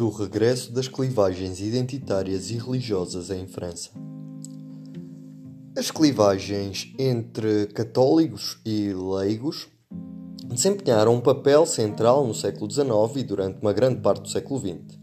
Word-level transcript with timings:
do 0.00 0.08
regresso 0.08 0.72
das 0.72 0.88
clivagens 0.88 1.60
identitárias 1.60 2.50
e 2.50 2.54
religiosas 2.54 3.28
em 3.28 3.46
França. 3.46 3.90
As 5.76 5.90
clivagens 5.90 6.90
entre 6.98 7.66
católicos 7.66 8.58
e 8.64 8.94
leigos 8.94 9.68
desempenharam 10.46 11.16
um 11.16 11.20
papel 11.20 11.66
central 11.66 12.26
no 12.26 12.32
século 12.32 12.70
XIX 12.70 12.88
e 13.16 13.22
durante 13.22 13.60
uma 13.60 13.74
grande 13.74 14.00
parte 14.00 14.22
do 14.22 14.30
século 14.30 14.58
XX. 14.58 14.98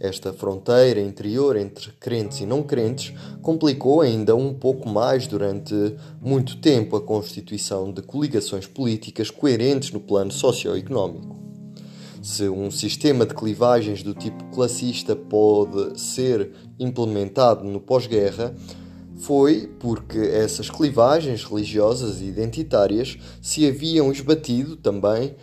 Esta 0.00 0.32
fronteira 0.32 1.02
interior 1.02 1.54
entre 1.54 1.92
crentes 2.00 2.40
e 2.40 2.46
não 2.46 2.62
crentes 2.62 3.12
complicou 3.42 4.00
ainda 4.00 4.34
um 4.34 4.54
pouco 4.54 4.88
mais 4.88 5.26
durante 5.26 5.74
muito 6.18 6.62
tempo 6.62 6.96
a 6.96 7.02
constituição 7.02 7.92
de 7.92 8.00
coligações 8.00 8.66
políticas 8.66 9.30
coerentes 9.30 9.92
no 9.92 10.00
plano 10.00 10.32
socioeconómico. 10.32 11.39
Se 12.22 12.48
um 12.48 12.70
sistema 12.70 13.24
de 13.24 13.34
clivagens 13.34 14.02
do 14.02 14.12
tipo 14.12 14.44
classista 14.54 15.16
pode 15.16 15.98
ser 15.98 16.52
implementado 16.78 17.64
no 17.64 17.80
pós-guerra, 17.80 18.54
foi 19.16 19.70
porque 19.78 20.18
essas 20.18 20.68
clivagens 20.68 21.44
religiosas 21.44 22.20
e 22.20 22.24
identitárias 22.24 23.16
se 23.40 23.66
haviam 23.66 24.12
esbatido 24.12 24.76
também 24.76 25.34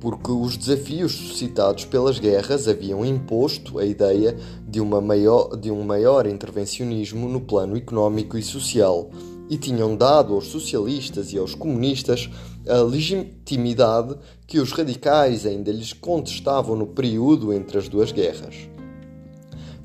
porque 0.00 0.30
os 0.30 0.56
desafios 0.56 1.12
suscitados 1.12 1.84
pelas 1.84 2.18
guerras 2.18 2.68
haviam 2.68 3.04
imposto 3.06 3.78
a 3.78 3.86
ideia 3.86 4.36
de, 4.68 4.80
uma 4.80 5.00
maior, 5.00 5.56
de 5.56 5.70
um 5.70 5.82
maior 5.82 6.26
intervencionismo 6.26 7.28
no 7.28 7.40
plano 7.40 7.76
económico 7.76 8.36
e 8.36 8.42
social 8.42 9.08
e 9.48 9.56
tinham 9.56 9.96
dado 9.96 10.34
aos 10.34 10.48
socialistas 10.48 11.32
e 11.32 11.38
aos 11.38 11.54
comunistas 11.54 12.28
a 12.68 12.78
legitimidade 12.78 14.16
que 14.46 14.58
os 14.58 14.72
radicais 14.72 15.44
ainda 15.46 15.70
lhes 15.70 15.92
contestavam 15.92 16.76
no 16.76 16.86
período 16.86 17.52
entre 17.52 17.78
as 17.78 17.88
duas 17.88 18.12
guerras. 18.12 18.68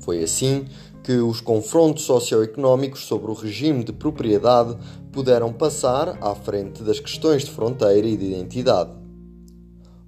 Foi 0.00 0.22
assim 0.22 0.64
que 1.02 1.12
os 1.12 1.40
confrontos 1.40 2.04
socioeconómicos 2.04 3.00
sobre 3.06 3.30
o 3.30 3.34
regime 3.34 3.84
de 3.84 3.92
propriedade 3.92 4.76
puderam 5.12 5.52
passar 5.52 6.18
à 6.20 6.34
frente 6.34 6.82
das 6.82 7.00
questões 7.00 7.44
de 7.44 7.50
fronteira 7.50 8.06
e 8.06 8.16
de 8.16 8.26
identidade. 8.26 8.90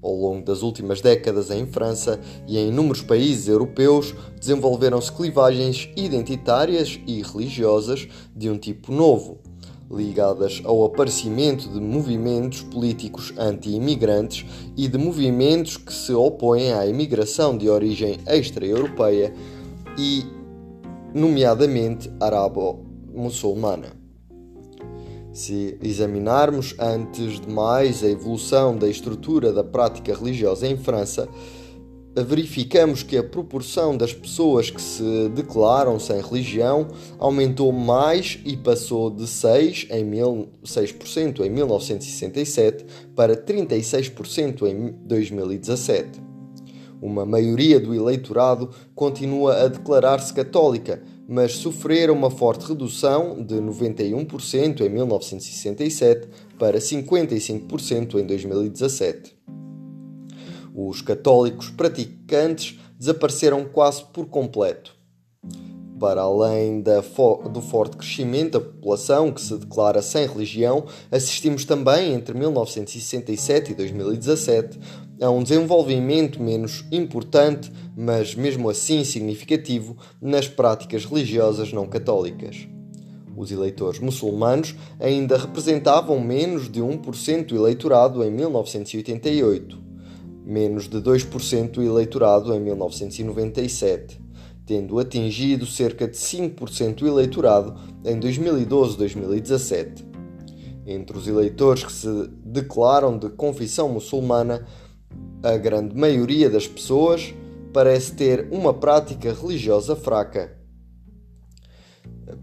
Ao 0.02 0.12
longo 0.12 0.44
das 0.44 0.62
últimas 0.62 1.00
décadas, 1.00 1.50
em 1.50 1.64
França 1.64 2.20
e 2.48 2.58
em 2.58 2.68
inúmeros 2.68 3.02
países 3.02 3.46
europeus, 3.46 4.12
desenvolveram-se 4.38 5.12
clivagens 5.12 5.88
identitárias 5.96 6.98
e 7.06 7.22
religiosas 7.22 8.08
de 8.34 8.50
um 8.50 8.58
tipo 8.58 8.90
novo, 8.90 9.38
ligadas 9.92 10.62
ao 10.64 10.84
aparecimento 10.84 11.68
de 11.68 11.78
movimentos 11.80 12.62
políticos 12.62 13.32
anti-imigrantes 13.36 14.46
e 14.76 14.88
de 14.88 14.96
movimentos 14.96 15.76
que 15.76 15.92
se 15.92 16.12
opõem 16.12 16.72
à 16.72 16.86
imigração 16.86 17.56
de 17.56 17.68
origem 17.68 18.18
extra-europeia 18.26 19.32
e, 19.98 20.24
nomeadamente, 21.14 22.10
arabo-muçulmana. 22.18 24.00
Se 25.32 25.78
examinarmos 25.82 26.74
antes 26.78 27.40
de 27.40 27.50
mais 27.50 28.02
a 28.02 28.08
evolução 28.08 28.76
da 28.76 28.88
estrutura 28.88 29.52
da 29.52 29.64
prática 29.64 30.14
religiosa 30.14 30.66
em 30.66 30.76
França, 30.76 31.28
verificamos 32.20 33.02
que 33.02 33.16
a 33.16 33.22
proporção 33.22 33.96
das 33.96 34.12
pessoas 34.12 34.70
que 34.70 34.82
se 34.82 35.30
declaram 35.30 35.98
sem 35.98 36.20
religião 36.20 36.88
aumentou 37.18 37.72
mais 37.72 38.38
e 38.44 38.56
passou 38.56 39.10
de 39.10 39.24
6%, 39.24 39.88
em, 39.90 40.48
6% 40.64 41.40
em 41.44 41.50
1967 41.50 42.84
para 43.16 43.34
36% 43.34 44.66
em 44.66 44.92
2017. 45.06 46.20
Uma 47.00 47.26
maioria 47.26 47.80
do 47.80 47.94
eleitorado 47.94 48.70
continua 48.94 49.64
a 49.64 49.68
declarar-se 49.68 50.32
católica, 50.32 51.02
mas 51.26 51.54
sofreram 51.54 52.14
uma 52.14 52.30
forte 52.30 52.66
redução 52.66 53.42
de 53.42 53.56
91% 53.56 54.82
em 54.82 54.88
1967 54.88 56.28
para 56.58 56.78
55% 56.78 58.20
em 58.20 58.26
2017. 58.26 59.34
Os 60.74 61.02
católicos 61.02 61.68
praticantes 61.68 62.78
desapareceram 62.98 63.64
quase 63.64 64.04
por 64.04 64.26
completo. 64.26 64.94
Para 66.00 66.22
além 66.22 66.80
do 66.82 67.60
forte 67.60 67.96
crescimento 67.96 68.58
da 68.58 68.60
população 68.60 69.30
que 69.30 69.40
se 69.40 69.56
declara 69.56 70.02
sem 70.02 70.26
religião, 70.26 70.86
assistimos 71.10 71.64
também 71.64 72.14
entre 72.14 72.36
1967 72.36 73.72
e 73.72 73.74
2017 73.74 74.80
a 75.20 75.30
um 75.30 75.42
desenvolvimento 75.42 76.42
menos 76.42 76.84
importante, 76.90 77.70
mas 77.96 78.34
mesmo 78.34 78.68
assim 78.68 79.04
significativo, 79.04 79.96
nas 80.20 80.48
práticas 80.48 81.04
religiosas 81.04 81.72
não 81.72 81.86
católicas. 81.86 82.66
Os 83.36 83.52
eleitores 83.52 84.00
muçulmanos 84.00 84.74
ainda 84.98 85.36
representavam 85.36 86.18
menos 86.18 86.68
de 86.68 86.80
1% 86.80 87.46
do 87.46 87.56
eleitorado 87.56 88.24
em 88.24 88.30
1988, 88.30 89.91
menos 90.44 90.88
de 90.88 90.98
2% 90.98 91.70
do 91.72 91.82
eleitorado 91.82 92.54
em 92.54 92.60
1997, 92.60 94.20
tendo 94.66 94.98
atingido 94.98 95.66
cerca 95.66 96.06
de 96.06 96.16
5% 96.16 96.96
do 96.96 97.06
eleitorado 97.06 97.74
em 98.04 98.18
2012-2017. 98.18 100.04
Entre 100.86 101.16
os 101.16 101.28
eleitores 101.28 101.84
que 101.84 101.92
se 101.92 102.28
declaram 102.44 103.16
de 103.16 103.28
confissão 103.30 103.88
muçulmana, 103.88 104.66
a 105.42 105.56
grande 105.56 105.96
maioria 105.96 106.50
das 106.50 106.66
pessoas 106.66 107.32
parece 107.72 108.12
ter 108.14 108.48
uma 108.50 108.74
prática 108.74 109.32
religiosa 109.32 109.96
fraca. 109.96 110.56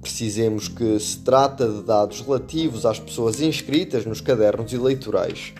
Precisemos 0.01 0.67
que 0.67 0.99
se 0.99 1.19
trata 1.19 1.67
de 1.67 1.83
dados 1.83 2.21
relativos 2.21 2.85
às 2.85 2.99
pessoas 2.99 3.41
inscritas 3.41 4.05
nos 4.05 4.21
cadernos 4.21 4.71
eleitorais. 4.71 5.53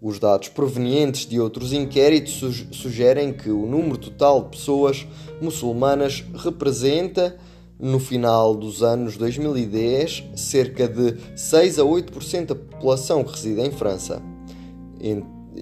Os 0.00 0.18
dados 0.18 0.48
provenientes 0.48 1.26
de 1.26 1.40
outros 1.40 1.72
inquéritos 1.72 2.66
sugerem 2.70 3.32
que 3.32 3.50
o 3.50 3.66
número 3.66 3.96
total 3.96 4.44
de 4.44 4.50
pessoas 4.50 5.06
muçulmanas 5.40 6.24
representa, 6.34 7.36
no 7.78 7.98
final 7.98 8.54
dos 8.54 8.82
anos 8.82 9.16
2010, 9.16 10.24
cerca 10.34 10.88
de 10.88 11.16
6 11.36 11.78
a 11.78 11.82
8% 11.82 12.46
da 12.46 12.54
população 12.54 13.22
que 13.22 13.32
reside 13.32 13.60
em 13.60 13.70
França 13.70 14.22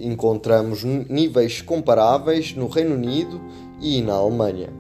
encontramos 0.00 0.84
níveis 0.84 1.62
comparáveis 1.62 2.55
no 2.55 2.69
Reino 2.69 2.95
Unido 2.95 3.41
e 3.81 4.01
na 4.03 4.15
Alemanha. 4.15 4.71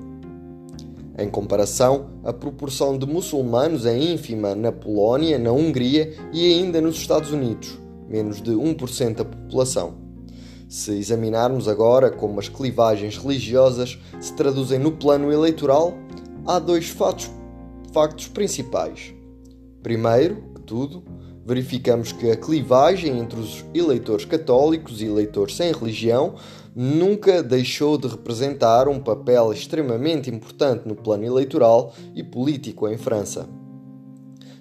Em 1.16 1.28
comparação, 1.28 2.06
a 2.24 2.32
proporção 2.32 2.98
de 2.98 3.06
muçulmanos 3.06 3.86
é 3.86 3.96
ínfima 3.96 4.54
na 4.54 4.72
Polónia, 4.72 5.38
na 5.38 5.52
Hungria 5.52 6.12
e 6.32 6.52
ainda 6.52 6.80
nos 6.80 6.96
Estados 6.96 7.30
Unidos, 7.30 7.78
menos 8.14 8.40
de 8.40 8.52
1% 8.52 9.16
da 9.16 9.24
população. 9.24 9.96
Se 10.68 10.92
examinarmos 10.92 11.66
agora 11.66 12.12
como 12.12 12.38
as 12.38 12.48
clivagens 12.48 13.18
religiosas 13.18 13.98
se 14.20 14.32
traduzem 14.34 14.78
no 14.78 14.92
plano 14.92 15.32
eleitoral, 15.32 15.94
há 16.46 16.60
dois 16.60 16.88
fatos, 16.88 17.28
factos 17.92 18.28
principais. 18.28 19.12
Primeiro 19.82 20.36
que 20.54 20.62
tudo, 20.62 21.02
verificamos 21.44 22.12
que 22.12 22.30
a 22.30 22.36
clivagem 22.36 23.18
entre 23.18 23.38
os 23.38 23.64
eleitores 23.74 24.24
católicos 24.24 25.02
e 25.02 25.06
eleitores 25.06 25.56
sem 25.56 25.72
religião 25.72 26.36
nunca 26.74 27.42
deixou 27.42 27.98
de 27.98 28.06
representar 28.06 28.86
um 28.88 29.00
papel 29.00 29.52
extremamente 29.52 30.30
importante 30.30 30.86
no 30.86 30.94
plano 30.94 31.24
eleitoral 31.24 31.92
e 32.14 32.22
político 32.22 32.88
em 32.88 32.96
França. 32.96 33.48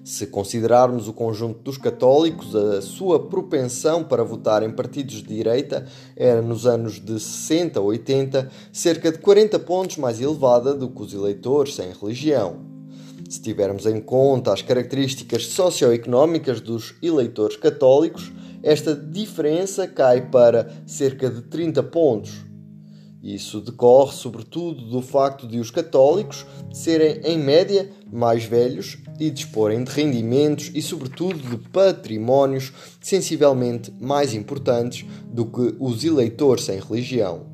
Se 0.04 0.28
considerarmos 0.28 1.08
o 1.08 1.14
conjunto 1.14 1.60
dos 1.62 1.78
católicos, 1.78 2.54
a 2.54 2.82
sua 2.82 3.28
propensão 3.28 4.04
para 4.04 4.22
votar 4.22 4.62
em 4.62 4.70
partidos 4.70 5.16
de 5.16 5.24
direita 5.24 5.86
era, 6.14 6.42
nos 6.42 6.68
anos 6.68 7.00
de 7.00 7.18
60 7.18 7.80
a 7.80 7.82
80, 7.82 8.50
cerca 8.70 9.14
de 9.14 9.20
40 9.20 9.58
pontos 9.60 9.96
mais 9.96 10.20
elevada 10.20 10.74
do 10.74 10.90
que 10.90 11.02
os 11.02 11.14
eleitores 11.14 11.76
sem 11.76 11.94
religião. 11.94 12.66
Se 13.30 13.42
tivermos 13.42 13.86
em 13.86 14.02
conta 14.02 14.52
as 14.52 14.62
características 14.62 15.48
socioeconómicas 15.48 16.60
dos 16.60 16.96
eleitores 17.02 17.56
católicos, 17.56 18.30
esta 18.62 18.94
diferença 18.94 19.88
cai 19.88 20.30
para 20.30 20.70
cerca 20.86 21.30
de 21.30 21.44
30 21.44 21.82
pontos. 21.84 22.53
Isso 23.24 23.62
decorre 23.62 24.12
sobretudo 24.12 24.82
do 24.82 25.02
facto 25.02 25.48
de 25.48 25.58
os 25.58 25.72
católicos 25.72 26.46
serem, 26.74 27.22
em 27.24 27.40
média, 27.40 27.90
mais 28.12 28.44
velhos 28.44 28.98
e 29.18 29.30
disporem 29.30 29.82
de 29.82 29.92
rendimentos 29.92 30.70
e, 30.76 30.82
sobretudo, 30.82 31.40
de 31.40 31.58
patrimónios 31.70 32.74
sensivelmente 33.00 33.94
mais 33.98 34.34
importantes 34.34 35.06
do 35.26 35.46
que 35.46 35.74
os 35.80 36.04
eleitores 36.04 36.66
sem 36.66 36.82
religião. 36.82 37.46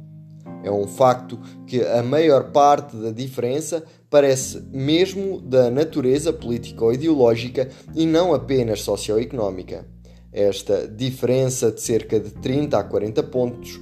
É 0.63 0.71
um 0.71 0.87
facto 0.87 1.39
que 1.67 1.81
a 1.83 2.01
maior 2.01 2.51
parte 2.51 2.97
da 2.97 3.11
diferença 3.11 3.83
parece 4.09 4.59
mesmo 4.71 5.39
da 5.39 5.69
natureza 5.69 6.33
político-ideológica 6.33 7.69
e 7.95 8.07
não 8.07 8.33
apenas 8.33 8.81
socioeconómica. 8.81 9.87
Esta 10.33 10.87
diferença 10.87 11.71
de 11.71 11.79
cerca 11.79 12.19
de 12.19 12.31
30 12.31 12.77
a 12.77 12.83
40 12.83 13.23
pontos 13.23 13.79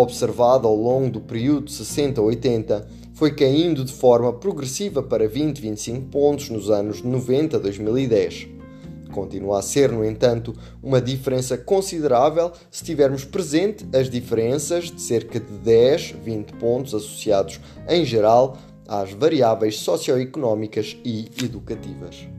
observada 0.00 0.66
ao 0.66 0.76
longo 0.76 1.10
do 1.10 1.20
período 1.20 1.70
60-80, 1.70 2.84
foi 3.14 3.34
caindo 3.34 3.84
de 3.84 3.92
forma 3.92 4.32
progressiva 4.32 5.02
para 5.02 5.28
20-25 5.28 6.08
pontos 6.08 6.50
nos 6.50 6.70
anos 6.70 7.02
90-2010. 7.02 8.48
Continua 9.10 9.58
a 9.58 9.62
ser, 9.62 9.90
no 9.90 10.04
entanto, 10.04 10.54
uma 10.80 11.00
diferença 11.00 11.58
considerável 11.58 12.52
se 12.70 12.84
tivermos 12.84 13.24
presente 13.24 13.84
as 13.92 14.08
diferenças 14.08 14.84
de 14.84 15.00
cerca 15.00 15.40
de 15.40 15.52
10, 15.52 16.14
20 16.22 16.52
pontos 16.54 16.94
associados, 16.94 17.58
em 17.88 18.04
geral, 18.04 18.56
às 18.86 19.12
variáveis 19.12 19.78
socioeconómicas 19.80 20.96
e 21.04 21.28
educativas. 21.42 22.37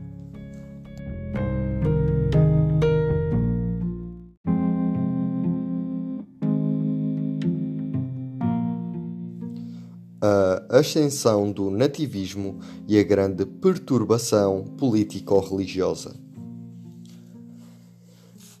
A 10.20 10.78
ascensão 10.78 11.50
do 11.50 11.70
nativismo 11.70 12.60
e 12.86 12.98
a 12.98 13.02
grande 13.02 13.46
perturbação 13.46 14.64
político-religiosa. 14.76 16.14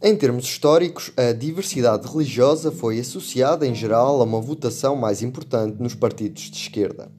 Em 0.02 0.16
termos 0.16 0.44
históricos, 0.44 1.12
a 1.14 1.32
diversidade 1.32 2.08
religiosa 2.08 2.72
foi 2.72 2.98
associada 2.98 3.66
em 3.66 3.74
geral 3.74 4.22
a 4.22 4.24
uma 4.24 4.40
votação 4.40 4.96
mais 4.96 5.20
importante 5.20 5.76
nos 5.78 5.94
partidos 5.94 6.44
de 6.44 6.56
esquerda. 6.56 7.12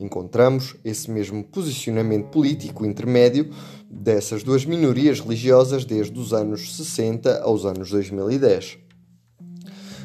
Encontramos 0.00 0.74
esse 0.82 1.10
mesmo 1.10 1.44
posicionamento 1.44 2.30
político 2.30 2.86
intermédio 2.86 3.50
dessas 3.88 4.42
duas 4.42 4.64
minorias 4.64 5.20
religiosas 5.20 5.84
desde 5.84 6.18
os 6.18 6.32
anos 6.32 6.74
60 6.74 7.42
aos 7.42 7.66
anos 7.66 7.90
2010. 7.90 8.78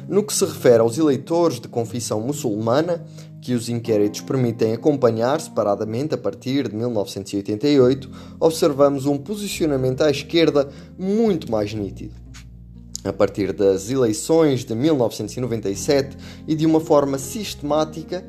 No 0.06 0.22
que 0.22 0.32
se 0.32 0.44
refere 0.44 0.80
aos 0.80 0.96
eleitores 0.96 1.58
de 1.58 1.68
confissão 1.68 2.20
muçulmana, 2.20 3.04
que 3.40 3.54
os 3.54 3.68
inquéritos 3.68 4.20
permitem 4.20 4.72
acompanhar 4.72 5.40
separadamente 5.40 6.14
a 6.14 6.18
partir 6.18 6.68
de 6.68 6.76
1988, 6.76 8.10
observamos 8.40 9.06
um 9.06 9.16
posicionamento 9.16 10.02
à 10.02 10.10
esquerda 10.10 10.68
muito 10.98 11.50
mais 11.50 11.72
nítido. 11.72 12.14
A 13.04 13.12
partir 13.12 13.52
das 13.52 13.90
eleições 13.90 14.64
de 14.64 14.74
1997 14.74 16.16
e 16.46 16.54
de 16.54 16.66
uma 16.66 16.80
forma 16.80 17.16
sistemática, 17.16 18.24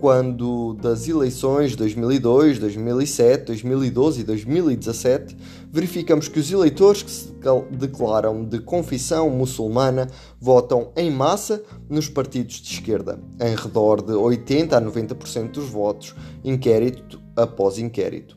quando 0.00 0.74
das 0.74 1.08
eleições 1.08 1.72
de 1.72 1.76
2002, 1.78 2.58
2007, 2.58 3.46
2012 3.46 4.20
e 4.20 4.24
2017, 4.24 5.36
verificamos 5.70 6.28
que 6.28 6.38
os 6.38 6.50
eleitores 6.52 7.02
que 7.02 7.10
se 7.10 7.34
declaram 7.70 8.44
de 8.44 8.60
confissão 8.60 9.28
muçulmana 9.28 10.08
votam 10.40 10.92
em 10.96 11.10
massa 11.10 11.62
nos 11.88 12.08
partidos 12.08 12.56
de 12.56 12.74
esquerda, 12.74 13.18
em 13.40 13.56
redor 13.56 14.00
de 14.02 14.12
80 14.12 14.76
a 14.76 14.80
90% 14.80 15.50
dos 15.50 15.68
votos, 15.68 16.14
inquérito 16.44 17.20
após 17.36 17.78
inquérito. 17.78 18.36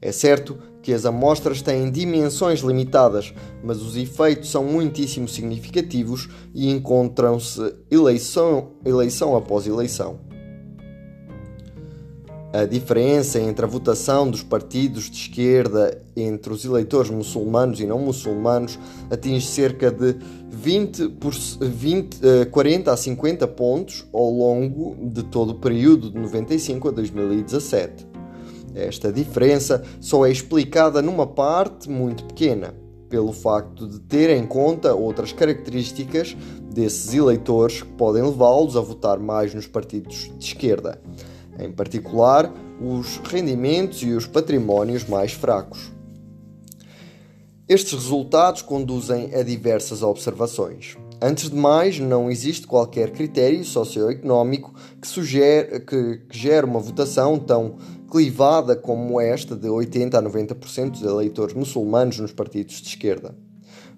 É 0.00 0.10
certo 0.10 0.58
que 0.82 0.92
as 0.92 1.06
amostras 1.06 1.62
têm 1.62 1.90
dimensões 1.90 2.60
limitadas, 2.60 3.32
mas 3.62 3.80
os 3.80 3.96
efeitos 3.96 4.50
são 4.50 4.64
muitíssimo 4.64 5.28
significativos 5.28 6.28
e 6.52 6.68
encontram-se 6.68 7.74
eleição, 7.88 8.72
eleição 8.84 9.36
após 9.36 9.66
eleição. 9.66 10.31
A 12.52 12.66
diferença 12.66 13.40
entre 13.40 13.64
a 13.64 13.68
votação 13.68 14.30
dos 14.30 14.42
partidos 14.42 15.08
de 15.08 15.16
esquerda 15.16 15.98
entre 16.14 16.52
os 16.52 16.66
eleitores 16.66 17.10
muçulmanos 17.10 17.80
e 17.80 17.86
não 17.86 17.98
muçulmanos 17.98 18.78
atinge 19.10 19.46
cerca 19.46 19.90
de 19.90 20.16
20 20.50 21.08
por 21.12 21.32
20, 21.32 22.20
40 22.50 22.92
a 22.92 22.96
50 22.96 23.48
pontos 23.48 24.06
ao 24.12 24.30
longo 24.30 24.94
de 25.00 25.22
todo 25.22 25.52
o 25.52 25.54
período 25.54 26.10
de 26.10 26.18
95 26.18 26.88
a 26.88 26.90
2017. 26.90 28.06
Esta 28.74 29.10
diferença 29.10 29.82
só 29.98 30.26
é 30.26 30.30
explicada 30.30 31.00
numa 31.00 31.26
parte 31.26 31.88
muito 31.88 32.22
pequena, 32.24 32.74
pelo 33.08 33.32
facto 33.32 33.88
de 33.88 33.98
ter 34.00 34.28
em 34.28 34.46
conta 34.46 34.94
outras 34.94 35.32
características 35.32 36.36
desses 36.70 37.14
eleitores 37.14 37.80
que 37.80 37.92
podem 37.92 38.22
levá-los 38.22 38.76
a 38.76 38.80
votar 38.82 39.18
mais 39.18 39.54
nos 39.54 39.66
partidos 39.66 40.30
de 40.38 40.44
esquerda 40.44 41.00
em 41.62 41.72
particular 41.72 42.52
os 42.80 43.18
rendimentos 43.24 44.02
e 44.02 44.10
os 44.10 44.26
patrimónios 44.26 45.04
mais 45.04 45.32
fracos. 45.32 45.92
Estes 47.68 47.92
resultados 47.92 48.60
conduzem 48.60 49.34
a 49.34 49.42
diversas 49.42 50.02
observações. 50.02 50.96
Antes 51.22 51.48
de 51.48 51.56
mais, 51.56 51.98
não 51.98 52.28
existe 52.30 52.66
qualquer 52.66 53.12
critério 53.12 53.64
socioeconómico 53.64 54.74
que, 55.00 55.06
sugere, 55.06 55.80
que, 55.80 56.18
que 56.28 56.38
gere 56.38 56.66
uma 56.66 56.80
votação 56.80 57.38
tão 57.38 57.76
clivada 58.10 58.76
como 58.76 59.20
esta 59.20 59.56
de 59.56 59.68
80 59.68 60.18
a 60.18 60.22
90% 60.22 60.90
dos 60.90 61.02
eleitores 61.02 61.54
muçulmanos 61.54 62.18
nos 62.18 62.32
partidos 62.32 62.82
de 62.82 62.88
esquerda. 62.88 63.34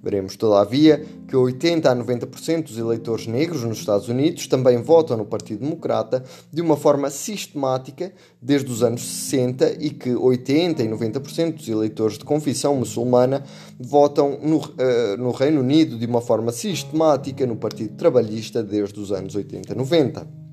Veremos, 0.05 0.37
todavia, 0.37 1.03
que 1.27 1.35
80 1.35 1.91
a 1.91 1.97
90% 1.97 2.65
dos 2.65 2.77
eleitores 2.77 3.27
negros 3.27 3.65
nos 3.65 3.79
Estados 3.79 4.07
Unidos 4.07 4.47
também 4.47 4.77
votam 4.83 5.17
no 5.17 5.25
Partido 5.25 5.61
Democrata 5.61 6.23
de 6.53 6.61
uma 6.61 6.77
forma 6.77 7.09
sistemática 7.09 8.13
desde 8.41 8.71
os 8.71 8.83
anos 8.83 9.01
60 9.01 9.83
e 9.83 9.89
que 9.89 10.15
80 10.15 10.83
e 10.83 10.89
90% 10.89 11.55
dos 11.55 11.69
eleitores 11.69 12.19
de 12.19 12.25
confissão 12.27 12.77
muçulmana 12.77 13.45
votam 13.81 14.39
no, 14.43 14.59
uh, 14.59 15.17
no 15.17 15.31
Reino 15.31 15.63
Unido 15.63 15.97
de 15.99 16.05
uma 16.05 16.21
forma 16.21 16.53
sistemática 16.53 17.47
no 17.47 17.57
Partido 17.57 17.97
Trabalhista 17.97 18.63
desde 18.63 19.01
os 19.01 19.11
anos 19.11 19.35
80 19.35 19.73
e 19.73 19.75
90. 19.75 20.45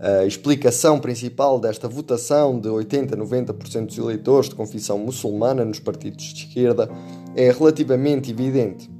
A 0.00 0.24
explicação 0.24 0.98
principal 0.98 1.60
desta 1.60 1.86
votação 1.86 2.58
de 2.58 2.68
80 2.68 3.14
a 3.14 3.18
90% 3.18 3.86
dos 3.86 3.98
eleitores 3.98 4.48
de 4.48 4.56
confissão 4.56 4.98
muçulmana 4.98 5.64
nos 5.64 5.78
partidos 5.78 6.24
de 6.24 6.46
esquerda 6.46 6.90
é 7.36 7.50
relativamente 7.50 8.30
evidente. 8.30 8.90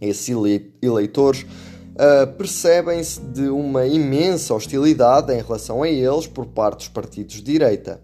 Esses 0.00 0.28
eleitores 0.82 1.42
uh, 1.42 2.26
percebem-se 2.36 3.20
de 3.20 3.48
uma 3.48 3.86
imensa 3.86 4.54
hostilidade 4.54 5.32
em 5.32 5.40
relação 5.40 5.82
a 5.82 5.88
eles 5.88 6.26
por 6.26 6.46
parte 6.46 6.78
dos 6.78 6.88
partidos 6.88 7.36
de 7.36 7.42
direita. 7.42 8.00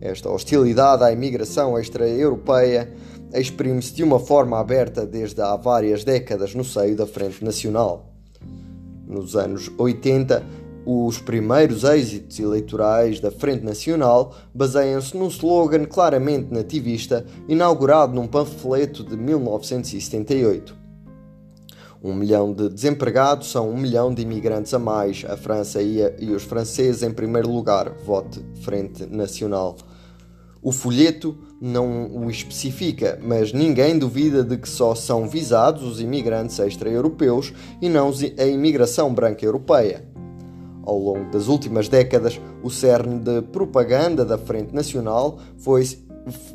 Esta 0.00 0.28
hostilidade 0.30 1.04
à 1.04 1.12
imigração 1.12 1.78
extra-europeia 1.78 2.92
exprime-se 3.32 3.94
de 3.94 4.02
uma 4.02 4.18
forma 4.18 4.58
aberta 4.58 5.06
desde 5.06 5.40
há 5.40 5.56
várias 5.56 6.04
décadas 6.04 6.54
no 6.54 6.64
seio 6.64 6.96
da 6.96 7.06
Frente 7.06 7.44
Nacional. 7.44 8.12
Nos 9.06 9.36
anos 9.36 9.70
80, 9.78 10.42
os 10.84 11.18
primeiros 11.18 11.84
êxitos 11.84 12.38
eleitorais 12.38 13.20
da 13.20 13.30
Frente 13.30 13.64
Nacional 13.64 14.34
baseiam-se 14.52 15.16
num 15.16 15.28
slogan 15.28 15.84
claramente 15.84 16.52
nativista, 16.52 17.24
inaugurado 17.48 18.14
num 18.14 18.26
panfleto 18.26 19.04
de 19.04 19.16
1978. 19.16 20.82
Um 22.04 22.12
milhão 22.12 22.52
de 22.52 22.68
desempregados 22.68 23.52
são 23.52 23.70
um 23.70 23.76
milhão 23.76 24.12
de 24.12 24.22
imigrantes 24.22 24.74
a 24.74 24.78
mais. 24.78 25.24
A 25.28 25.36
França 25.36 25.80
e, 25.80 26.02
a, 26.02 26.12
e 26.18 26.32
os 26.32 26.42
franceses 26.42 27.04
em 27.04 27.12
primeiro 27.12 27.48
lugar. 27.48 27.92
Vote 28.04 28.44
Frente 28.62 29.06
Nacional. 29.06 29.76
O 30.60 30.72
folheto 30.72 31.38
não 31.60 32.08
o 32.08 32.28
especifica, 32.28 33.20
mas 33.22 33.52
ninguém 33.52 33.98
duvida 33.98 34.42
de 34.42 34.56
que 34.56 34.68
só 34.68 34.96
são 34.96 35.28
visados 35.28 35.84
os 35.84 36.00
imigrantes 36.00 36.58
extra-europeus 36.58 37.52
e 37.80 37.88
não 37.88 38.12
a 38.36 38.44
imigração 38.46 39.14
branca 39.14 39.44
europeia. 39.44 40.11
Ao 40.84 40.98
longo 40.98 41.30
das 41.30 41.48
últimas 41.48 41.88
décadas, 41.88 42.40
o 42.62 42.70
cerne 42.70 43.18
de 43.20 43.42
propaganda 43.42 44.24
da 44.24 44.36
Frente 44.36 44.74
Nacional 44.74 45.38
foi, 45.58 45.86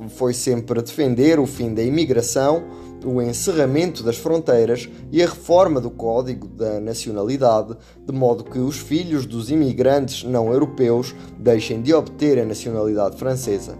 foi 0.10 0.34
sempre 0.34 0.82
defender 0.82 1.40
o 1.40 1.46
fim 1.46 1.74
da 1.74 1.82
imigração, 1.82 2.64
o 3.06 3.22
encerramento 3.22 4.04
das 4.04 4.18
fronteiras 4.18 4.90
e 5.12 5.22
a 5.22 5.28
reforma 5.28 5.80
do 5.80 5.90
Código 5.90 6.48
da 6.48 6.80
Nacionalidade, 6.80 7.78
de 8.06 8.14
modo 8.14 8.44
que 8.44 8.60
os 8.60 8.78
filhos 8.78 9.26
dos 9.26 9.50
imigrantes 9.50 10.24
não 10.24 10.52
europeus 10.52 11.16
deixem 11.40 11.82
de 11.82 11.94
obter 11.94 12.40
a 12.40 12.46
nacionalidade 12.46 13.18
francesa. 13.18 13.78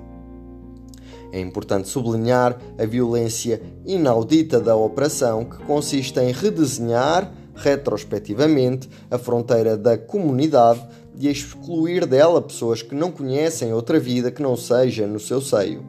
É 1.32 1.42
importante 1.42 1.90
sublinhar 1.90 2.58
a 2.80 2.86
violência 2.86 3.62
inaudita 3.86 4.62
da 4.62 4.78
operação, 4.78 5.44
que 5.44 5.58
consiste 5.66 6.20
em 6.20 6.32
redesenhar 6.32 7.32
retrospectivamente 7.58 8.90
a 9.10 9.18
fronteira 9.18 9.76
da 9.76 9.98
comunidade 9.98 10.82
e 11.20 11.28
excluir 11.30 12.06
dela 12.06 12.42
pessoas 12.42 12.82
que 12.82 12.96
não 12.96 13.12
conhecem 13.12 13.74
outra 13.74 14.00
vida 14.00 14.32
que 14.32 14.42
não 14.42 14.56
seja 14.56 15.08
no 15.08 15.20
seu 15.20 15.42
seio. 15.42 15.84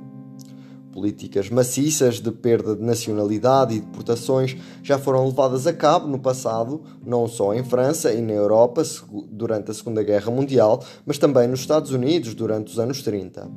Políticas 0.92 1.48
maciças 1.50 2.18
de 2.18 2.32
perda 2.32 2.74
de 2.74 2.82
nacionalidade 2.82 3.74
e 3.74 3.80
deportações 3.80 4.56
já 4.82 4.98
foram 4.98 5.26
levadas 5.26 5.66
a 5.66 5.72
cabo 5.72 6.08
no 6.08 6.18
passado, 6.18 6.82
não 7.06 7.28
só 7.28 7.54
em 7.54 7.62
França 7.62 8.12
e 8.12 8.20
na 8.20 8.32
Europa 8.32 8.82
durante 9.30 9.70
a 9.70 9.74
Segunda 9.74 10.02
Guerra 10.02 10.32
Mundial, 10.32 10.82
mas 11.06 11.18
também 11.18 11.46
nos 11.46 11.60
Estados 11.60 11.92
Unidos 11.92 12.34
durante 12.34 12.72
os 12.72 12.78
anos 12.78 13.02
30. 13.02 13.48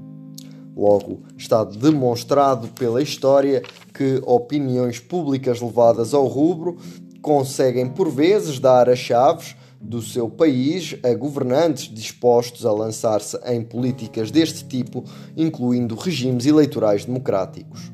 Logo, 0.76 1.22
está 1.38 1.64
demonstrado 1.64 2.68
pela 2.70 3.02
história 3.02 3.62
que 3.94 4.22
opiniões 4.26 5.00
públicas 5.00 5.60
levadas 5.60 6.14
ao 6.14 6.28
rubro 6.28 6.78
conseguem 7.22 7.88
por 7.88 8.10
vezes 8.10 8.60
dar 8.60 8.90
as 8.90 9.00
chaves 9.00 9.56
do 9.80 10.02
seu 10.02 10.30
país 10.30 10.96
a 11.04 11.14
governantes 11.14 11.94
dispostos 11.94 12.66
a 12.66 12.72
lançar-se 12.72 13.38
em 13.46 13.64
políticas 13.64 14.30
deste 14.30 14.64
tipo, 14.66 15.04
incluindo 15.36 15.96
regimes 15.96 16.46
eleitorais 16.46 17.06
democráticos. 17.06 17.92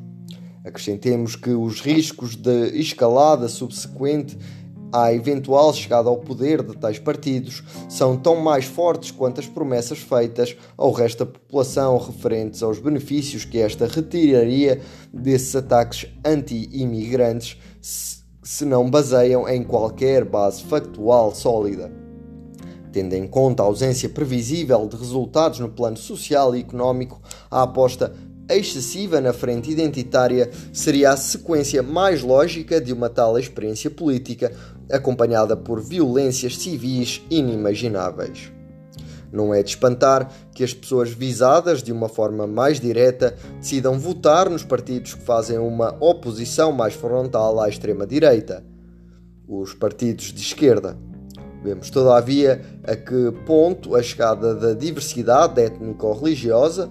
Acrescentemos 0.66 1.38
que 1.38 1.52
os 1.52 1.80
riscos 1.80 2.36
de 2.36 2.78
escalada 2.78 3.48
subsequente 3.48 4.38
à 4.92 5.14
eventual 5.14 5.74
chegada 5.74 6.10
ao 6.10 6.18
poder 6.18 6.62
de 6.64 6.76
tais 6.76 7.00
partidos 7.00 7.64
são 7.90 8.18
tão 8.18 8.38
mais 8.38 8.66
fortes 8.66 9.12
quanto 9.12 9.40
as 9.40 9.48
promessas 9.48 10.00
feitas 10.00 10.56
ao 10.78 10.92
resto 10.92 11.20
da 11.20 11.32
população 11.32 11.98
referentes 11.98 12.62
aos 12.64 12.80
benefícios 12.80 13.46
que 13.46 13.60
esta 13.60 13.86
retiraria 13.86 14.82
desses 15.14 15.56
ataques 15.56 16.10
anti-imigrantes 16.26 17.58
se 18.48 18.64
não 18.64 18.90
baseiam 18.90 19.46
em 19.46 19.62
qualquer 19.62 20.24
base 20.24 20.64
factual 20.64 21.36
sólida. 21.36 21.92
Tendo 22.94 23.14
em 23.14 23.28
conta 23.28 23.62
a 23.62 23.66
ausência 23.66 24.08
previsível 24.08 24.88
de 24.88 24.96
resultados 24.96 25.60
no 25.60 25.68
plano 25.68 25.98
social 25.98 26.56
e 26.56 26.62
económico, 26.62 27.22
a 27.52 27.64
aposta 27.64 28.14
excessiva 28.50 29.20
na 29.20 29.34
frente 29.34 29.70
identitária 29.70 30.50
seria 30.72 31.12
a 31.12 31.18
sequência 31.18 31.84
mais 31.84 32.24
lógica 32.24 32.80
de 32.80 32.94
uma 32.94 33.10
tal 33.10 33.38
experiência 33.38 33.92
política, 33.92 34.54
acompanhada 34.90 35.58
por 35.58 35.82
violências 35.82 36.58
civis 36.58 37.22
inimagináveis. 37.30 38.57
Não 39.32 39.54
é 39.54 39.62
de 39.62 39.70
espantar 39.70 40.32
que 40.54 40.64
as 40.64 40.74
pessoas 40.74 41.10
visadas 41.10 41.84
de 41.84 41.92
uma 41.92 42.08
forma 42.08 42.48
mais 42.48 42.80
direta 42.80 43.36
decidam 43.60 44.00
votar 44.00 44.50
nos 44.50 44.64
partidos 44.64 45.14
que 45.14 45.22
fazem 45.22 45.58
uma 45.58 45.96
oposição 46.00 46.72
mais 46.72 46.94
frontal 46.94 47.60
à 47.60 47.68
extrema-direita, 47.68 48.64
os 49.48 49.74
partidos 49.74 50.34
de 50.34 50.42
esquerda. 50.42 50.98
Vemos, 51.64 51.90
todavia, 51.90 52.62
a 52.84 52.96
que 52.96 53.32
ponto 53.46 53.96
a 53.96 54.02
chegada 54.02 54.56
da 54.56 54.74
diversidade 54.74 55.60
étnico-religiosa 55.60 56.90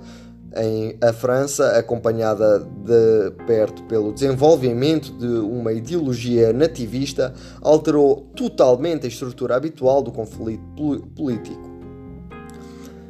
em 0.56 0.96
a 1.02 1.12
França, 1.12 1.78
acompanhada 1.78 2.60
de 2.60 3.30
perto 3.46 3.82
pelo 3.84 4.12
desenvolvimento 4.12 5.12
de 5.18 5.26
uma 5.26 5.72
ideologia 5.72 6.52
nativista, 6.52 7.34
alterou 7.60 8.30
totalmente 8.34 9.04
a 9.04 9.08
estrutura 9.08 9.56
habitual 9.56 10.02
do 10.02 10.10
conflito 10.10 11.06
político. 11.14 11.65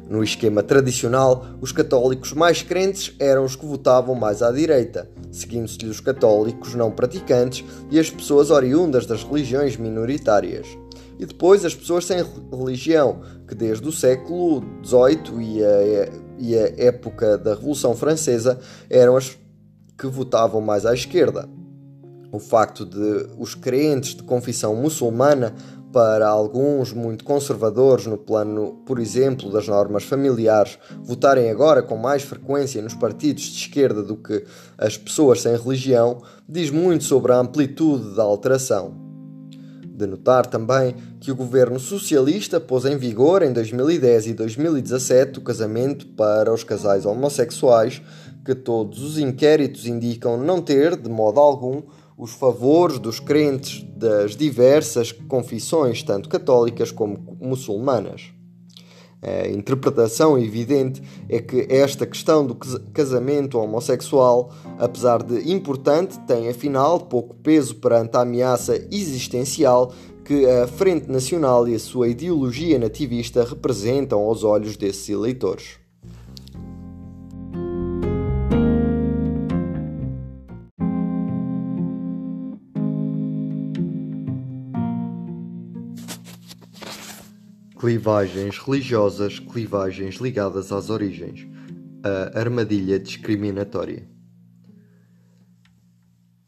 No 0.09 0.23
esquema 0.23 0.63
tradicional, 0.63 1.45
os 1.59 1.71
católicos 1.71 2.31
mais 2.31 2.61
crentes 2.63 3.13
eram 3.19 3.43
os 3.43 3.55
que 3.55 3.65
votavam 3.65 4.15
mais 4.15 4.41
à 4.41 4.51
direita, 4.51 5.09
seguindo-se 5.31 5.85
os 5.85 5.99
católicos 5.99 6.75
não 6.75 6.91
praticantes 6.91 7.65
e 7.91 7.99
as 7.99 8.09
pessoas 8.09 8.49
oriundas 8.49 9.05
das 9.05 9.23
religiões 9.23 9.75
minoritárias. 9.75 10.65
E 11.19 11.25
depois 11.25 11.65
as 11.65 11.75
pessoas 11.75 12.05
sem 12.05 12.23
religião, 12.51 13.21
que 13.47 13.55
desde 13.55 13.87
o 13.87 13.91
século 13.91 14.63
XVIII 14.83 15.41
e 15.41 15.63
a, 15.63 16.27
e 16.37 16.55
a 16.55 16.85
época 16.85 17.37
da 17.37 17.55
Revolução 17.55 17.95
Francesa 17.95 18.59
eram 18.89 19.17
as 19.17 19.37
que 19.97 20.07
votavam 20.07 20.61
mais 20.61 20.85
à 20.85 20.93
esquerda. 20.93 21.49
O 22.31 22.39
facto 22.39 22.85
de 22.85 23.27
os 23.39 23.55
crentes 23.55 24.13
de 24.13 24.21
confissão 24.21 24.75
muçulmana 24.75 25.55
para 25.91 26.27
alguns 26.27 26.91
muito 26.91 27.23
conservadores 27.23 28.05
no 28.05 28.17
plano, 28.17 28.81
por 28.85 28.99
exemplo, 28.99 29.51
das 29.51 29.67
normas 29.67 30.03
familiares, 30.03 30.77
votarem 31.01 31.49
agora 31.49 31.81
com 31.81 31.95
mais 31.95 32.23
frequência 32.23 32.81
nos 32.81 32.93
partidos 32.93 33.43
de 33.43 33.59
esquerda 33.59 34.03
do 34.03 34.17
que 34.17 34.43
as 34.77 34.97
pessoas 34.97 35.41
sem 35.41 35.55
religião, 35.55 36.21
diz 36.47 36.69
muito 36.69 37.03
sobre 37.03 37.31
a 37.31 37.37
amplitude 37.37 38.15
da 38.15 38.23
alteração. 38.23 39.07
De 39.85 40.05
notar 40.05 40.45
também 40.45 40.95
que 41.19 41.31
o 41.31 41.35
governo 41.35 41.79
socialista 41.79 42.59
pôs 42.59 42.85
em 42.85 42.95
vigor 42.97 43.41
em 43.41 43.51
2010 43.51 44.27
e 44.27 44.33
2017 44.33 45.39
o 45.39 45.41
casamento 45.41 46.05
para 46.07 46.53
os 46.53 46.63
casais 46.63 47.03
homossexuais, 47.03 48.01
que 48.45 48.53
todos 48.53 49.01
os 49.01 49.17
inquéritos 49.17 49.87
indicam 49.87 50.37
não 50.37 50.61
ter, 50.61 50.95
de 50.95 51.09
modo 51.09 51.39
algum, 51.39 51.81
os 52.17 52.31
favores 52.31 52.97
dos 52.97 53.19
crentes 53.19 53.85
das 53.95 54.35
diversas 54.35 55.11
confissões, 55.11 56.01
tanto 56.01 56.27
católicas 56.27 56.91
como 56.91 57.37
muçulmanas. 57.39 58.31
A 59.21 59.47
interpretação 59.47 60.37
evidente 60.37 61.01
é 61.29 61.39
que 61.39 61.67
esta 61.69 62.05
questão 62.05 62.45
do 62.45 62.55
casamento 62.55 63.57
homossexual, 63.57 64.51
apesar 64.77 65.23
de 65.23 65.51
importante, 65.51 66.19
tem 66.21 66.49
afinal 66.49 66.99
pouco 66.99 67.35
peso 67.35 67.75
perante 67.75 68.15
a 68.15 68.21
ameaça 68.21 68.75
existencial 68.91 69.91
que 70.23 70.45
a 70.45 70.67
Frente 70.67 71.09
Nacional 71.09 71.67
e 71.67 71.75
a 71.75 71.79
sua 71.79 72.09
ideologia 72.09 72.77
nativista 72.77 73.43
representam 73.43 74.21
aos 74.21 74.43
olhos 74.43 74.75
desses 74.75 75.09
eleitores. 75.09 75.86
Clivagens 87.87 88.57
religiosas, 88.59 89.39
clivagens 89.39 90.15
ligadas 90.15 90.73
às 90.73 90.89
origens. 90.89 91.47
A 92.03 92.37
armadilha 92.37 92.99
discriminatória. 92.99 94.05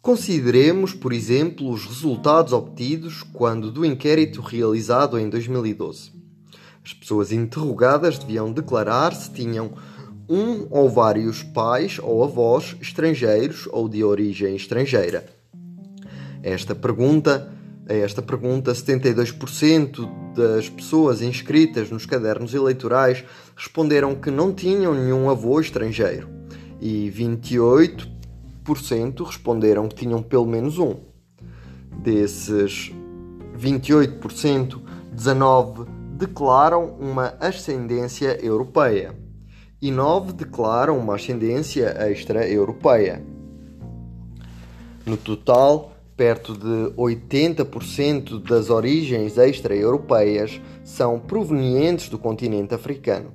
Consideremos, 0.01 0.93
por 0.93 1.13
exemplo, 1.13 1.71
os 1.71 1.85
resultados 1.85 2.51
obtidos 2.51 3.23
quando 3.23 3.71
do 3.71 3.85
inquérito 3.85 4.41
realizado 4.41 5.17
em 5.17 5.29
2012. 5.29 6.11
As 6.83 6.91
pessoas 6.91 7.31
interrogadas 7.31 8.19
deviam 8.19 8.51
declarar 8.51 9.15
se 9.15 9.31
tinham 9.31 9.71
um 10.27 10.67
ou 10.69 10.89
vários 10.89 11.41
pais 11.41 11.99
ou 12.03 12.21
avós 12.21 12.75
estrangeiros 12.81 13.65
ou 13.71 13.87
de 13.87 14.03
origem 14.03 14.57
estrangeira. 14.57 15.25
Esta 16.43 16.75
pergunta 16.75 17.57
a 17.89 17.93
esta 17.93 18.21
pergunta, 18.21 18.71
72% 18.71 20.07
das 20.35 20.69
pessoas 20.69 21.23
inscritas 21.23 21.89
nos 21.89 22.05
cadernos 22.05 22.53
eleitorais 22.53 23.25
responderam 23.55 24.13
que 24.13 24.29
não 24.29 24.53
tinham 24.53 24.93
nenhum 24.93 25.27
avô 25.27 25.59
estrangeiro 25.59 26.29
e 26.79 27.11
28% 27.11 29.25
responderam 29.25 29.89
que 29.89 29.95
tinham 29.95 30.21
pelo 30.21 30.45
menos 30.45 30.77
um. 30.77 30.97
Desses 32.03 32.91
28%, 33.57 34.79
19% 35.15 35.87
declaram 36.19 36.97
uma 36.99 37.33
ascendência 37.39 38.37
europeia 38.45 39.15
e 39.81 39.89
9% 39.89 40.33
declaram 40.33 40.97
uma 40.97 41.15
ascendência 41.15 41.95
extra-europeia. 41.97 43.23
No 45.05 45.15
total, 45.15 45.88
perto 46.19 46.53
de 46.53 46.93
80% 46.97 48.43
das 48.43 48.69
origens 48.69 49.37
extra-europeias 49.37 50.59
são 50.83 51.17
provenientes 51.17 52.09
do 52.09 52.17
continente 52.17 52.75
africano. 52.75 53.31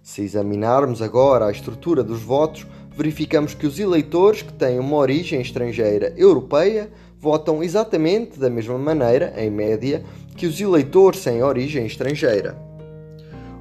Se 0.00 0.22
examinarmos 0.22 1.02
agora 1.02 1.46
a 1.46 1.50
estrutura 1.50 2.04
dos 2.04 2.22
votos, 2.22 2.64
verificamos 2.96 3.54
que 3.54 3.66
os 3.66 3.80
eleitores 3.80 4.40
que 4.40 4.52
têm 4.52 4.78
uma 4.78 4.98
origem 4.98 5.40
estrangeira 5.40 6.14
europeia 6.16 6.92
votam 7.18 7.60
exatamente 7.60 8.38
da 8.38 8.48
mesma 8.48 8.78
maneira, 8.78 9.34
em 9.36 9.50
média, 9.50 10.04
que 10.36 10.46
os 10.46 10.60
eleitores 10.60 11.18
sem 11.18 11.42
origem 11.42 11.86
estrangeira. 11.86 12.56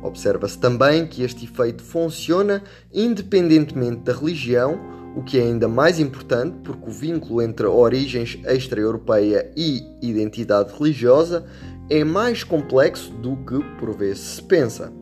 Observa-se 0.03 0.59
também 0.59 1.07
que 1.07 1.24
este 1.24 1.45
efeito 1.45 1.81
funciona 1.81 2.62
independentemente 2.93 4.01
da 4.01 4.13
religião 4.13 4.99
o 5.16 5.24
que 5.24 5.39
é 5.39 5.44
ainda 5.44 5.68
mais 5.68 6.00
importante 6.00 6.58
porque 6.63 6.89
o 6.89 6.92
vínculo 6.92 7.42
entre 7.42 7.66
origens 7.66 8.39
extra-europeia 8.46 9.51
e 9.56 9.84
identidade 10.01 10.74
religiosa 10.78 11.46
é 11.89 12.04
mais 12.04 12.44
complexo 12.44 13.12
do 13.13 13.36
que 13.38 13.60
por 13.80 13.96
vezes 13.96 14.24
se 14.24 14.44
pensa. 14.44 14.94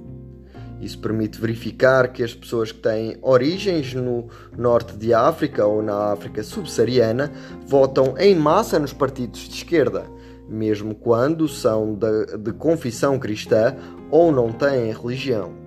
Isso 0.80 1.00
permite 1.00 1.42
verificar 1.42 2.14
que 2.14 2.24
as 2.24 2.34
pessoas 2.34 2.72
que 2.72 2.80
têm 2.80 3.18
origens 3.22 3.94
no 3.94 4.28
norte 4.56 4.96
de 4.96 5.14
África 5.14 5.66
ou 5.66 5.82
na 5.82 6.12
África 6.12 6.44
subsaariana 6.44 7.32
votam 7.66 8.16
em 8.18 8.36
massa 8.36 8.78
nos 8.78 8.94
partidos 8.94 9.50
de 9.50 9.56
esquerda, 9.56 10.06
mesmo 10.48 10.94
quando 10.94 11.48
são 11.48 11.96
de, 11.96 12.38
de 12.38 12.54
confissão 12.54 13.18
cristã 13.18 13.76
ou 14.12 14.32
não 14.32 14.52
têm 14.52 14.94
religião. 14.94 15.67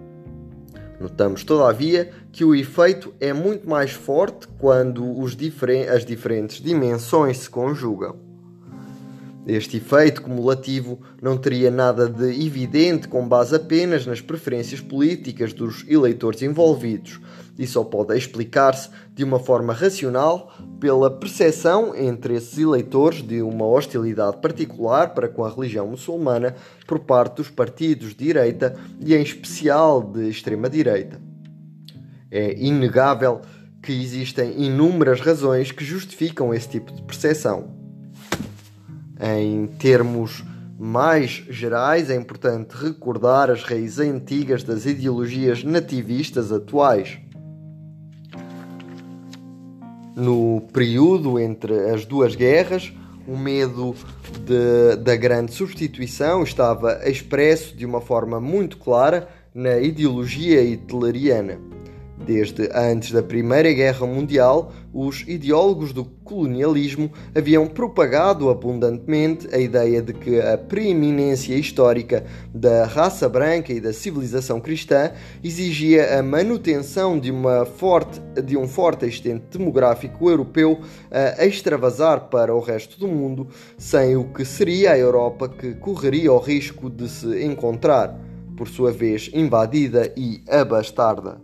Notamos, 1.00 1.42
todavia, 1.42 2.10
que 2.30 2.44
o 2.44 2.54
efeito 2.54 3.14
é 3.18 3.32
muito 3.32 3.66
mais 3.66 3.92
forte 3.92 4.46
quando 4.58 5.26
difer 5.34 5.90
as 5.90 6.04
diferentes 6.04 6.60
dimensões 6.62 7.38
se 7.38 7.48
conjugam. 7.48 8.16
Este 9.46 9.78
efeito 9.78 10.20
cumulativo 10.20 11.00
não 11.22 11.38
teria 11.38 11.70
nada 11.70 12.06
de 12.06 12.46
evidente 12.46 13.08
com 13.08 13.26
base 13.26 13.56
apenas 13.56 14.04
nas 14.04 14.20
preferências 14.20 14.80
políticas 14.80 15.54
dos 15.54 15.86
eleitores 15.88 16.42
envolvidos 16.42 17.18
e 17.60 17.66
só 17.66 17.84
pode 17.84 18.16
explicar-se 18.16 18.88
de 19.14 19.22
uma 19.22 19.38
forma 19.38 19.74
racional 19.74 20.50
pela 20.80 21.10
percepção 21.10 21.94
entre 21.94 22.34
esses 22.34 22.56
eleitores 22.56 23.22
de 23.22 23.42
uma 23.42 23.66
hostilidade 23.66 24.38
particular 24.38 25.12
para 25.12 25.28
com 25.28 25.44
a 25.44 25.50
religião 25.50 25.86
muçulmana 25.86 26.56
por 26.86 27.00
parte 27.00 27.36
dos 27.36 27.50
partidos 27.50 28.14
de 28.14 28.24
direita 28.24 28.74
e, 28.98 29.14
em 29.14 29.20
especial, 29.20 30.02
de 30.02 30.30
extrema-direita. 30.30 31.20
É 32.30 32.58
inegável 32.58 33.42
que 33.82 33.92
existem 33.92 34.62
inúmeras 34.64 35.20
razões 35.20 35.70
que 35.70 35.84
justificam 35.84 36.54
esse 36.54 36.70
tipo 36.70 36.90
de 36.90 37.02
percepção. 37.02 37.74
Em 39.20 39.66
termos 39.66 40.42
mais 40.78 41.44
gerais, 41.50 42.08
é 42.08 42.14
importante 42.14 42.74
recordar 42.74 43.50
as 43.50 43.62
raízes 43.62 43.98
antigas 43.98 44.64
das 44.64 44.86
ideologias 44.86 45.62
nativistas 45.62 46.50
atuais. 46.50 47.18
No 50.20 50.60
período 50.70 51.38
entre 51.38 51.72
as 51.88 52.04
duas 52.04 52.34
guerras, 52.34 52.92
o 53.26 53.38
medo 53.38 53.96
de, 54.44 54.96
da 54.96 55.16
grande 55.16 55.50
substituição 55.50 56.42
estava 56.42 57.00
expresso 57.08 57.74
de 57.74 57.86
uma 57.86 58.02
forma 58.02 58.38
muito 58.38 58.76
clara 58.76 59.30
na 59.54 59.78
ideologia 59.78 60.60
hitleriana. 60.60 61.58
Desde 62.26 62.68
antes 62.74 63.12
da 63.12 63.22
Primeira 63.22 63.72
Guerra 63.72 64.06
Mundial, 64.06 64.72
os 64.92 65.24
ideólogos 65.26 65.92
do 65.92 66.04
colonialismo 66.04 67.10
haviam 67.34 67.66
propagado 67.66 68.50
abundantemente 68.50 69.48
a 69.54 69.58
ideia 69.58 70.02
de 70.02 70.12
que 70.12 70.38
a 70.38 70.58
preeminência 70.58 71.54
histórica 71.54 72.24
da 72.54 72.84
raça 72.84 73.28
branca 73.28 73.72
e 73.72 73.80
da 73.80 73.92
civilização 73.92 74.60
cristã 74.60 75.12
exigia 75.42 76.18
a 76.18 76.22
manutenção 76.22 77.18
de, 77.18 77.30
uma 77.30 77.64
forte, 77.64 78.20
de 78.44 78.56
um 78.56 78.68
forte 78.68 79.06
estente 79.06 79.58
demográfico 79.58 80.28
europeu 80.28 80.80
a 81.10 81.44
extravasar 81.46 82.28
para 82.28 82.54
o 82.54 82.60
resto 82.60 83.00
do 83.00 83.08
mundo, 83.08 83.48
sem 83.78 84.14
o 84.14 84.24
que 84.24 84.44
seria 84.44 84.92
a 84.92 84.98
Europa 84.98 85.48
que 85.48 85.74
correria 85.74 86.32
o 86.32 86.38
risco 86.38 86.90
de 86.90 87.08
se 87.08 87.44
encontrar, 87.44 88.14
por 88.56 88.68
sua 88.68 88.92
vez, 88.92 89.30
invadida 89.32 90.12
e 90.14 90.42
abastarda. 90.48 91.40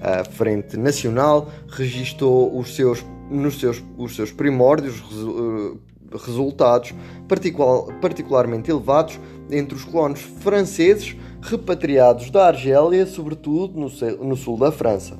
A 0.00 0.24
Frente 0.24 0.76
Nacional 0.76 1.50
registou 1.68 2.58
os 2.58 2.74
seus, 2.74 3.04
nos 3.30 3.60
seus, 3.60 3.82
os 3.98 4.16
seus 4.16 4.32
primórdios 4.32 4.96
eh, 4.96 6.16
resultados 6.24 6.94
particular, 7.28 7.94
particularmente 8.00 8.70
elevados 8.70 9.20
entre 9.50 9.74
os 9.74 9.84
colonos 9.84 10.20
franceses 10.20 11.16
repatriados 11.42 12.30
da 12.30 12.46
Argélia, 12.46 13.06
sobretudo 13.06 13.78
no 13.78 14.36
sul 14.36 14.58
da 14.58 14.72
França. 14.72 15.18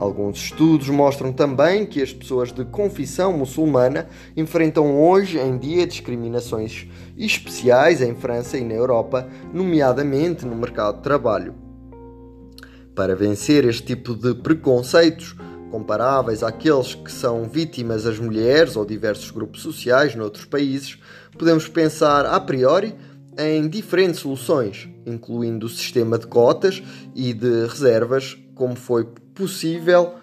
Alguns 0.00 0.38
estudos 0.44 0.88
mostram 0.88 1.30
também 1.30 1.84
que 1.84 2.00
as 2.00 2.10
pessoas 2.10 2.50
de 2.50 2.64
confissão 2.64 3.36
muçulmana 3.36 4.08
enfrentam 4.34 4.98
hoje 4.98 5.38
em 5.38 5.58
dia 5.58 5.86
discriminações 5.86 6.88
especiais 7.18 8.00
em 8.00 8.14
França 8.14 8.56
e 8.56 8.64
na 8.64 8.72
Europa, 8.72 9.28
nomeadamente 9.52 10.46
no 10.46 10.56
mercado 10.56 10.96
de 10.96 11.02
trabalho. 11.02 11.69
Para 13.00 13.14
vencer 13.14 13.64
este 13.64 13.82
tipo 13.82 14.14
de 14.14 14.34
preconceitos, 14.34 15.34
comparáveis 15.70 16.42
àqueles 16.42 16.94
que 16.94 17.10
são 17.10 17.44
vítimas 17.44 18.04
as 18.04 18.18
mulheres 18.18 18.76
ou 18.76 18.84
diversos 18.84 19.30
grupos 19.30 19.62
sociais 19.62 20.14
noutros 20.14 20.44
países, 20.44 20.98
podemos 21.38 21.66
pensar 21.66 22.26
a 22.26 22.38
priori 22.38 22.94
em 23.38 23.66
diferentes 23.70 24.20
soluções, 24.20 24.86
incluindo 25.06 25.64
o 25.64 25.68
sistema 25.70 26.18
de 26.18 26.26
cotas 26.26 26.82
e 27.14 27.32
de 27.32 27.64
reservas, 27.68 28.36
como 28.54 28.76
foi 28.76 29.06
possível 29.34 30.16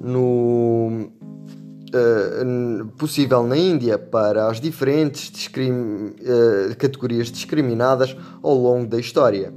no 0.00 1.08
uh, 1.94 2.86
possível 2.98 3.46
na 3.46 3.56
Índia 3.56 3.96
para 3.96 4.48
as 4.48 4.60
diferentes 4.60 5.46
uh, 5.46 6.76
categorias 6.76 7.30
discriminadas 7.30 8.16
ao 8.42 8.56
longo 8.56 8.88
da 8.88 8.98
história. 8.98 9.54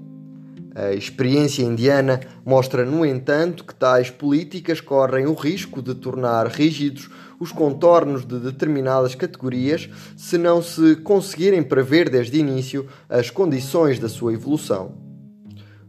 A 0.75 0.91
experiência 0.91 1.63
indiana 1.63 2.19
mostra, 2.45 2.83
no 2.83 3.05
entanto, 3.05 3.63
que 3.63 3.73
tais 3.73 4.09
políticas 4.09 4.81
correm 4.81 5.25
o 5.25 5.33
risco 5.33 5.81
de 5.81 5.95
tornar 5.95 6.47
rígidos 6.47 7.09
os 7.39 7.53
contornos 7.53 8.25
de 8.25 8.37
determinadas 8.39 9.15
categorias 9.15 9.89
se 10.17 10.37
não 10.37 10.61
se 10.61 10.97
conseguirem 10.97 11.63
prever 11.63 12.09
desde 12.09 12.39
início 12.39 12.87
as 13.07 13.29
condições 13.29 13.99
da 13.99 14.09
sua 14.09 14.33
evolução. 14.33 15.05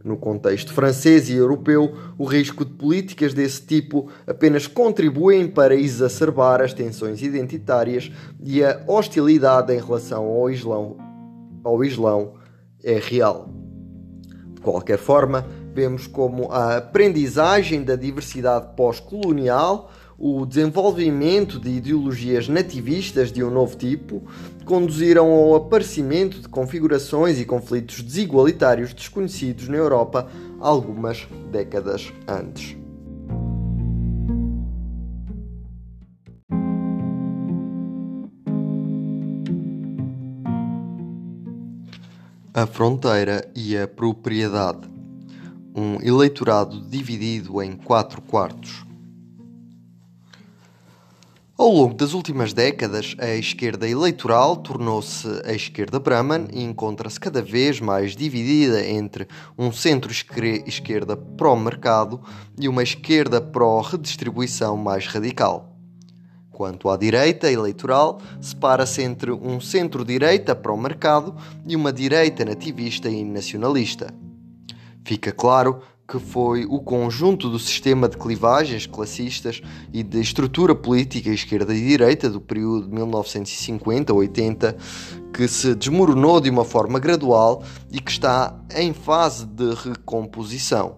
No 0.05 0.15
contexto 0.15 0.71
francês 0.71 1.29
e 1.29 1.33
europeu, 1.33 1.93
o 2.17 2.23
risco 2.23 2.63
de 2.63 2.71
políticas 2.71 3.33
desse 3.33 3.63
tipo 3.63 4.09
apenas 4.25 4.67
contribuem 4.67 5.49
para 5.49 5.75
exacerbar 5.75 6.61
as 6.61 6.73
tensões 6.73 7.21
identitárias 7.21 8.09
e 8.41 8.63
a 8.63 8.81
hostilidade 8.87 9.73
em 9.73 9.81
relação 9.81 10.23
ao 10.23 10.49
Islão, 10.49 10.95
ao 11.61 11.83
Islão 11.83 12.35
é 12.81 12.97
real. 12.97 13.56
Qualquer 14.71 14.97
forma, 14.97 15.47
vemos 15.73 16.07
como 16.07 16.51
a 16.51 16.75
aprendizagem 16.75 17.83
da 17.83 17.95
diversidade 17.95 18.75
pós-colonial, 18.75 19.89
o 20.19 20.45
desenvolvimento 20.45 21.57
de 21.57 21.69
ideologias 21.69 22.49
nativistas 22.49 23.31
de 23.31 23.41
um 23.41 23.49
novo 23.49 23.77
tipo, 23.77 24.23
conduziram 24.65 25.31
ao 25.31 25.55
aparecimento 25.55 26.41
de 26.41 26.49
configurações 26.49 27.39
e 27.39 27.45
conflitos 27.45 28.01
desigualitários 28.01 28.93
desconhecidos 28.93 29.69
na 29.69 29.77
Europa 29.77 30.27
algumas 30.59 31.25
décadas 31.49 32.11
antes. 32.27 32.86
A 42.57 42.65
fronteira 42.65 43.47
e 43.55 43.77
a 43.77 43.87
propriedade. 43.87 44.89
Um 45.75 46.01
eleitorado 46.01 46.81
dividido 46.89 47.61
em 47.61 47.73
quatro 47.73 48.19
quartos. 48.19 48.83
Ao 51.55 51.69
longo 51.69 51.93
das 51.93 52.15
últimas 52.15 52.53
décadas, 52.53 53.15
a 53.19 53.35
esquerda 53.35 53.87
eleitoral 53.87 54.55
tornou-se 54.57 55.27
a 55.45 55.53
esquerda 55.53 55.99
Brahman 55.99 56.47
e 56.51 56.63
encontra-se 56.63 57.19
cada 57.19 57.43
vez 57.43 57.79
mais 57.79 58.15
dividida 58.15 58.83
entre 58.83 59.27
um 59.55 59.71
centro-esquerda 59.71 61.15
pró-mercado 61.15 62.19
e 62.59 62.67
uma 62.67 62.81
esquerda 62.81 63.39
pró-redistribuição 63.39 64.75
mais 64.75 65.05
radical. 65.05 65.66
Quanto 66.57 66.89
à 66.89 66.97
direita 66.97 67.51
eleitoral, 67.51 68.19
separa-se 68.41 69.03
entre 69.03 69.31
um 69.31 69.61
centro-direita 69.61 70.55
para 70.55 70.73
o 70.73 70.77
mercado 70.77 71.35
e 71.67 71.75
uma 71.75 71.93
direita 71.93 72.43
nativista 72.43 73.07
e 73.07 73.23
nacionalista. 73.23 74.11
Fica 75.05 75.31
claro 75.31 75.83
que 76.07 76.17
foi 76.17 76.65
o 76.65 76.79
conjunto 76.79 77.47
do 77.47 77.59
sistema 77.59 78.09
de 78.09 78.17
clivagens 78.17 78.87
classistas 78.87 79.61
e 79.93 80.01
de 80.01 80.19
estrutura 80.19 80.73
política 80.73 81.29
esquerda 81.29 81.75
e 81.75 81.87
direita 81.89 82.27
do 82.27 82.41
período 82.41 82.89
de 82.89 82.95
1950-80 82.95 84.75
que 85.31 85.47
se 85.47 85.75
desmoronou 85.75 86.41
de 86.41 86.49
uma 86.49 86.65
forma 86.65 86.97
gradual 86.97 87.61
e 87.91 87.99
que 87.99 88.09
está 88.09 88.59
em 88.75 88.93
fase 88.93 89.45
de 89.45 89.75
recomposição. 89.75 90.97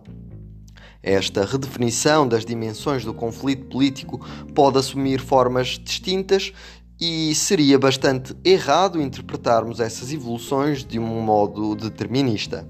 Esta 1.01 1.45
redefinição 1.45 2.27
das 2.27 2.43
dimensões 2.43 3.05
do 3.05 3.13
conflito 3.13 3.67
político 3.67 4.19
pode 4.53 4.77
assumir 4.77 5.21
formas 5.21 5.79
distintas 5.79 6.51
e 6.99 7.33
seria 7.33 7.79
bastante 7.79 8.35
errado 8.43 9.01
interpretarmos 9.01 9.79
essas 9.79 10.11
evoluções 10.11 10.83
de 10.83 10.99
um 10.99 11.21
modo 11.21 11.73
determinista. 11.75 12.67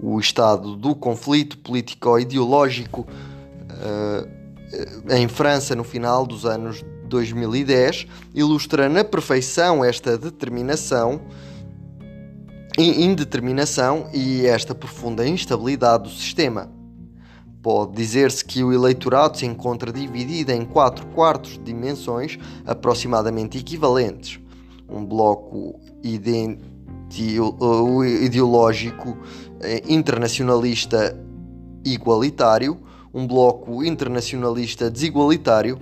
O 0.00 0.18
estado 0.18 0.74
do 0.74 0.96
conflito 0.96 1.56
político-ideológico 1.58 3.02
uh, 3.02 5.14
em 5.14 5.28
França 5.28 5.76
no 5.76 5.84
final 5.84 6.26
dos 6.26 6.44
anos 6.44 6.84
2010 7.06 8.08
ilustra 8.34 8.88
na 8.88 9.04
perfeição 9.04 9.84
esta 9.84 10.18
determinação 10.18 11.20
indeterminação 12.76 14.10
e 14.12 14.46
esta 14.46 14.74
profunda 14.74 15.24
instabilidade 15.24 16.04
do 16.04 16.10
sistema. 16.10 16.73
Pode 17.64 17.92
dizer-se 17.92 18.44
que 18.44 18.62
o 18.62 18.74
eleitorado 18.74 19.38
se 19.38 19.46
encontra 19.46 19.90
dividido 19.90 20.52
em 20.52 20.66
quatro 20.66 21.06
quartos 21.06 21.52
de 21.52 21.60
dimensões 21.60 22.38
aproximadamente 22.66 23.56
equivalentes. 23.56 24.38
Um 24.86 25.02
bloco 25.02 25.80
ideológico 28.20 29.16
eh, 29.62 29.82
internacionalista 29.88 31.18
igualitário, 31.82 32.78
um 33.14 33.26
bloco 33.26 33.82
internacionalista 33.82 34.90
desigualitário, 34.90 35.78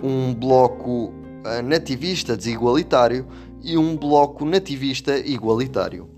um 0.00 0.32
bloco 0.32 1.12
nativista 1.64 2.36
desigualitário 2.36 3.26
e 3.60 3.76
um 3.76 3.96
bloco 3.96 4.44
nativista 4.44 5.18
igualitário. 5.18 6.08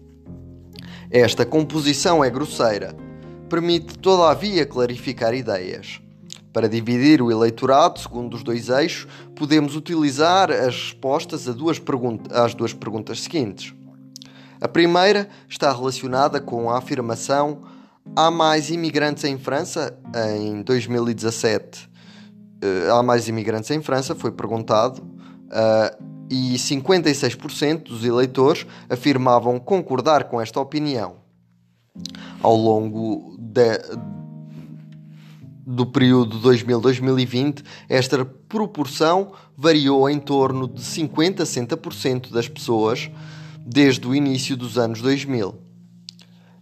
Esta 1.10 1.46
composição 1.46 2.22
é 2.22 2.28
grosseira, 2.28 2.94
permite 3.46 3.98
todavia 3.98 4.66
clarificar 4.66 5.34
ideias. 5.34 6.00
Para 6.52 6.68
dividir 6.68 7.20
o 7.20 7.30
eleitorado 7.30 7.98
segundo 7.98 8.34
os 8.34 8.42
dois 8.42 8.68
eixos, 8.68 9.06
podemos 9.34 9.76
utilizar 9.76 10.50
as 10.50 10.74
respostas 10.74 11.44
duas 11.46 11.80
às 12.30 12.54
duas 12.54 12.72
perguntas 12.72 13.20
seguintes. 13.20 13.74
A 14.60 14.66
primeira 14.66 15.28
está 15.48 15.70
relacionada 15.70 16.40
com 16.40 16.70
a 16.70 16.78
afirmação 16.78 17.60
há 18.14 18.30
mais 18.30 18.70
imigrantes 18.70 19.24
em 19.24 19.36
França 19.38 19.98
em 20.34 20.62
2017. 20.62 21.90
Eh, 22.62 22.88
há 22.90 23.02
mais 23.02 23.28
imigrantes 23.28 23.70
em 23.70 23.82
França, 23.82 24.14
foi 24.14 24.32
perguntado, 24.32 25.02
uh, 25.02 26.04
e 26.30 26.56
56% 26.56 27.84
dos 27.84 28.04
eleitores 28.04 28.66
afirmavam 28.88 29.58
concordar 29.58 30.24
com 30.24 30.40
esta 30.40 30.58
opinião. 30.58 31.25
Ao 32.46 32.54
longo 32.54 33.34
de, 33.40 33.76
do 35.66 35.84
período 35.84 36.38
2000-2020, 36.38 37.64
esta 37.88 38.24
proporção 38.24 39.32
variou 39.56 40.08
em 40.08 40.20
torno 40.20 40.68
de 40.68 40.80
50 40.80 41.42
a 41.42 41.46
60% 41.46 42.30
das 42.30 42.46
pessoas 42.46 43.10
desde 43.58 44.06
o 44.06 44.14
início 44.14 44.56
dos 44.56 44.78
anos 44.78 45.02
2000. 45.02 45.56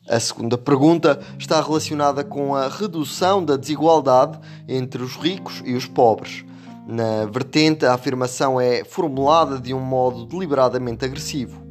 A 0.09 0.18
segunda 0.18 0.57
pergunta 0.57 1.20
está 1.38 1.61
relacionada 1.61 2.25
com 2.25 2.55
a 2.55 2.66
redução 2.66 3.44
da 3.44 3.59
desigualdade 3.59 4.38
entre 4.66 5.03
os 5.03 5.16
ricos 5.16 5.62
e 5.66 5.75
os 5.75 5.85
pobres. 5.85 6.47
Na 6.87 7.27
vertente, 7.27 7.85
a 7.85 7.92
afirmação 7.92 8.59
é 8.59 8.85
formulada 8.85 9.61
de 9.61 9.75
um 9.75 9.81
modo 9.81 10.25
deliberadamente 10.25 11.05
agressivo 11.05 11.62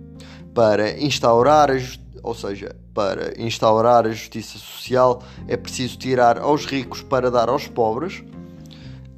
para 0.54 1.02
instaurar 1.02 1.72
ou 2.22 2.36
seja, 2.36 2.83
para 2.94 3.34
instaurar 3.42 4.06
a 4.06 4.12
justiça 4.12 4.58
social 4.58 5.24
é 5.48 5.58
preciso 5.58 5.98
tirar 5.98 6.38
aos 6.38 6.66
ricos 6.66 7.02
para 7.02 7.32
dar 7.32 7.50
aos 7.50 7.68
pobres. 7.68 8.24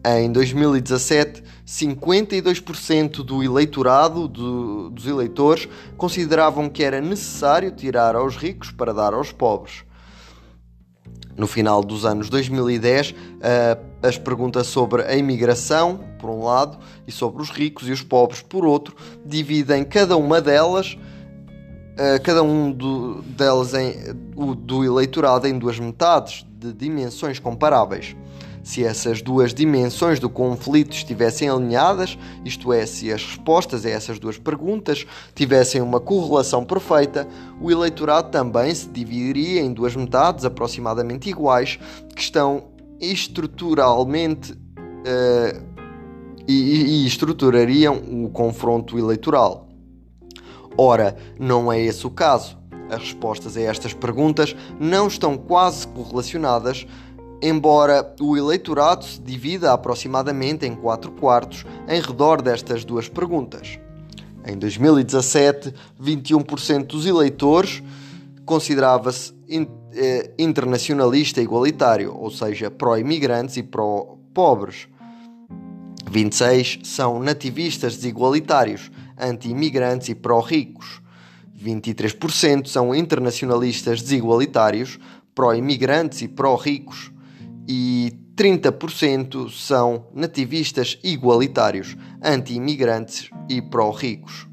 Em 0.05 0.31
2017, 0.31 1.43
52% 1.65 3.23
do 3.23 3.43
eleitorado, 3.43 4.27
do, 4.27 4.89
dos 4.91 5.07
eleitores, 5.07 5.67
consideravam 5.97 6.69
que 6.69 6.83
era 6.83 7.01
necessário 7.01 7.71
tirar 7.71 8.15
aos 8.15 8.37
ricos 8.37 8.71
para 8.71 8.93
dar 8.93 9.13
aos 9.13 9.31
pobres. 9.31 9.83
No 11.35 11.47
final 11.47 11.83
dos 11.83 12.05
anos 12.05 12.29
2010, 12.29 13.13
as 14.01 14.17
perguntas 14.17 14.67
sobre 14.67 15.01
a 15.01 15.15
imigração, 15.17 15.99
por 16.17 16.29
um 16.29 16.45
lado, 16.45 16.77
e 17.05 17.11
sobre 17.11 17.41
os 17.41 17.49
ricos 17.49 17.89
e 17.89 17.91
os 17.91 18.01
pobres, 18.01 18.41
por 18.41 18.63
outro, 18.63 18.95
dividem 19.25 19.83
cada 19.83 20.15
uma 20.15 20.39
delas 20.39 20.97
uh, 21.95 22.21
cada 22.23 22.43
um 22.43 22.71
do, 22.71 23.21
delas 23.23 23.73
em, 23.73 23.93
o, 24.35 24.53
do 24.53 24.83
eleitorado 24.83 25.47
em 25.47 25.57
duas 25.57 25.79
metades 25.79 26.45
de 26.57 26.71
dimensões 26.73 27.39
comparáveis. 27.39 28.15
Se 28.63 28.83
essas 28.83 29.21
duas 29.21 29.53
dimensões 29.53 30.19
do 30.19 30.27
conflito 30.27 30.91
estivessem 30.91 31.47
alinhadas, 31.47 32.17
isto 32.43 32.73
é, 32.73 32.83
se 32.87 33.13
as 33.13 33.23
respostas 33.23 33.85
a 33.85 33.91
essas 33.91 34.17
duas 34.17 34.39
perguntas 34.39 35.05
tivessem 35.35 35.81
uma 35.81 35.99
correlação 35.99 36.65
perfeita, 36.65 37.27
o 37.61 37.69
eleitorado 37.69 38.31
também 38.31 38.73
se 38.73 38.89
dividiria 38.89 39.61
em 39.61 39.71
duas 39.71 39.95
metades 39.95 40.45
aproximadamente 40.45 41.29
iguais 41.29 41.77
que 42.15 42.21
estão 42.23 42.63
estruturalmente 42.99 44.53
uh, 44.53 45.61
e, 46.47 47.03
e 47.03 47.07
estruturariam 47.07 47.97
o 47.97 48.29
confronto 48.29 48.97
eleitoral. 48.97 49.64
Ora, 50.77 51.15
não 51.39 51.71
é 51.71 51.79
esse 51.79 52.05
o 52.05 52.09
caso. 52.09 52.57
As 52.89 52.99
respostas 52.99 53.57
a 53.57 53.61
estas 53.61 53.93
perguntas 53.93 54.55
não 54.79 55.07
estão 55.07 55.37
quase 55.37 55.87
correlacionadas, 55.87 56.85
embora 57.41 58.13
o 58.19 58.37
eleitorado 58.37 59.05
se 59.05 59.21
divida 59.21 59.73
aproximadamente 59.73 60.65
em 60.65 60.75
4 60.75 61.11
quartos 61.13 61.65
em 61.87 61.99
redor 61.99 62.41
destas 62.41 62.85
duas 62.85 63.09
perguntas. 63.09 63.79
Em 64.45 64.57
2017, 64.57 65.73
21% 65.99 66.85
dos 66.85 67.05
eleitores 67.05 67.81
considerava-se 68.45 69.33
eh, 69.95 70.31
internacionalista 70.37 71.41
igualitário, 71.41 72.15
ou 72.15 72.29
seja, 72.29 72.69
pró-imigrantes 72.69 73.57
e 73.57 73.63
pró-pobres. 73.63 74.87
26 76.11 76.81
são 76.83 77.19
nativistas 77.19 77.95
desigualitários, 77.95 78.91
anti-imigrantes 79.17 80.09
e 80.09 80.15
pró-ricos. 80.15 81.01
23% 81.57 82.67
são 82.67 82.93
internacionalistas 82.93 84.01
desigualitários, 84.01 84.99
pró-imigrantes 85.33 86.21
e 86.21 86.27
pró-ricos. 86.27 87.11
E 87.67 88.13
30% 88.35 89.49
são 89.49 90.07
nativistas 90.13 90.99
igualitários, 91.03 91.95
anti-imigrantes 92.21 93.29
e 93.49 93.61
pró-ricos. 93.61 94.47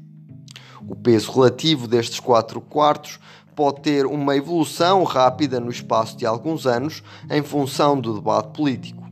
O 0.87 0.95
peso 0.95 1.31
relativo 1.31 1.87
destes 1.87 2.19
quatro 2.19 2.59
quartos 2.61 3.19
pode 3.55 3.81
ter 3.81 4.05
uma 4.05 4.35
evolução 4.35 5.03
rápida 5.03 5.59
no 5.59 5.69
espaço 5.69 6.17
de 6.17 6.25
alguns 6.25 6.65
anos 6.65 7.03
em 7.29 7.41
função 7.43 7.99
do 7.99 8.15
debate 8.15 8.53
político. 8.55 9.03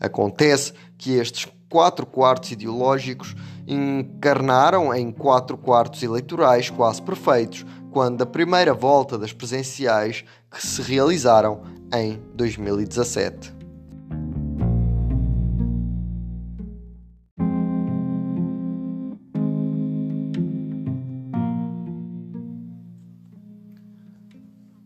Acontece 0.00 0.72
que 0.98 1.12
estes 1.12 1.46
quatro 1.68 2.04
quartos 2.06 2.52
ideológicos 2.52 3.34
encarnaram 3.66 4.94
em 4.94 5.10
quatro 5.10 5.56
quartos 5.56 6.02
eleitorais 6.02 6.70
quase 6.70 7.00
perfeitos, 7.00 7.64
quando 7.90 8.22
a 8.22 8.26
primeira 8.26 8.74
volta 8.74 9.16
das 9.16 9.32
presenciais 9.32 10.24
que 10.50 10.64
se 10.64 10.82
realizaram 10.82 11.62
em 11.92 12.20
2017. 12.34 13.54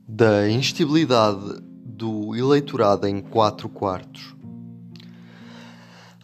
Da 0.06 0.50
instabilidade 0.50 1.62
do 1.84 2.34
eleitorado 2.34 3.06
em 3.06 3.20
quatro 3.20 3.68
quartos. 3.68 4.37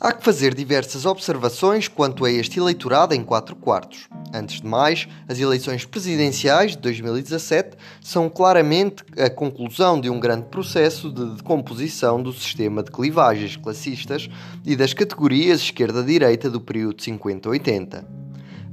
Há 0.01 0.13
que 0.13 0.25
fazer 0.25 0.55
diversas 0.55 1.07
observações 1.07 1.87
quanto 1.87 2.25
a 2.25 2.31
este 2.31 2.59
eleitorado 2.59 3.15
em 3.15 3.23
4 3.23 3.55
quartos. 3.55 4.09
Antes 4.35 4.61
de 4.61 4.67
mais, 4.67 5.07
as 5.29 5.39
eleições 5.39 5.85
presidenciais 5.85 6.73
de 6.73 6.79
2017 6.79 7.77
são 8.03 8.29
claramente 8.29 9.05
a 9.17 9.31
conclusão 9.31 10.01
de 10.01 10.11
um 10.11 10.19
grande 10.19 10.47
processo 10.47 11.13
de 11.13 11.37
decomposição 11.37 12.21
do 12.21 12.33
sistema 12.33 12.83
de 12.83 12.91
clivagens 12.91 13.57
classistas 13.57 14.29
e 14.65 14.75
das 14.75 14.93
categorias 14.93 15.61
esquerda-direita 15.61 16.51
do 16.51 16.61
período 16.61 16.97
50-80. 16.97 18.05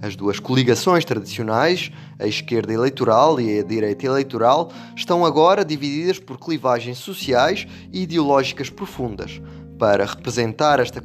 As 0.02 0.16
duas 0.16 0.40
coligações 0.40 1.06
tradicionais, 1.06 1.92
a 2.18 2.26
esquerda 2.26 2.74
eleitoral 2.74 3.40
e 3.40 3.60
a 3.60 3.64
direita 3.64 4.08
eleitoral, 4.08 4.72
estão 4.96 5.24
agora 5.24 5.64
divididas 5.64 6.18
por 6.18 6.40
clivagens 6.40 6.98
sociais 6.98 7.68
e 7.94 8.02
ideológicas 8.02 8.72
profundas, 8.72 9.40
para 9.82 10.06
representar 10.06 10.80
esta 10.80 11.02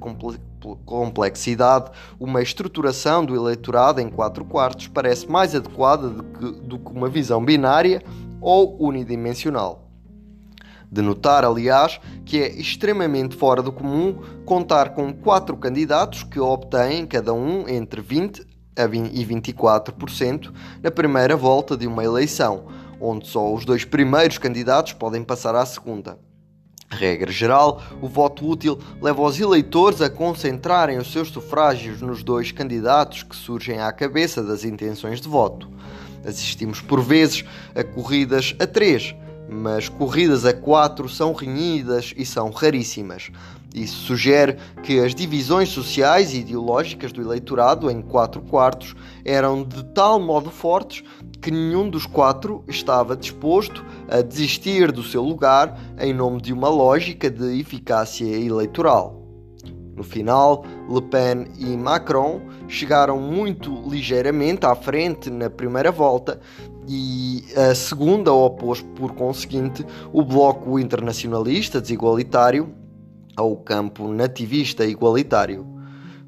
complexidade, 0.85 1.91
uma 2.21 2.43
estruturação 2.43 3.25
do 3.25 3.35
eleitorado 3.35 4.03
em 4.03 4.11
quatro 4.11 4.45
quartos 4.45 4.87
parece 4.87 5.27
mais 5.27 5.55
adequada 5.55 6.11
do 6.11 6.23
que, 6.23 6.61
do 6.61 6.79
que 6.79 6.93
uma 6.93 7.09
visão 7.09 7.43
binária 7.43 8.03
ou 8.39 8.77
unidimensional. 8.79 9.89
De 10.93 11.01
notar, 11.01 11.43
aliás, 11.43 11.99
que 12.27 12.39
é 12.39 12.49
extremamente 12.51 13.35
fora 13.35 13.63
do 13.63 13.73
comum 13.73 14.21
contar 14.45 14.91
com 14.91 15.11
quatro 15.11 15.57
candidatos 15.57 16.23
que 16.23 16.39
obtêm 16.39 17.07
cada 17.07 17.33
um 17.33 17.67
entre 17.67 18.03
20 18.03 18.47
e 19.11 19.25
24% 19.25 20.53
na 20.83 20.91
primeira 20.91 21.35
volta 21.35 21.79
de 21.79 21.87
uma 21.87 22.05
eleição, 22.05 22.67
onde 23.01 23.27
só 23.27 23.55
os 23.55 23.65
dois 23.65 23.87
primeiros 23.87 24.37
candidatos 24.37 24.93
podem 24.93 25.25
passar 25.25 25.55
à 25.55 25.65
segunda. 25.65 26.26
Regra 26.89 27.33
geral, 27.33 27.83
o 28.01 28.09
voto 28.09 28.49
útil 28.49 28.79
leva 29.03 29.21
os 29.21 29.41
eleitores 29.41 30.01
a 30.01 30.09
concentrarem 30.09 30.99
os 30.99 31.11
seus 31.11 31.29
sufrágios 31.29 32.01
nos 32.01 32.23
dois 32.23 32.53
candidatos 32.53 33.23
que 33.25 33.35
surgem 33.35 33.81
à 33.81 33.91
cabeça 33.93 34.43
das 34.43 34.65
intenções 34.65 35.21
de 35.21 35.29
voto. 35.29 35.69
Assistimos 36.25 36.81
por 36.81 37.01
vezes 37.03 37.45
a 37.75 37.83
corridas 37.83 38.55
a 38.61 38.67
três, 38.67 39.15
mas 39.49 39.89
corridas 39.89 40.45
a 40.45 40.53
quatro 40.53 41.09
são 41.09 41.33
renhidas 41.33 42.15
e 42.17 42.25
são 42.25 42.51
raríssimas. 42.51 43.31
Isso 43.75 44.07
sugere 44.07 44.57
que 44.83 44.99
as 45.01 45.15
divisões 45.15 45.69
sociais 45.69 46.33
e 46.33 46.39
ideológicas 46.39 47.13
do 47.13 47.21
eleitorado 47.21 47.91
em 47.91 48.01
quatro 48.01 48.41
quartos 48.41 48.95
eram 49.25 49.63
de 49.63 49.85
tal 49.93 50.19
modo 50.19 50.51
fortes 50.51 51.05
que 51.43 51.51
nenhum 51.51 51.91
dos 51.91 52.07
quatro 52.07 52.65
estava 52.67 53.15
disposto 53.15 53.85
a 54.09 54.23
desistir 54.23 54.91
do 54.91 55.03
seu 55.03 55.23
lugar 55.23 55.79
em 55.99 56.15
nome 56.15 56.41
de 56.41 56.53
uma 56.53 56.69
lógica 56.69 57.31
de 57.31 57.61
eficácia 57.61 58.25
eleitoral. 58.25 59.23
No 59.95 60.03
final, 60.03 60.65
Le 60.91 61.01
Pen 61.03 61.47
e 61.59 61.77
Macron 61.77 62.41
chegaram 62.69 63.19
muito 63.19 63.83
ligeiramente 63.89 64.67
à 64.67 64.75
frente 64.75 65.31
na 65.31 65.49
primeira 65.49 65.91
volta 65.91 66.39
e 66.87 67.45
a 67.57 67.75
segunda 67.75 68.33
opôs, 68.33 68.83
por 68.95 69.15
conseguinte, 69.15 69.85
o 70.13 70.23
bloco 70.23 70.79
internacionalista 70.79 71.81
desigualitário 71.81 72.75
ao 73.37 73.57
campo 73.57 74.09
nativista 74.09 74.85
igualitário. 74.85 75.67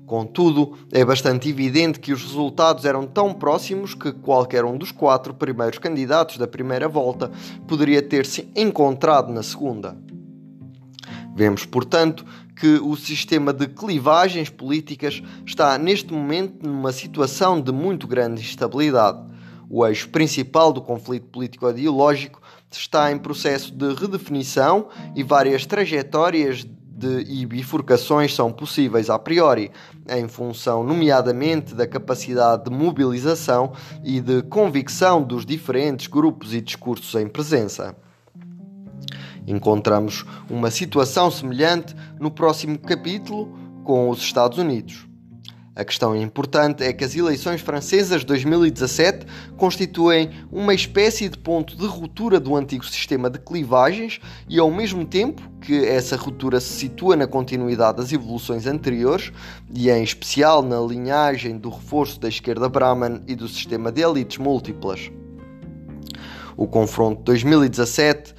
Contudo, 0.07 0.75
é 0.91 1.05
bastante 1.05 1.49
evidente 1.49 2.01
que 2.01 2.13
os 2.13 2.23
resultados 2.23 2.85
eram 2.85 3.07
tão 3.07 3.35
próximos 3.35 3.95
que 3.95 4.11
qualquer 4.11 4.65
um 4.65 4.77
dos 4.77 4.91
quatro 4.91 5.35
primeiros 5.35 5.79
candidatos 5.79 6.39
da 6.39 6.47
primeira 6.47 6.89
volta 6.89 7.31
poderia 7.67 8.01
ter-se 8.01 8.49
encontrado 8.57 9.33
na 9.33 9.43
segunda. 9.43 9.97
Vemos, 11.35 11.67
portanto, 11.67 12.25
que 12.57 12.81
o 12.83 12.97
sistema 12.97 13.53
de 13.53 13.69
clivagens 13.69 14.49
políticas 14.49 15.23
está 15.47 15.77
neste 15.79 16.13
momento 16.13 16.67
numa 16.67 16.91
situação 16.91 17.61
de 17.61 17.71
muito 17.71 18.07
grande 18.07 18.41
instabilidade. 18.41 19.29
O 19.71 19.87
eixo 19.87 20.09
principal 20.09 20.73
do 20.73 20.81
conflito 20.81 21.27
político-ideológico 21.27 22.41
está 22.71 23.13
em 23.13 23.19
processo 23.19 23.73
de 23.73 23.95
redefinição 23.95 24.89
e 25.15 25.23
várias 25.23 25.67
trajetórias 25.67 26.67
de, 26.99 27.21
e 27.29 27.47
bifurcações 27.47 28.35
são 28.35 28.53
possíveis 28.53 29.09
a 29.09 29.19
priori, 29.19 29.71
em 30.09 30.27
função, 30.27 30.83
nomeadamente, 30.83 31.75
da 31.75 31.87
capacidade 31.87 32.65
de 32.65 32.71
mobilização 32.71 33.73
e 34.03 34.21
de 34.21 34.43
convicção 34.43 35.23
dos 35.23 35.47
diferentes 35.47 36.09
grupos 36.09 36.53
e 36.53 36.61
discursos 36.61 37.15
em 37.15 37.29
presença. 37.29 37.97
Encontramos 39.47 40.27
uma 40.51 40.71
situação 40.71 41.31
semelhante 41.31 41.95
no 42.21 42.31
próximo 42.31 42.79
capítulo 42.79 43.57
com 43.85 44.11
os 44.11 44.19
Estados 44.19 44.59
Unidos. 44.59 45.08
A 45.79 45.85
questão 45.85 46.17
importante 46.17 46.83
é 46.83 46.93
que 46.93 47.05
as 47.05 47.15
eleições 47.15 47.61
francesas 47.61 48.23
de 48.23 48.27
2017 48.27 49.25
constituem 49.57 50.31
uma 50.51 50.75
espécie 50.75 51.29
de 51.29 51.39
ponto 51.39 51.77
de 51.77 51.87
ruptura 51.87 52.41
do 52.41 52.57
antigo 52.57 52.85
sistema 52.85 53.31
de 53.31 53.39
clivagens 53.39 54.19
e, 54.49 54.59
ao 54.59 54.73
mesmo 54.73 55.05
tempo 55.07 55.41
que 55.61 55.85
essa 55.85 56.17
ruptura 56.17 56.59
se 56.59 56.73
situa 56.73 57.15
na 57.15 57.29
continuidade 57.29 57.99
das 57.99 58.13
evoluções 58.13 58.67
anteriores, 58.67 59.31
e 59.73 59.89
em 59.89 60.03
especial 60.03 60.63
na 60.63 60.81
linhagem 60.81 61.57
do 61.57 61.71
reforço 61.71 62.19
da 62.19 62.29
esquerda 62.29 62.69
Brahman 62.69 63.23
e 63.29 63.37
do 63.37 63.47
sistema 63.47 63.93
de 63.93 64.03
elites 64.03 64.37
múltiplas. 64.37 65.13
O 66.57 66.67
confronto 66.67 67.19
de 67.19 67.25
2017 67.27 68.35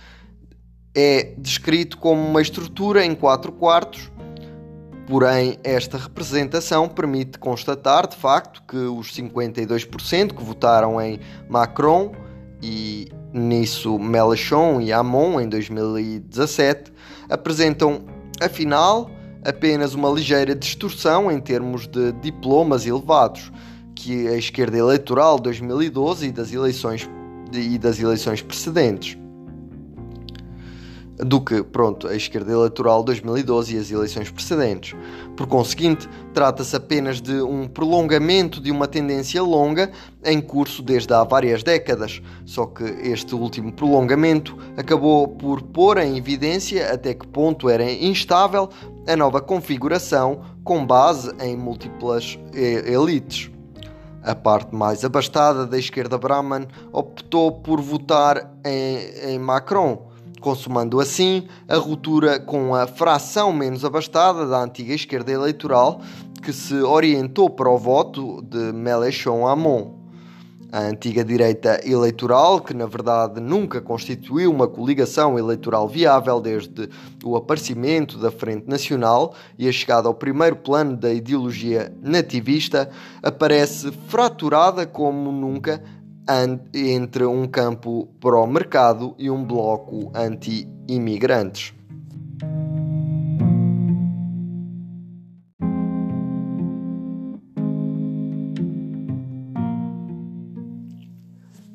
é 0.94 1.36
descrito 1.38 1.98
como 2.00 2.22
uma 2.22 2.42
estrutura 2.42 3.06
em 3.06 3.16
quatro 3.16 3.54
quartos 3.54 4.12
Porém, 5.10 5.58
esta 5.64 5.98
representação 5.98 6.88
permite 6.88 7.40
constatar, 7.40 8.08
de 8.08 8.16
facto, 8.16 8.62
que 8.68 8.78
os 8.78 9.12
52% 9.12 10.36
que 10.36 10.44
votaram 10.44 11.02
em 11.02 11.20
Macron 11.50 12.12
e 12.62 13.08
nisso 13.34 13.98
Mélenchon 13.98 14.80
e 14.80 14.94
Hamon 14.94 15.42
em 15.42 15.50
2017 15.50 16.94
apresentam, 17.28 18.02
afinal, 18.40 19.10
apenas 19.44 19.96
uma 19.96 20.12
ligeira 20.12 20.54
distorção 20.54 21.32
em 21.32 21.40
termos 21.40 21.88
de 21.88 22.12
diplomas 22.12 22.86
elevados 22.86 23.52
que 23.96 24.28
a 24.28 24.38
esquerda 24.38 24.78
eleitoral 24.78 25.38
de 25.38 25.44
2012 25.46 26.28
e 26.28 26.32
das 26.32 26.54
eleições 26.54 27.10
e 27.52 27.80
das 27.80 28.00
eleições 28.00 28.44
precedentes 28.44 29.18
do 31.20 31.42
que, 31.42 31.62
pronto, 31.62 32.08
a 32.08 32.16
esquerda 32.16 32.52
eleitoral 32.52 33.04
2012 33.04 33.76
e 33.76 33.80
as 33.80 33.92
eleições 33.92 34.32
precedentes. 34.32 34.96
Por 35.36 35.48
conseguinte, 35.48 36.08
trata-se 36.34 36.76
apenas 36.76 37.22
de 37.22 37.42
um 37.42 37.68
prolongamento 37.68 38.62
de 38.62 38.72
uma 38.72 38.88
tendência 38.88 39.42
longa 39.44 39.92
em 40.24 40.40
curso 40.40 40.82
desde 40.82 41.14
há 41.14 41.24
várias 41.24 41.62
décadas, 41.62 42.22
só 42.46 42.66
que 42.66 42.84
este 42.84 43.36
último 43.36 43.72
prolongamento 43.72 44.58
acabou 44.78 45.28
por 45.28 45.62
pôr 45.62 45.98
em 45.98 46.18
evidência 46.18 46.94
até 46.94 47.14
que 47.14 47.28
ponto 47.28 47.70
era 47.70 47.92
instável 47.92 48.70
a 49.08 49.16
nova 49.16 49.42
configuração 49.42 50.42
com 50.64 50.86
base 50.86 51.34
em 51.42 51.58
múltiplas 51.58 52.40
elites. 52.54 53.52
A 54.22 54.36
parte 54.36 54.76
mais 54.76 55.04
abastada 55.04 55.66
da 55.66 55.78
esquerda 55.78 56.18
Brahman 56.18 56.68
optou 56.92 57.52
por 57.52 57.82
votar 57.82 58.54
em, 58.66 59.32
em 59.32 59.40
Macron 59.40 60.09
consumando 60.40 61.00
assim 61.00 61.48
a 61.68 61.76
ruptura 61.76 62.40
com 62.40 62.74
a 62.74 62.88
fração 62.88 63.54
menos 63.54 63.86
abastada 63.86 64.48
da 64.48 64.64
antiga 64.64 64.94
esquerda 64.94 65.32
eleitoral 65.32 66.02
que 66.42 66.54
se 66.54 66.76
orientou 66.76 67.50
para 67.50 67.70
o 67.70 67.78
voto 67.78 68.42
de 68.42 68.72
Mélenchon 68.72 69.46
Hamon. 69.46 70.00
A 70.72 70.82
antiga 70.82 71.26
direita 71.26 71.82
eleitoral, 71.84 72.62
que 72.62 72.76
na 72.76 72.86
verdade 72.86 73.42
nunca 73.42 73.82
constituiu 73.82 74.52
uma 74.52 74.68
coligação 74.68 75.38
eleitoral 75.38 75.88
viável 75.88 76.40
desde 76.40 76.88
o 77.24 77.36
aparecimento 77.36 78.20
da 78.20 78.30
Frente 78.30 78.68
Nacional 78.68 79.34
e 79.58 79.68
a 79.68 79.72
chegada 79.72 80.08
ao 80.08 80.14
primeiro 80.14 80.58
plano 80.58 80.96
da 80.96 81.12
ideologia 81.12 81.92
nativista, 82.04 82.88
aparece 83.24 83.92
fraturada 84.08 84.86
como 84.86 85.32
nunca 85.32 85.84
entre 86.74 87.26
um 87.26 87.48
campo 87.48 88.08
pró-mercado 88.20 89.16
e 89.18 89.30
um 89.30 89.44
bloco 89.44 90.12
anti-imigrantes. 90.16 91.74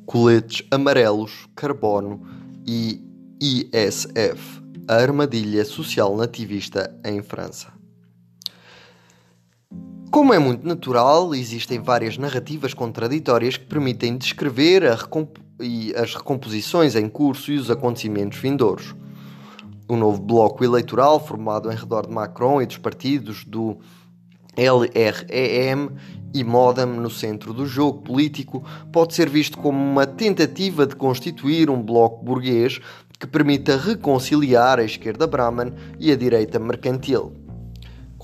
Coletes 0.06 0.64
amarelos, 0.70 1.48
carbono 1.56 2.22
e 2.64 3.02
ISF, 3.40 4.62
a 4.86 4.94
armadilha 4.94 5.64
social 5.64 6.16
nativista 6.16 6.94
em 7.04 7.20
França. 7.20 7.83
Como 10.14 10.32
é 10.32 10.38
muito 10.38 10.64
natural, 10.64 11.34
existem 11.34 11.80
várias 11.80 12.16
narrativas 12.16 12.72
contraditórias 12.72 13.56
que 13.56 13.64
permitem 13.64 14.16
descrever 14.16 14.84
recomp 14.84 15.36
as 16.00 16.14
recomposições 16.14 16.94
em 16.94 17.08
curso 17.08 17.50
e 17.50 17.56
os 17.56 17.68
acontecimentos 17.68 18.38
vindouros. 18.38 18.94
O 19.88 19.96
novo 19.96 20.22
bloco 20.22 20.62
eleitoral, 20.62 21.18
formado 21.18 21.68
em 21.68 21.74
redor 21.74 22.06
de 22.06 22.14
Macron 22.14 22.62
e 22.62 22.66
dos 22.66 22.78
partidos 22.78 23.42
do 23.44 23.76
LREM 24.56 25.90
e 26.32 26.44
Modem 26.44 26.86
no 26.86 27.10
centro 27.10 27.52
do 27.52 27.66
jogo 27.66 28.02
político, 28.02 28.64
pode 28.92 29.14
ser 29.14 29.28
visto 29.28 29.58
como 29.58 29.76
uma 29.76 30.06
tentativa 30.06 30.86
de 30.86 30.94
constituir 30.94 31.68
um 31.68 31.82
bloco 31.82 32.24
burguês 32.24 32.80
que 33.18 33.26
permita 33.26 33.76
reconciliar 33.76 34.78
a 34.78 34.84
esquerda 34.84 35.26
Brahman 35.26 35.72
e 35.98 36.12
a 36.12 36.16
direita 36.16 36.60
mercantil. 36.60 37.43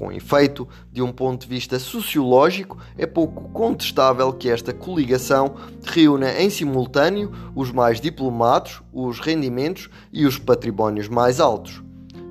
Com 0.00 0.10
efeito, 0.10 0.66
de 0.90 1.02
um 1.02 1.12
ponto 1.12 1.42
de 1.42 1.46
vista 1.46 1.78
sociológico, 1.78 2.78
é 2.96 3.04
pouco 3.04 3.50
contestável 3.50 4.32
que 4.32 4.48
esta 4.48 4.72
coligação 4.72 5.56
reúna 5.84 6.40
em 6.40 6.48
simultâneo 6.48 7.30
os 7.54 7.70
mais 7.70 8.00
diplomados, 8.00 8.80
os 8.94 9.20
rendimentos 9.20 9.90
e 10.10 10.24
os 10.24 10.38
patrimónios 10.38 11.06
mais 11.06 11.38
altos, 11.38 11.82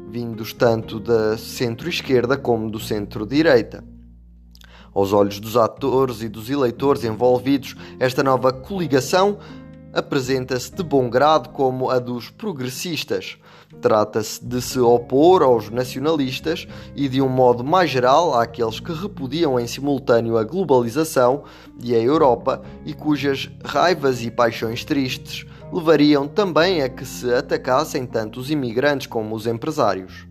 vindos 0.10 0.52
tanto 0.52 1.00
da 1.00 1.38
centro-esquerda 1.38 2.36
como 2.36 2.72
do 2.72 2.80
centro-direita. 2.80 3.84
Aos 4.92 5.14
olhos 5.14 5.40
dos 5.40 5.56
atores 5.56 6.24
e 6.24 6.28
dos 6.28 6.50
eleitores 6.50 7.04
envolvidos, 7.04 7.76
esta 8.00 8.24
nova 8.24 8.52
coligação 8.52 9.38
apresenta-se 9.94 10.74
de 10.74 10.84
bom 10.84 11.10
grado 11.10 11.50
como 11.50 11.90
a 11.90 12.00
dos 12.00 12.30
progressistas. 12.30 13.38
Trata-se 13.82 14.44
de 14.44 14.62
se 14.62 14.80
opor 14.80 15.42
aos 15.42 15.70
nacionalistas 15.70 16.68
e, 16.96 17.08
de 17.08 17.22
um 17.22 17.30
modo 17.30 17.64
mais 17.64 17.90
geral, 17.90 18.34
àqueles 18.34 18.80
que 18.80 18.92
repudiam 18.92 19.60
em 19.60 19.68
simultâneo 19.68 20.38
a 20.38 20.44
globalização 20.44 21.44
e 21.82 21.96
a 21.96 22.00
Europa 22.00 22.62
e 22.86 22.94
cujas 22.94 23.50
raivas 23.64 24.24
e 24.24 24.32
paixões 24.32 24.84
tristes 24.84 25.46
levariam 25.72 26.28
também 26.28 26.82
a 26.82 26.90
que 26.90 27.06
se 27.06 27.32
atacassem 27.34 28.06
tanto 28.06 28.40
os 28.40 28.50
imigrantes 28.50 29.08
como 29.08 29.36
os 29.36 29.46
empresários. 29.46 30.29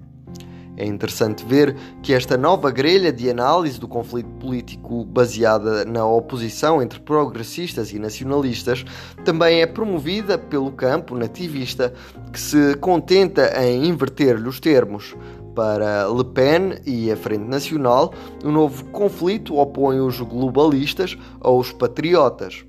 É 0.81 0.87
interessante 0.87 1.45
ver 1.45 1.77
que 2.01 2.15
esta 2.15 2.37
nova 2.37 2.71
grelha 2.71 3.13
de 3.13 3.29
análise 3.29 3.81
do 3.81 3.89
conflito 3.89 4.31
político 4.39 5.05
baseada 5.05 5.85
na 5.85 6.07
oposição 6.07 6.81
entre 6.81 7.01
progressistas 7.01 7.93
e 7.93 7.99
nacionalistas 7.99 8.85
também 9.25 9.61
é 9.61 9.67
promovida 9.67 10.39
pelo 10.39 10.71
campo 10.71 11.17
nativista, 11.17 11.93
que 12.33 12.39
se 12.39 12.77
contenta 12.77 13.61
em 13.61 13.89
inverter-lhe 13.89 14.49
os 14.49 14.61
termos. 14.61 15.17
Para 15.53 16.07
Le 16.07 16.23
Pen 16.23 16.75
e 16.87 17.11
a 17.11 17.17
Frente 17.17 17.49
Nacional, 17.49 18.15
o 18.45 18.49
novo 18.49 18.85
conflito 18.91 19.59
opõe 19.59 19.99
os 19.99 20.21
globalistas 20.21 21.19
aos 21.41 21.73
patriotas. 21.73 22.65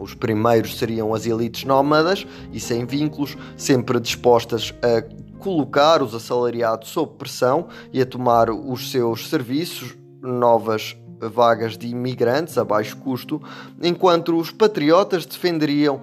Os 0.00 0.14
primeiros 0.14 0.78
seriam 0.78 1.12
as 1.12 1.26
elites 1.26 1.64
nómadas 1.64 2.24
e 2.52 2.60
sem 2.60 2.86
vínculos, 2.86 3.36
sempre 3.56 3.98
dispostas 3.98 4.72
a 4.82 5.02
colocar 5.44 6.02
os 6.02 6.14
assalariados 6.14 6.88
sob 6.88 7.18
pressão 7.18 7.68
e 7.92 8.00
a 8.00 8.06
tomar 8.06 8.48
os 8.48 8.90
seus 8.90 9.28
serviços 9.28 9.94
novas 10.22 10.96
vagas 11.20 11.76
de 11.76 11.86
imigrantes 11.86 12.56
a 12.56 12.64
baixo 12.64 12.96
custo, 12.96 13.42
enquanto 13.82 14.38
os 14.38 14.50
patriotas 14.50 15.26
defenderiam 15.26 16.00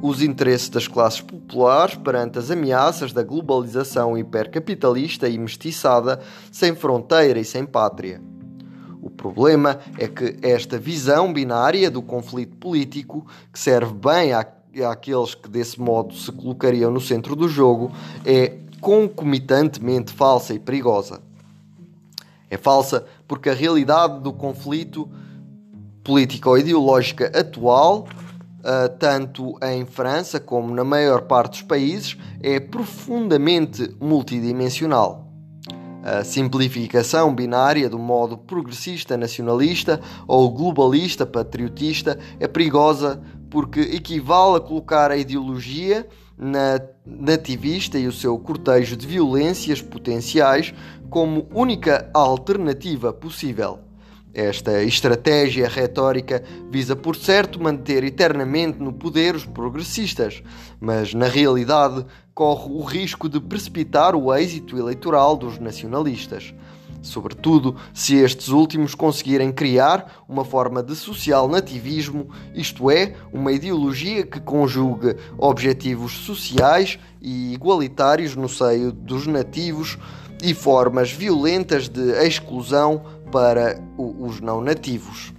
os 0.00 0.22
interesses 0.22 0.68
das 0.68 0.86
classes 0.86 1.20
populares 1.20 1.96
perante 1.96 2.38
as 2.38 2.52
ameaças 2.52 3.12
da 3.12 3.24
globalização 3.24 4.16
hipercapitalista 4.16 5.28
e 5.28 5.38
mestiçada, 5.38 6.20
sem 6.52 6.76
fronteira 6.76 7.40
e 7.40 7.44
sem 7.44 7.66
pátria. 7.66 8.22
O 9.02 9.10
problema 9.10 9.80
é 9.98 10.06
que 10.06 10.36
esta 10.40 10.78
visão 10.78 11.32
binária 11.32 11.90
do 11.90 12.00
conflito 12.00 12.56
político, 12.58 13.26
que 13.52 13.58
serve 13.58 13.92
bem 13.92 14.32
à, 14.32 14.46
àqueles 14.88 15.34
que 15.34 15.48
desse 15.48 15.80
modo 15.80 16.14
se 16.14 16.30
colocariam 16.30 16.92
no 16.92 17.00
centro 17.00 17.34
do 17.34 17.48
jogo, 17.48 17.92
é 18.24 18.63
concomitantemente 18.84 20.12
falsa 20.12 20.52
e 20.52 20.58
perigosa. 20.58 21.22
É 22.50 22.58
falsa 22.58 23.06
porque 23.26 23.48
a 23.48 23.54
realidade 23.54 24.20
do 24.20 24.30
conflito 24.30 25.08
político-ideológica 26.04 27.32
atual 27.34 28.06
uh, 28.64 28.88
tanto 28.98 29.56
em 29.62 29.84
França 29.84 30.38
como 30.38 30.74
na 30.74 30.84
maior 30.84 31.22
parte 31.22 31.52
dos 31.52 31.62
países, 31.62 32.16
é 32.42 32.58
profundamente 32.58 33.94
multidimensional. 34.00 35.22
A 36.02 36.22
simplificação 36.22 37.34
binária 37.34 37.88
do 37.88 37.98
modo 37.98 38.36
progressista 38.36 39.16
nacionalista 39.16 39.98
ou 40.28 40.50
globalista 40.50 41.24
patriotista 41.24 42.18
é 42.38 42.46
perigosa 42.46 43.22
porque 43.48 43.80
equivale 43.80 44.56
a 44.56 44.60
colocar 44.60 45.10
a 45.10 45.16
ideologia 45.16 46.06
na 46.36 46.80
nativista 47.06 47.98
e 47.98 48.06
o 48.06 48.12
seu 48.12 48.38
cortejo 48.38 48.96
de 48.96 49.06
violências 49.06 49.80
potenciais 49.80 50.74
como 51.08 51.46
única 51.52 52.10
alternativa 52.12 53.12
possível. 53.12 53.80
Esta 54.34 54.82
estratégia 54.82 55.68
retórica 55.68 56.42
visa, 56.68 56.96
por 56.96 57.14
certo, 57.14 57.62
manter 57.62 58.02
eternamente 58.02 58.80
no 58.80 58.92
poder 58.92 59.36
os 59.36 59.44
progressistas, 59.44 60.42
mas 60.80 61.14
na 61.14 61.28
realidade 61.28 62.04
corre 62.34 62.68
o 62.68 62.82
risco 62.82 63.28
de 63.28 63.38
precipitar 63.40 64.16
o 64.16 64.34
êxito 64.34 64.76
eleitoral 64.76 65.36
dos 65.36 65.60
nacionalistas. 65.60 66.52
Sobretudo 67.04 67.76
se 67.92 68.16
estes 68.16 68.48
últimos 68.48 68.94
conseguirem 68.94 69.52
criar 69.52 70.24
uma 70.26 70.44
forma 70.44 70.82
de 70.82 70.96
social 70.96 71.46
nativismo, 71.46 72.30
isto 72.54 72.90
é, 72.90 73.14
uma 73.30 73.52
ideologia 73.52 74.24
que 74.24 74.40
conjugue 74.40 75.14
objetivos 75.36 76.12
sociais 76.24 76.98
e 77.20 77.52
igualitários 77.52 78.34
no 78.34 78.48
seio 78.48 78.90
dos 78.90 79.26
nativos 79.26 79.98
e 80.42 80.54
formas 80.54 81.12
violentas 81.12 81.90
de 81.90 82.10
exclusão 82.24 83.02
para 83.30 83.78
os 83.98 84.40
não 84.40 84.62
nativos. 84.62 85.33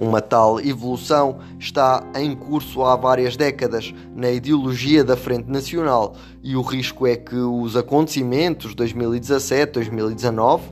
Uma 0.00 0.22
tal 0.22 0.58
evolução 0.58 1.40
está 1.58 2.02
em 2.16 2.34
curso 2.34 2.82
há 2.82 2.96
várias 2.96 3.36
décadas 3.36 3.92
na 4.16 4.30
ideologia 4.30 5.04
da 5.04 5.14
Frente 5.14 5.50
Nacional 5.50 6.14
e 6.42 6.56
o 6.56 6.62
risco 6.62 7.06
é 7.06 7.16
que 7.16 7.36
os 7.36 7.76
acontecimentos 7.76 8.74
2017-2019, 8.74 10.62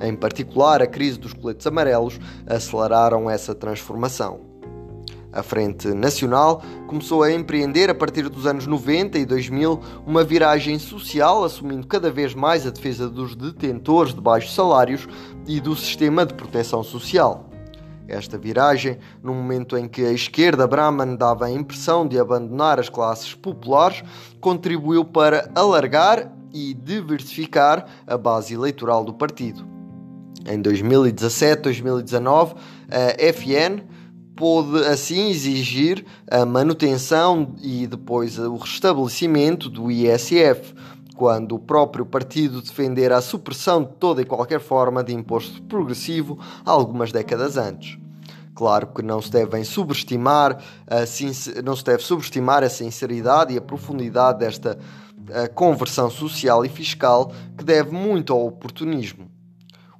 em 0.00 0.16
particular 0.16 0.80
a 0.80 0.86
crise 0.86 1.18
dos 1.18 1.34
coletes 1.34 1.66
amarelos, 1.66 2.18
aceleraram 2.46 3.28
essa 3.28 3.54
transformação. 3.54 4.40
A 5.30 5.42
Frente 5.42 5.88
Nacional 5.88 6.62
começou 6.86 7.22
a 7.22 7.30
empreender 7.30 7.90
a 7.90 7.94
partir 7.94 8.30
dos 8.30 8.46
anos 8.46 8.66
90 8.66 9.18
e 9.18 9.26
2000 9.26 9.78
uma 10.06 10.24
viragem 10.24 10.78
social, 10.78 11.44
assumindo 11.44 11.86
cada 11.86 12.10
vez 12.10 12.34
mais 12.34 12.66
a 12.66 12.70
defesa 12.70 13.06
dos 13.06 13.36
detentores 13.36 14.14
de 14.14 14.20
baixos 14.22 14.54
salários 14.54 15.06
e 15.46 15.60
do 15.60 15.76
sistema 15.76 16.24
de 16.24 16.32
proteção 16.32 16.82
social. 16.82 17.47
Esta 18.08 18.38
viragem, 18.38 18.98
no 19.22 19.34
momento 19.34 19.76
em 19.76 19.86
que 19.86 20.02
a 20.02 20.10
esquerda 20.12 20.66
Brahman 20.66 21.14
dava 21.14 21.44
a 21.44 21.50
impressão 21.50 22.08
de 22.08 22.18
abandonar 22.18 22.80
as 22.80 22.88
classes 22.88 23.34
populares, 23.34 24.02
contribuiu 24.40 25.04
para 25.04 25.50
alargar 25.54 26.32
e 26.52 26.72
diversificar 26.72 27.86
a 28.06 28.16
base 28.16 28.54
eleitoral 28.54 29.04
do 29.04 29.12
partido. 29.12 29.68
Em 30.46 30.62
2017-2019, 30.62 32.56
a 32.90 33.32
FN 33.34 33.82
pôde 34.34 34.78
assim 34.86 35.28
exigir 35.30 36.04
a 36.30 36.46
manutenção 36.46 37.54
e 37.60 37.86
depois 37.86 38.38
o 38.38 38.56
restabelecimento 38.56 39.68
do 39.68 39.90
ISF, 39.90 40.74
quando 41.18 41.56
o 41.56 41.58
próprio 41.58 42.06
partido 42.06 42.62
defendera 42.62 43.16
a 43.16 43.20
supressão 43.20 43.82
de 43.82 43.90
toda 43.94 44.22
e 44.22 44.24
qualquer 44.24 44.60
forma 44.60 45.02
de 45.02 45.12
imposto 45.12 45.60
progressivo 45.64 46.38
algumas 46.64 47.10
décadas 47.10 47.56
antes. 47.56 47.98
Claro 48.54 48.86
que 48.86 49.02
não 49.02 49.20
se 49.20 49.30
devem 49.30 49.64
subestimar 49.64 50.62
a, 50.86 50.98
não 51.62 51.74
se 51.74 51.84
deve 51.84 52.02
subestimar 52.04 52.62
a 52.62 52.70
sinceridade 52.70 53.52
e 53.52 53.58
a 53.58 53.60
profundidade 53.60 54.38
desta 54.38 54.78
conversão 55.56 56.08
social 56.08 56.64
e 56.64 56.68
fiscal 56.68 57.32
que 57.56 57.64
deve 57.64 57.90
muito 57.90 58.32
ao 58.32 58.46
oportunismo. 58.46 59.28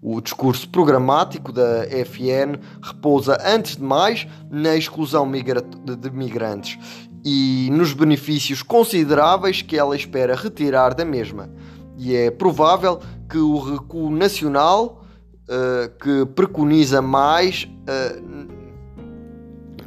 O 0.00 0.20
discurso 0.20 0.68
programático 0.68 1.50
da 1.50 1.84
FN 2.06 2.60
repousa, 2.80 3.36
antes 3.44 3.74
de 3.74 3.82
mais, 3.82 4.28
na 4.48 4.76
exclusão 4.76 5.28
de 5.28 6.10
migrantes 6.12 6.78
e 7.24 7.68
nos 7.72 7.92
benefícios 7.92 8.62
consideráveis 8.62 9.62
que 9.62 9.76
ela 9.76 9.96
espera 9.96 10.34
retirar 10.34 10.94
da 10.94 11.04
mesma. 11.04 11.50
E 11.96 12.14
é 12.14 12.30
provável 12.30 13.00
que 13.28 13.38
o 13.38 13.58
recuo 13.58 14.10
nacional, 14.10 15.04
uh, 15.48 15.88
que 15.98 16.26
preconiza 16.34 17.02
mais, 17.02 17.64
uh, 17.64 18.58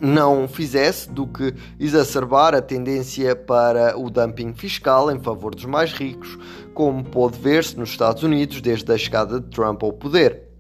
não 0.02 0.48
fizesse 0.48 1.10
do 1.10 1.28
que 1.28 1.54
exacerbar 1.80 2.56
a 2.56 2.62
tendência 2.62 3.36
para 3.36 3.98
o 3.98 4.10
dumping 4.10 4.54
fiscal 4.54 5.12
em 5.12 5.20
favor 5.20 5.54
dos 5.54 5.66
mais 5.66 5.94
ricos, 5.94 6.38
como 6.74 7.04
pôde 7.04 7.38
ver-se 7.38 7.78
nos 7.78 7.92
Estados 7.92 8.24
Unidos 8.24 8.62
desde 8.62 8.92
a 8.92 8.98
chegada 8.98 9.40
de 9.40 9.48
Trump 9.50 9.84
ao 9.84 9.94
poder. 9.94 10.51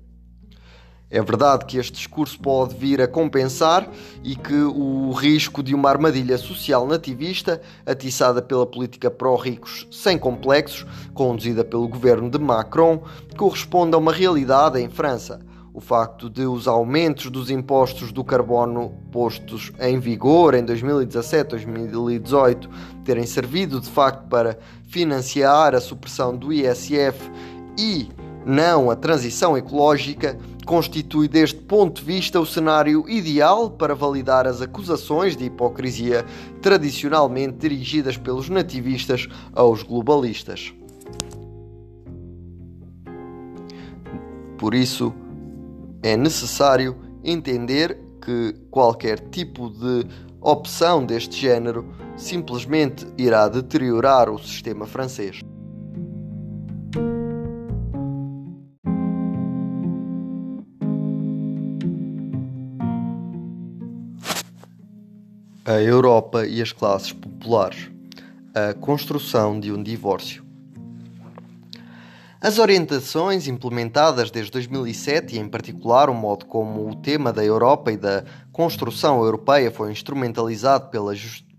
É 1.11 1.21
verdade 1.21 1.65
que 1.65 1.77
este 1.77 1.91
discurso 1.91 2.39
pode 2.39 2.73
vir 2.73 3.01
a 3.01 3.07
compensar 3.07 3.85
e 4.23 4.33
que 4.33 4.53
o 4.53 5.11
risco 5.11 5.61
de 5.61 5.75
uma 5.75 5.89
armadilha 5.89 6.37
social 6.37 6.87
nativista, 6.87 7.61
atiçada 7.85 8.41
pela 8.41 8.65
política 8.65 9.11
pró-ricos 9.11 9.85
sem 9.91 10.17
complexos, 10.17 10.85
conduzida 11.13 11.65
pelo 11.65 11.89
governo 11.89 12.29
de 12.29 12.39
Macron, 12.39 13.03
corresponde 13.35 13.93
a 13.93 13.97
uma 13.97 14.13
realidade 14.13 14.79
em 14.79 14.89
França. 14.89 15.41
O 15.73 15.81
facto 15.81 16.29
de 16.29 16.45
os 16.45 16.67
aumentos 16.67 17.29
dos 17.29 17.49
impostos 17.49 18.13
do 18.13 18.23
carbono 18.23 18.93
postos 19.11 19.73
em 19.79 19.99
vigor 19.99 20.53
em 20.53 20.65
2017-2018 20.65 22.69
terem 23.03 23.25
servido 23.25 23.81
de 23.81 23.89
facto 23.89 24.29
para 24.29 24.57
financiar 24.87 25.75
a 25.75 25.81
supressão 25.81 26.35
do 26.35 26.53
ISF 26.53 27.31
e 27.77 28.09
não 28.45 28.89
a 28.89 28.95
transição 28.95 29.57
ecológica, 29.57 30.37
constitui 30.65 31.27
deste 31.27 31.59
ponto 31.59 32.01
de 32.01 32.05
vista 32.05 32.39
o 32.39 32.45
cenário 32.45 33.07
ideal 33.09 33.69
para 33.69 33.95
validar 33.95 34.47
as 34.47 34.61
acusações 34.61 35.35
de 35.35 35.45
hipocrisia 35.45 36.25
tradicionalmente 36.61 37.57
dirigidas 37.57 38.17
pelos 38.17 38.49
nativistas 38.49 39.27
aos 39.53 39.83
globalistas. 39.83 40.73
Por 44.57 44.75
isso, 44.75 45.13
é 46.03 46.15
necessário 46.15 46.95
entender 47.23 47.97
que 48.23 48.53
qualquer 48.69 49.19
tipo 49.19 49.69
de 49.69 50.05
opção 50.39 51.03
deste 51.03 51.39
género 51.39 51.85
simplesmente 52.15 53.07
irá 53.17 53.47
deteriorar 53.47 54.29
o 54.29 54.37
sistema 54.37 54.85
francês. 54.85 55.41
A 65.71 65.81
Europa 65.81 66.45
e 66.45 66.61
as 66.61 66.73
classes 66.73 67.13
populares. 67.13 67.89
A 68.53 68.73
construção 68.73 69.57
de 69.57 69.71
um 69.71 69.81
divórcio. 69.81 70.43
As 72.41 72.59
orientações 72.59 73.47
implementadas 73.47 74.29
desde 74.29 74.51
2007 74.51 75.33
e, 75.33 75.39
em 75.39 75.47
particular, 75.47 76.09
o 76.09 76.13
modo 76.13 76.45
como 76.45 76.89
o 76.89 76.95
tema 76.95 77.31
da 77.31 77.41
Europa 77.41 77.89
e 77.89 77.95
da 77.95 78.25
construção 78.51 79.23
europeia 79.23 79.71
foi 79.71 79.93
instrumentalizado 79.93 80.89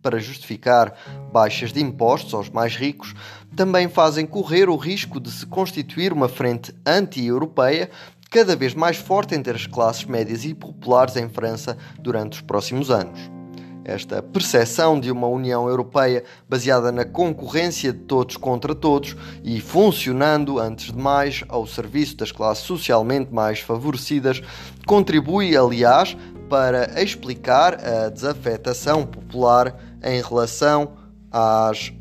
para 0.02 0.18
justificar 0.18 0.94
baixas 1.32 1.72
de 1.72 1.82
impostos 1.82 2.34
aos 2.34 2.50
mais 2.50 2.76
ricos, 2.76 3.14
também 3.56 3.88
fazem 3.88 4.26
correr 4.26 4.68
o 4.68 4.76
risco 4.76 5.18
de 5.18 5.30
se 5.30 5.46
constituir 5.46 6.12
uma 6.12 6.28
frente 6.28 6.74
anti-europeia 6.84 7.88
cada 8.30 8.54
vez 8.54 8.74
mais 8.74 8.98
forte 8.98 9.34
entre 9.34 9.56
as 9.56 9.66
classes 9.66 10.04
médias 10.04 10.44
e 10.44 10.52
populares 10.52 11.16
em 11.16 11.30
França 11.30 11.78
durante 11.98 12.34
os 12.34 12.40
próximos 12.42 12.90
anos. 12.90 13.41
Esta 13.84 14.22
percepção 14.22 14.98
de 14.98 15.10
uma 15.10 15.26
União 15.26 15.68
Europeia 15.68 16.24
baseada 16.48 16.92
na 16.92 17.04
concorrência 17.04 17.92
de 17.92 18.00
todos 18.00 18.36
contra 18.36 18.74
todos 18.74 19.16
e 19.42 19.60
funcionando, 19.60 20.58
antes 20.58 20.92
de 20.92 20.98
mais, 20.98 21.44
ao 21.48 21.66
serviço 21.66 22.16
das 22.16 22.32
classes 22.32 22.64
socialmente 22.64 23.32
mais 23.32 23.60
favorecidas, 23.60 24.42
contribui, 24.86 25.56
aliás, 25.56 26.16
para 26.48 27.02
explicar 27.02 27.74
a 27.84 28.08
desafetação 28.08 29.06
popular 29.06 29.74
em 30.02 30.20
relação 30.20 30.92
às 31.30 31.92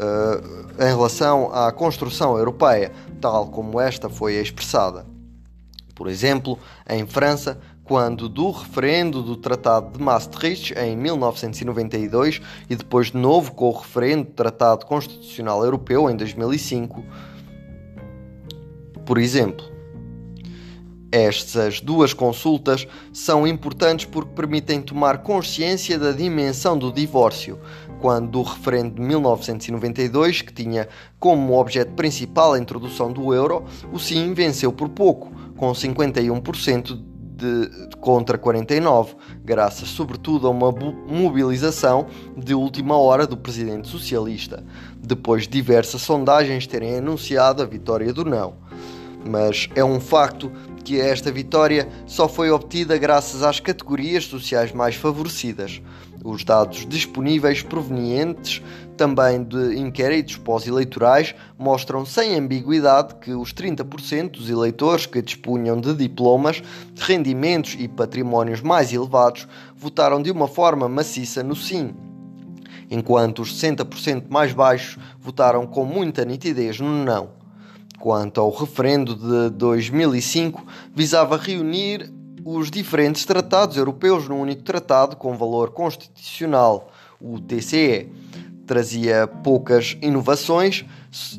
uh, 0.00 0.64
em 0.82 0.86
relação 0.86 1.52
à 1.52 1.70
construção 1.72 2.36
europeia, 2.36 2.92
tal 3.20 3.48
como 3.48 3.80
esta 3.80 4.08
foi 4.08 4.34
expressada. 4.34 5.06
Por 5.94 6.08
exemplo, 6.08 6.58
em 6.88 7.06
França, 7.06 7.60
quando 7.84 8.28
do 8.28 8.50
referendo 8.50 9.22
do 9.22 9.36
Tratado 9.36 9.96
de 9.96 10.02
Maastricht 10.02 10.74
em 10.76 10.96
1992 10.96 12.40
e 12.68 12.74
depois 12.74 13.10
de 13.10 13.18
novo 13.18 13.52
com 13.52 13.68
o 13.68 13.78
referendo 13.78 14.24
do 14.24 14.32
Tratado 14.32 14.86
Constitucional 14.86 15.62
Europeu 15.62 16.08
em 16.08 16.16
2005. 16.16 17.04
Por 19.04 19.18
exemplo, 19.18 19.74
estas 21.12 21.80
duas 21.80 22.12
consultas 22.12 22.88
são 23.12 23.46
importantes 23.46 24.04
porque 24.04 24.34
permitem 24.34 24.80
tomar 24.80 25.18
consciência 25.18 25.96
da 25.96 26.10
dimensão 26.10 26.76
do 26.76 26.90
divórcio, 26.90 27.60
quando 28.00 28.40
o 28.40 28.42
referendo 28.42 28.96
de 28.96 29.00
1992, 29.00 30.42
que 30.42 30.52
tinha 30.52 30.88
como 31.20 31.56
objeto 31.56 31.92
principal 31.92 32.54
a 32.54 32.58
introdução 32.58 33.12
do 33.12 33.32
euro, 33.32 33.64
o 33.92 33.98
sim 33.98 34.34
venceu 34.34 34.72
por 34.72 34.88
pouco, 34.88 35.30
com 35.56 35.70
51% 35.70 37.13
de, 37.44 37.96
contra 37.96 38.38
49, 38.38 39.14
graças 39.44 39.88
sobretudo 39.88 40.46
a 40.46 40.50
uma 40.50 40.72
mobilização 40.72 42.06
de 42.36 42.54
última 42.54 42.96
hora 42.96 43.26
do 43.26 43.36
presidente 43.36 43.88
socialista, 43.88 44.64
depois 44.98 45.42
de 45.42 45.50
diversas 45.50 46.00
sondagens 46.00 46.66
terem 46.66 46.96
anunciado 46.96 47.62
a 47.62 47.66
vitória 47.66 48.12
do 48.12 48.24
não. 48.24 48.54
Mas 49.26 49.68
é 49.74 49.84
um 49.84 50.00
facto 50.00 50.50
que 50.84 51.00
esta 51.00 51.32
vitória 51.32 51.88
só 52.06 52.28
foi 52.28 52.50
obtida 52.50 52.96
graças 52.98 53.42
às 53.42 53.60
categorias 53.60 54.24
sociais 54.24 54.72
mais 54.72 54.94
favorecidas. 54.94 55.80
Os 56.24 56.42
dados 56.42 56.86
disponíveis 56.86 57.62
provenientes 57.62 58.62
também 58.96 59.44
de 59.44 59.78
inquéritos 59.78 60.38
pós-eleitorais 60.38 61.34
mostram 61.58 62.06
sem 62.06 62.34
ambiguidade 62.34 63.16
que 63.16 63.34
os 63.34 63.52
30% 63.52 64.30
dos 64.30 64.48
eleitores 64.48 65.04
que 65.04 65.20
dispunham 65.20 65.78
de 65.78 65.92
diplomas, 65.92 66.62
rendimentos 66.96 67.76
e 67.78 67.86
patrimónios 67.86 68.62
mais 68.62 68.90
elevados 68.90 69.46
votaram 69.76 70.22
de 70.22 70.30
uma 70.30 70.48
forma 70.48 70.88
maciça 70.88 71.42
no 71.42 71.54
sim, 71.54 71.94
enquanto 72.90 73.42
os 73.42 73.60
60% 73.60 74.24
mais 74.30 74.54
baixos 74.54 74.96
votaram 75.20 75.66
com 75.66 75.84
muita 75.84 76.24
nitidez 76.24 76.80
no 76.80 77.04
não. 77.04 77.32
Quanto 78.00 78.40
ao 78.40 78.50
referendo 78.50 79.14
de 79.14 79.50
2005, 79.56 80.66
visava 80.94 81.36
reunir 81.36 82.10
os 82.44 82.70
diferentes 82.70 83.24
tratados 83.24 83.76
europeus 83.76 84.28
num 84.28 84.40
único 84.40 84.62
tratado 84.62 85.16
com 85.16 85.36
valor 85.36 85.70
constitucional, 85.70 86.92
o 87.20 87.40
TCE. 87.40 88.08
Trazia 88.66 89.26
poucas 89.26 89.96
inovações 90.00 90.84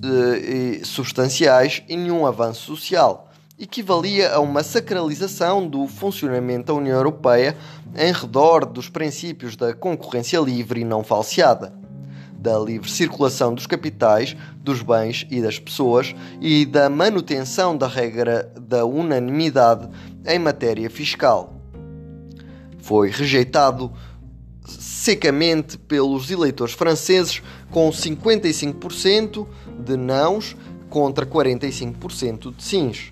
eh, 0.03 0.81
substanciais 0.83 1.83
e 1.87 1.95
nenhum 1.95 2.25
avanço 2.25 2.75
social. 2.75 3.29
Equivalia 3.57 4.33
a 4.33 4.39
uma 4.39 4.63
sacralização 4.63 5.67
do 5.67 5.87
funcionamento 5.87 6.67
da 6.67 6.73
União 6.73 6.97
Europeia 6.97 7.55
em 7.95 8.11
redor 8.11 8.65
dos 8.65 8.89
princípios 8.89 9.55
da 9.55 9.73
concorrência 9.73 10.39
livre 10.39 10.81
e 10.81 10.85
não 10.85 11.03
falseada 11.03 11.84
da 12.45 12.59
livre 12.59 12.87
circulação 12.87 13.55
dos 13.55 13.65
capitais, 13.65 14.37
dos 14.59 14.83
bens 14.83 15.25
e 15.31 15.41
das 15.41 15.57
pessoas 15.57 16.13
e 16.39 16.63
da 16.63 16.87
manutenção 16.91 17.75
da 17.75 17.87
regra 17.87 18.53
da 18.61 18.85
unanimidade 18.85 19.89
em 20.23 20.37
matéria 20.37 20.87
fiscal. 20.87 21.59
Foi 22.77 23.09
rejeitado 23.09 23.91
secamente 24.67 25.75
pelos 25.75 26.29
eleitores 26.29 26.75
franceses, 26.75 27.41
com 27.71 27.89
55% 27.89 29.47
de 29.79 29.97
nãos 29.97 30.55
contra 30.87 31.25
45% 31.25 32.55
de 32.55 32.63
sims. 32.63 33.11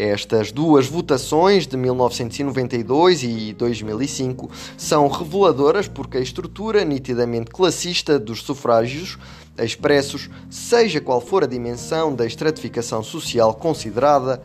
Estas 0.00 0.52
duas 0.52 0.86
votações 0.86 1.66
de 1.66 1.76
1992 1.76 3.24
e 3.24 3.52
2005 3.52 4.48
são 4.76 5.08
reveladoras 5.08 5.88
porque 5.88 6.18
a 6.18 6.20
estrutura 6.20 6.84
nitidamente 6.84 7.50
classista 7.50 8.16
dos 8.16 8.44
sufrágios 8.44 9.18
expressos, 9.58 10.30
seja 10.48 11.00
qual 11.00 11.20
for 11.20 11.42
a 11.42 11.48
dimensão 11.48 12.14
da 12.14 12.24
estratificação 12.24 13.02
social 13.02 13.52
considerada, 13.54 14.40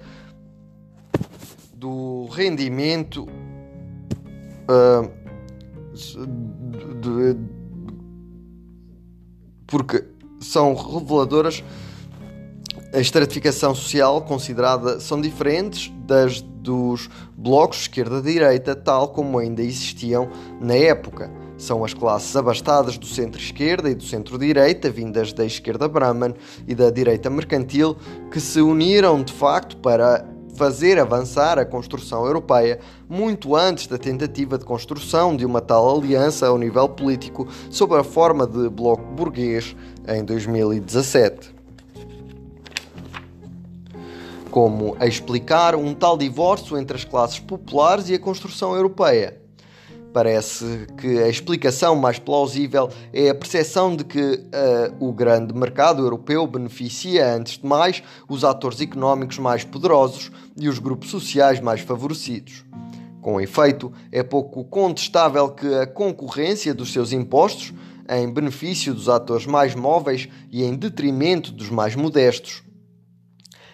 do 1.76 2.26
rendimento 2.32 3.28
uh, 4.68 5.08
de, 7.00 7.38
porque 9.68 10.04
são 10.40 10.74
reveladoras 10.74 11.64
a 12.94 13.00
estratificação 13.00 13.74
social 13.74 14.22
considerada 14.22 15.00
são 15.00 15.20
diferentes 15.20 15.92
das 16.06 16.42
dos 16.64 17.10
blocos 17.36 17.82
esquerda-direita, 17.82 18.74
tal 18.74 19.10
como 19.10 19.38
ainda 19.38 19.62
existiam 19.62 20.30
na 20.62 20.76
época. 20.76 21.30
São 21.58 21.84
as 21.84 21.94
classes 21.94 22.36
abastadas 22.36 22.98
do 22.98 23.06
centro-esquerda 23.06 23.90
e 23.90 23.96
do 23.96 24.04
centro-direita, 24.04 24.90
vindas 24.90 25.34
da 25.34 25.46
esquerda 25.46 25.88
Brahman 25.88 26.34
e 26.68 26.74
da 26.74 26.90
direita 26.90 27.30
mercantil, 27.30 27.98
que 28.32 28.40
se 28.40 28.62
uniram 28.62 29.22
de 29.22 29.34
facto 29.34 29.78
para 29.78 30.26
fazer 30.56 31.00
avançar 31.00 31.60
a 31.60 31.66
construção 31.66 32.26
europeia 32.26 32.80
muito 33.10 33.56
antes 33.56 33.88
da 33.88 33.98
tentativa 33.98 34.58
de 34.58 34.64
construção 34.64 35.36
de 35.36 35.46
uma 35.46 35.60
tal 35.60 35.98
aliança 35.98 36.48
ao 36.48 36.58
nível 36.58 36.88
político 36.88 37.48
sob 37.72 37.96
a 37.96 38.04
forma 38.04 38.46
de 38.46 38.70
bloco 38.70 39.04
burguês 39.16 39.76
em 40.08 40.24
2017 40.24 41.53
como 44.54 44.96
a 45.00 45.08
explicar 45.08 45.76
um 45.76 45.96
tal 45.96 46.16
divórcio 46.16 46.78
entre 46.78 46.96
as 46.96 47.04
classes 47.04 47.40
populares 47.40 48.08
e 48.08 48.14
a 48.14 48.20
construção 48.20 48.76
europeia. 48.76 49.42
Parece 50.14 50.86
que 50.96 51.18
a 51.24 51.28
explicação 51.28 51.96
mais 51.96 52.20
plausível 52.20 52.88
é 53.12 53.30
a 53.30 53.34
percepção 53.34 53.96
de 53.96 54.04
que 54.04 54.20
uh, 54.22 54.96
o 55.00 55.12
grande 55.12 55.56
mercado 55.56 56.04
europeu 56.04 56.46
beneficia, 56.46 57.34
antes 57.34 57.58
de 57.58 57.66
mais, 57.66 58.04
os 58.30 58.44
atores 58.44 58.80
económicos 58.80 59.40
mais 59.40 59.64
poderosos 59.64 60.32
e 60.56 60.70
os 60.70 60.78
grupos 60.78 61.10
sociais 61.10 61.60
mais 61.60 61.82
favorecidos. 61.82 62.64
Com 63.24 63.42
efeito, 63.42 63.92
é 64.12 64.22
pouco 64.22 64.64
contestável 64.66 65.50
que 65.50 65.66
a 65.74 65.88
concorrência 65.88 66.76
dos 66.76 66.94
seus 66.94 67.12
impostos, 67.12 67.74
em 68.08 68.32
benefício 68.32 68.94
dos 68.94 69.10
atores 69.10 69.48
mais 69.48 69.74
móveis 69.74 70.30
e 70.52 70.64
em 70.64 70.76
detrimento 70.76 71.52
dos 71.52 71.72
mais 71.72 71.96
modestos, 71.96 72.62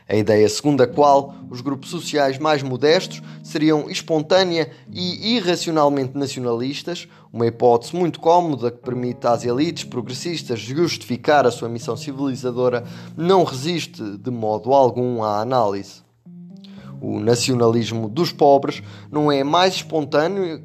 a 0.09 0.15
ideia 0.15 0.49
segundo 0.49 0.81
a 0.81 0.87
qual 0.87 1.35
os 1.51 1.61
grupos 1.61 1.91
sociais 1.91 2.39
mais 2.39 2.63
modestos 2.63 3.21
seriam 3.43 3.87
espontânea 3.91 4.71
e 4.91 5.35
irracionalmente 5.35 6.17
nacionalistas, 6.17 7.07
uma 7.31 7.45
hipótese 7.45 7.95
muito 7.95 8.19
cómoda 8.19 8.71
que 8.71 8.79
permite 8.79 9.27
às 9.27 9.45
elites 9.45 9.83
progressistas 9.83 10.59
justificar 10.59 11.45
a 11.45 11.51
sua 11.51 11.69
missão 11.69 11.95
civilizadora, 11.95 12.83
não 13.15 13.43
resiste 13.43 14.01
de 14.17 14.31
modo 14.31 14.73
algum 14.73 15.21
à 15.21 15.41
análise. 15.41 16.01
O 16.99 17.19
nacionalismo 17.19 18.09
dos 18.09 18.31
pobres 18.31 18.81
não 19.11 19.31
é 19.31 19.43
mais 19.43 19.75
espontâneo, 19.75 20.59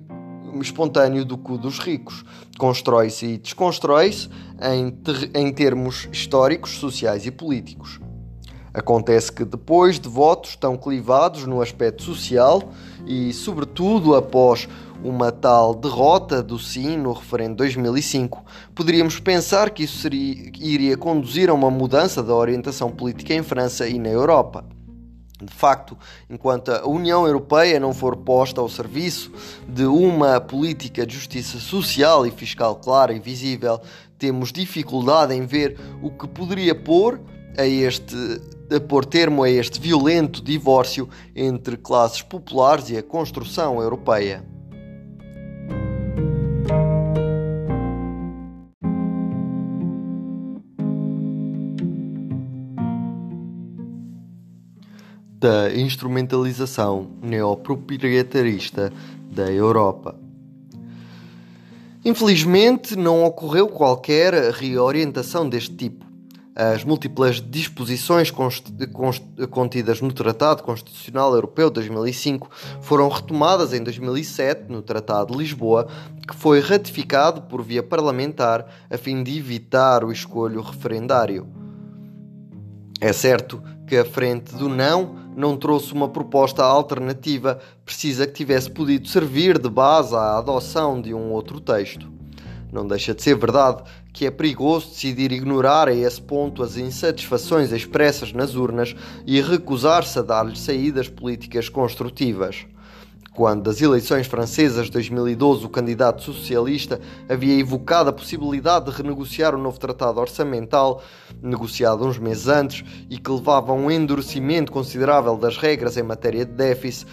espontâneo 0.59 1.23
do 1.23 1.37
que 1.37 1.53
o 1.53 1.59
dos 1.59 1.79
ricos. 1.79 2.25
Constrói-se 2.59 3.27
e 3.27 3.39
desconstrói-se 3.39 4.31
em, 4.59 4.91
ter 4.91 5.31
em 5.37 5.53
termos 5.53 6.09
históricos, 6.11 6.79
sociais 6.79 7.27
e 7.27 7.31
políticos. 7.31 8.01
Acontece 8.75 9.31
que 9.31 9.45
depois 9.45 10.01
de 10.01 10.09
votos 10.09 10.57
tão 10.57 10.77
clivados 10.77 11.47
no 11.47 11.63
aspecto 11.63 12.03
social 12.03 12.61
e, 13.07 13.33
sobretudo, 13.33 14.17
após 14.17 14.69
uma 15.01 15.31
tal 15.31 15.73
derrota 15.77 16.43
do 16.43 16.59
sim 16.59 16.97
no 16.97 17.13
referendo 17.13 17.51
de 17.51 17.59
2005, 17.59 18.45
poderíamos 18.75 19.21
pensar 19.21 19.71
que 19.71 19.85
isso 19.85 19.99
seria, 19.99 20.51
iria 20.59 20.97
conduzir 20.97 21.49
a 21.51 21.55
uma 21.55 21.71
mudança 21.71 22.21
da 22.21 22.35
orientação 22.35 22.91
política 22.91 23.33
em 23.33 23.45
França 23.45 23.87
e 23.87 23.97
na 23.97 24.09
Europa. 24.09 24.65
De 25.41 25.53
facto, 25.53 25.97
enquanto 26.29 26.71
a 26.71 26.87
União 26.87 27.27
Europeia 27.27 27.79
não 27.79 27.93
for 27.93 28.17
posta 28.17 28.61
ao 28.61 28.69
serviço 28.69 29.31
de 29.69 29.85
uma 29.85 30.41
política 30.41 31.07
de 31.07 31.15
justiça 31.15 31.59
social 31.59 32.27
e 32.27 32.31
fiscal 32.33 32.75
clara 32.77 33.13
e 33.13 33.21
visível, 33.21 33.81
temos 34.19 34.51
dificuldade 34.51 35.33
em 35.33 35.47
ver 35.47 35.79
o 36.03 36.11
que 36.11 36.27
poderia 36.27 36.75
pôr 36.75 37.21
a 37.57 37.67
este 37.67 38.17
a 38.71 38.81
pôr 38.81 39.05
termo 39.05 39.43
a 39.43 39.51
este 39.51 39.81
violento 39.81 40.43
divórcio 40.43 41.09
entre 41.35 41.77
classes 41.77 42.23
populares 42.23 42.91
e 42.91 42.97
a 42.97 43.03
construção 43.03 43.81
europeia. 43.81 44.45
Da 55.39 55.75
instrumentalização 55.75 57.11
neoproprietarista 57.23 58.91
da 59.31 59.53
Europa. 59.53 60.19
Infelizmente, 62.03 62.97
não 62.97 63.25
ocorreu 63.25 63.69
qualquer 63.69 64.53
reorientação 64.53 65.47
deste 65.47 65.75
tipo 65.75 66.04
as 66.57 66.85
múltiplas 66.85 67.41
disposições 67.41 68.33
contidas 69.51 70.01
no 70.01 70.13
Tratado 70.13 70.63
Constitucional 70.63 71.35
Europeu 71.35 71.69
de 71.69 71.75
2005 71.75 72.49
foram 72.81 73.09
retomadas 73.09 73.73
em 73.73 73.83
2007 73.83 74.67
no 74.69 74.81
Tratado 74.81 75.33
de 75.33 75.39
Lisboa, 75.39 75.89
que 76.29 76.37
foi 76.37 76.61
ratificado 76.61 77.43
por 77.43 77.61
via 77.61 77.83
parlamentar 77.83 78.67
a 78.89 78.97
fim 78.97 79.25
de 79.25 79.37
evitar 79.37 80.05
o 80.05 80.13
escolho 80.13 80.61
referendário. 80.61 81.49
É 83.01 83.13
certo 83.13 83.61
que 83.89 83.97
a 83.97 84.05
frente 84.05 84.55
do 84.55 84.69
não 84.69 85.25
não 85.37 85.57
trouxe 85.57 85.93
uma 85.93 86.09
proposta 86.09 86.63
alternativa 86.63 87.59
precisa 87.85 88.25
que 88.29 88.33
tivesse 88.33 88.71
podido 88.71 89.09
servir 89.09 89.59
de 89.59 89.69
base 89.69 90.15
à 90.15 90.39
adoção 90.39 91.03
de 91.03 91.13
um 91.13 91.33
outro 91.33 91.61
texto. 91.61 92.13
Não 92.75 92.85
deixa 92.89 93.15
de 93.15 93.23
ser 93.23 93.37
verdade 93.37 93.85
que 94.13 94.27
é 94.27 94.33
perigoso 94.33 94.89
decidir 94.89 95.31
ignorar 95.31 95.87
a 95.87 95.95
esse 95.95 96.21
ponto 96.21 96.61
as 96.61 96.77
insatisfações 96.77 97.71
expressas 97.71 98.33
nas 98.33 98.57
urnas 98.57 98.97
e 99.25 99.41
recusar-se 99.41 100.19
a 100.19 100.23
dar-lhes 100.23 100.59
saídas 100.59 101.09
políticas 101.09 101.69
construtivas. 101.69 102.67
Quando 103.33 103.63
das 103.63 103.81
eleições 103.81 104.27
francesas 104.27 104.87
de 104.87 104.93
2012 104.93 105.65
o 105.65 105.69
candidato 105.69 106.23
socialista 106.23 107.01
havia 107.29 107.57
evocado 107.57 108.11
a 108.11 108.13
possibilidade 108.13 108.87
de 108.87 108.97
renegociar 108.97 109.55
o 109.55 109.59
novo 109.59 109.79
tratado 109.79 110.19
orçamental, 110.19 111.01
negociado 111.41 112.05
uns 112.05 112.19
meses 112.19 112.49
antes, 112.49 112.85
e 113.09 113.19
que 113.19 113.31
levava 113.31 113.71
a 113.71 113.75
um 113.75 113.89
endurecimento 113.89 114.73
considerável 114.73 115.37
das 115.37 115.57
regras 115.57 115.97
em 115.97 116.03
matéria 116.03 116.45
de 116.45 116.53
déficit, 116.53 117.07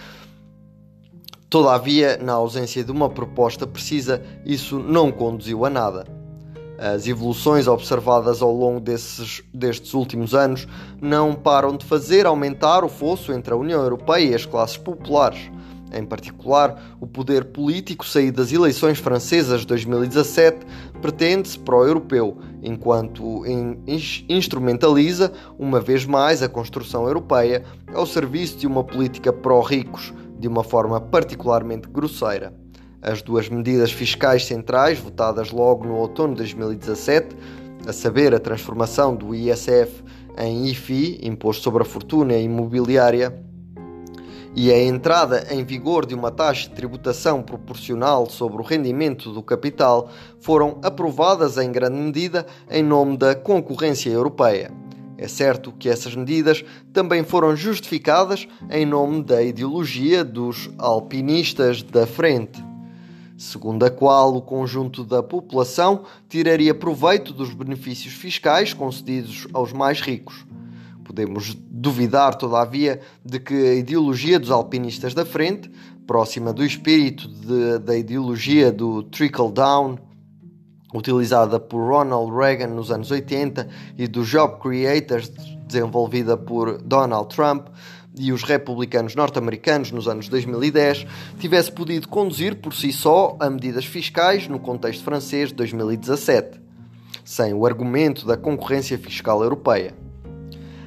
Todavia, 1.51 2.17
na 2.17 2.31
ausência 2.31 2.81
de 2.81 2.93
uma 2.93 3.09
proposta 3.09 3.67
precisa, 3.67 4.23
isso 4.45 4.79
não 4.79 5.11
conduziu 5.11 5.65
a 5.65 5.69
nada. 5.69 6.07
As 6.79 7.05
evoluções 7.05 7.67
observadas 7.67 8.41
ao 8.41 8.55
longo 8.55 8.79
desses, 8.79 9.43
destes 9.53 9.93
últimos 9.93 10.33
anos 10.33 10.65
não 11.01 11.35
param 11.35 11.75
de 11.75 11.85
fazer 11.85 12.25
aumentar 12.25 12.85
o 12.85 12.87
fosso 12.87 13.33
entre 13.33 13.53
a 13.53 13.57
União 13.57 13.81
Europeia 13.81 14.29
e 14.29 14.33
as 14.33 14.45
classes 14.45 14.77
populares. 14.77 15.51
Em 15.93 16.05
particular, 16.05 16.81
o 17.01 17.05
poder 17.05 17.43
político 17.43 18.05
saído 18.05 18.37
das 18.37 18.53
eleições 18.53 18.97
francesas 18.97 19.59
de 19.59 19.67
2017 19.67 20.65
pretende-se 21.01 21.59
pró-europeu, 21.59 22.37
enquanto 22.63 23.43
instrumentaliza, 24.29 25.33
uma 25.59 25.81
vez 25.81 26.05
mais, 26.05 26.41
a 26.41 26.47
construção 26.47 27.05
europeia 27.07 27.65
ao 27.93 28.05
serviço 28.05 28.57
de 28.57 28.65
uma 28.65 28.85
política 28.85 29.33
pró-ricos, 29.33 30.13
de 30.41 30.47
uma 30.47 30.63
forma 30.63 30.99
particularmente 30.99 31.87
grosseira. 31.87 32.53
As 33.01 33.21
duas 33.21 33.47
medidas 33.47 33.91
fiscais 33.91 34.45
centrais, 34.45 34.99
votadas 34.99 35.51
logo 35.51 35.85
no 35.85 35.95
outono 35.95 36.33
de 36.33 36.39
2017, 36.39 37.35
a 37.87 37.93
saber, 37.93 38.33
a 38.33 38.39
transformação 38.39 39.15
do 39.15 39.33
ISF 39.33 40.03
em 40.37 40.67
IFI, 40.67 41.19
Imposto 41.23 41.63
sobre 41.63 41.83
a 41.83 41.85
Fortuna 41.85 42.35
Imobiliária, 42.35 43.39
e 44.55 44.71
a 44.71 44.83
entrada 44.83 45.47
em 45.49 45.63
vigor 45.63 46.05
de 46.05 46.13
uma 46.13 46.29
taxa 46.29 46.67
de 46.67 46.75
tributação 46.75 47.41
proporcional 47.41 48.29
sobre 48.29 48.61
o 48.61 48.65
rendimento 48.65 49.31
do 49.31 49.41
capital 49.41 50.09
foram 50.39 50.79
aprovadas 50.83 51.57
em 51.57 51.71
grande 51.71 51.97
medida 51.97 52.45
em 52.69 52.83
nome 52.83 53.15
da 53.15 53.33
concorrência 53.33 54.09
europeia. 54.09 54.80
É 55.21 55.27
certo 55.27 55.71
que 55.71 55.87
essas 55.87 56.15
medidas 56.15 56.65
também 56.91 57.23
foram 57.23 57.55
justificadas 57.55 58.47
em 58.71 58.87
nome 58.87 59.23
da 59.23 59.43
ideologia 59.43 60.23
dos 60.23 60.67
alpinistas 60.79 61.83
da 61.83 62.07
frente, 62.07 62.59
segundo 63.37 63.85
a 63.85 63.91
qual 63.91 64.35
o 64.35 64.41
conjunto 64.41 65.03
da 65.03 65.21
população 65.21 66.05
tiraria 66.27 66.73
proveito 66.73 67.33
dos 67.33 67.53
benefícios 67.53 68.15
fiscais 68.15 68.73
concedidos 68.73 69.47
aos 69.53 69.71
mais 69.71 70.01
ricos. 70.01 70.43
Podemos 71.03 71.55
duvidar, 71.69 72.33
todavia, 72.33 72.99
de 73.23 73.39
que 73.39 73.53
a 73.53 73.75
ideologia 73.75 74.39
dos 74.39 74.49
alpinistas 74.49 75.13
da 75.13 75.23
frente, 75.23 75.69
próxima 76.07 76.51
do 76.51 76.65
espírito 76.65 77.27
de, 77.27 77.77
da 77.77 77.95
ideologia 77.95 78.71
do 78.71 79.03
trickle-down, 79.03 79.99
utilizada 80.93 81.59
por 81.59 81.87
Ronald 81.87 82.31
Reagan 82.35 82.67
nos 82.67 82.91
anos 82.91 83.11
80 83.11 83.67
e 83.97 84.07
dos 84.07 84.27
Job 84.27 84.59
Creators, 84.61 85.31
desenvolvida 85.65 86.35
por 86.35 86.81
Donald 86.81 87.33
Trump 87.33 87.67
e 88.17 88.31
os 88.31 88.43
republicanos 88.43 89.15
norte-americanos 89.15 89.91
nos 89.91 90.07
anos 90.07 90.27
2010, 90.27 91.07
tivesse 91.39 91.71
podido 91.71 92.07
conduzir 92.07 92.55
por 92.55 92.73
si 92.73 92.91
só 92.91 93.37
a 93.39 93.49
medidas 93.49 93.85
fiscais 93.85 94.47
no 94.47 94.59
contexto 94.59 95.03
francês 95.03 95.49
de 95.49 95.55
2017, 95.55 96.59
sem 97.23 97.53
o 97.53 97.65
argumento 97.65 98.25
da 98.25 98.35
concorrência 98.35 98.97
fiscal 98.97 99.41
europeia. 99.41 99.95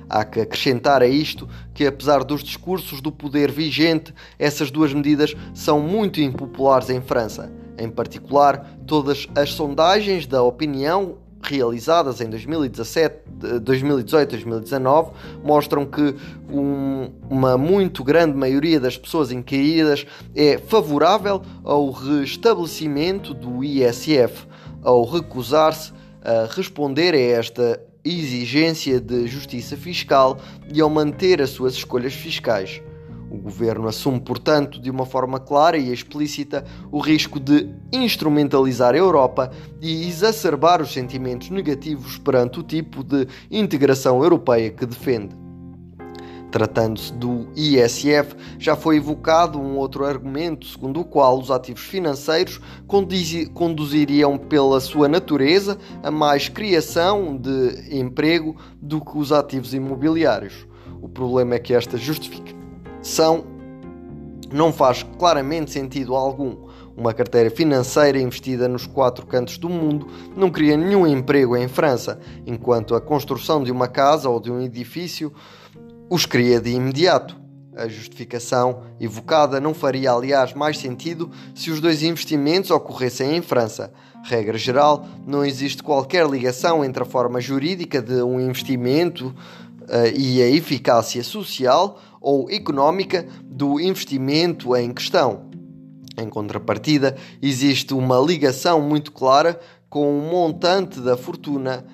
Há 0.09 0.23
que 0.25 0.41
acrescentar 0.41 1.03
a 1.03 1.07
isto 1.07 1.49
que, 1.73 1.87
apesar 1.87 2.23
dos 2.23 2.43
discursos 2.43 3.01
do 3.01 3.11
poder 3.11 3.51
vigente, 3.51 4.15
essas 4.39 4.71
duas 4.71 4.93
medidas 4.93 5.35
são 5.55 5.81
muito 5.81 6.21
impopulares 6.21 6.91
em 6.91 7.01
França. 7.01 7.51
Em 7.79 7.91
particular, 7.91 8.79
todas 8.87 9.27
as 9.35 9.53
sondagens 9.53 10.27
da 10.27 10.43
opinião 10.43 11.19
realizadas 11.43 12.21
em 12.21 12.29
2017, 12.29 13.17
2018 13.61 14.31
2019 14.31 15.11
mostram 15.43 15.85
que 15.85 16.15
um, 16.51 17.11
uma 17.29 17.59
muito 17.59 18.03
grande 18.03 18.37
maioria 18.37 18.81
das 18.81 18.97
pessoas 18.97 19.31
inquiridas 19.31 20.07
é 20.35 20.57
favorável 20.57 21.43
ao 21.63 21.91
restabelecimento 21.91 23.35
do 23.35 23.63
ISF, 23.63 24.47
ao 24.83 25.05
recusar-se 25.05 25.93
a 26.23 26.49
responder 26.51 27.15
a 27.15 27.21
esta 27.21 27.81
exigência 28.03 29.01
de 29.01 29.27
justiça 29.27 29.77
fiscal 29.77 30.39
e 30.73 30.81
ao 30.81 30.89
manter 30.89 31.41
as 31.41 31.51
suas 31.51 31.75
escolhas 31.75 32.15
fiscais. 32.15 32.83
O 33.35 33.39
governo 33.39 33.89
assume, 33.89 34.21
portanto, 34.21 34.81
de 34.81 34.89
uma 34.89 35.05
forma 35.05 35.41
clara 35.41 35.77
e 35.77 35.93
explícita 35.93 36.65
o 36.93 37.01
risco 37.01 37.41
de 37.41 37.69
instrumentalizar 37.93 38.95
a 38.95 38.99
Europa 38.99 39.51
e 39.83 40.07
exacerbar 40.07 40.81
os 40.81 40.93
sentimentos 40.93 41.51
negativos 41.51 42.17
perante 42.17 42.61
o 42.61 42.63
tipo 42.63 43.03
de 43.03 43.27
integração 43.51 44.23
europeia 44.23 44.71
que 44.71 44.87
defende. 44.87 45.35
Tratando-se 46.49 47.13
do 47.15 47.49
ISF, 47.57 48.37
já 48.57 48.77
foi 48.77 48.99
evocado 48.99 49.59
um 49.59 49.77
outro 49.79 50.05
argumento 50.05 50.69
segundo 50.69 51.01
o 51.01 51.05
qual 51.05 51.37
os 51.37 51.51
ativos 51.51 51.83
financeiros 51.83 52.61
conduziriam 53.53 54.39
pela 54.39 54.79
sua 54.79 55.09
natureza 55.09 55.77
a 56.05 56.11
mais 56.13 56.49
criação 56.49 57.37
de 57.37 57.99
emprego 57.99 58.55
do 58.81 59.01
que 59.01 59.19
os 59.19 59.33
ativos 59.33 59.75
imobiliários. 59.75 60.69
O 61.03 61.09
problema 61.09 61.57
é 61.57 61.59
que 61.59 61.75
esta 61.75 61.99
justificação 63.05 63.45
não 64.51 64.73
faz 64.73 65.03
claramente 65.19 65.71
sentido 65.71 66.15
algum. 66.15 66.57
Uma 66.97 67.13
carteira 67.13 67.51
financeira 67.51 68.19
investida 68.19 68.67
nos 68.69 68.87
quatro 68.87 69.27
cantos 69.27 69.59
do 69.59 69.69
mundo 69.69 70.09
não 70.37 70.51
cria 70.51 70.77
nenhum 70.77 71.07
emprego 71.07 71.57
em 71.57 71.69
França, 71.69 72.19
enquanto 72.47 72.95
a 72.95 73.01
construção 73.01 73.63
de 73.63 73.71
uma 73.71 73.89
casa 73.89 74.29
ou 74.29 74.41
de 74.41 74.51
um 74.51 74.61
edifício 74.61 75.33
os 76.09 76.25
cria 76.25 76.61
de 76.61 76.71
imediato. 76.71 77.37
A 77.77 77.89
justificação 77.89 78.83
evocada 79.01 79.61
não 79.61 79.75
faria, 79.75 80.13
aliás, 80.13 80.55
mais 80.55 80.79
sentido 80.79 81.31
se 81.55 81.71
os 81.71 81.81
dois 81.81 82.05
investimentos 82.05 82.71
ocorressem 82.71 83.37
em 83.37 83.43
França. 83.43 83.93
Regra 84.23 84.57
geral, 84.57 85.05
não 85.27 85.45
existe 85.45 85.83
qualquer 85.83 86.27
ligação 86.27 86.85
entre 86.85 87.03
a 87.03 87.07
forma 87.07 87.41
jurídica 87.41 88.01
de 88.01 88.23
um 88.23 88.41
investimento 88.41 89.35
uh, 89.83 90.17
e 90.17 90.41
a 90.41 90.49
eficácia 90.49 91.25
social 91.25 91.99
ou 92.25 92.51
económica 92.51 93.27
do 93.45 93.79
investimento 93.79 94.75
em 94.75 94.93
questão. 94.93 95.51
Em 96.17 96.29
contrapartida, 96.29 97.17
existe 97.43 97.93
uma 97.93 98.19
ligação 98.19 98.81
muito 98.81 99.13
clara 99.13 99.61
com 99.91 100.19
o 100.19 100.23
montante 100.23 101.01
da 101.01 101.17
fortuna 101.17 101.85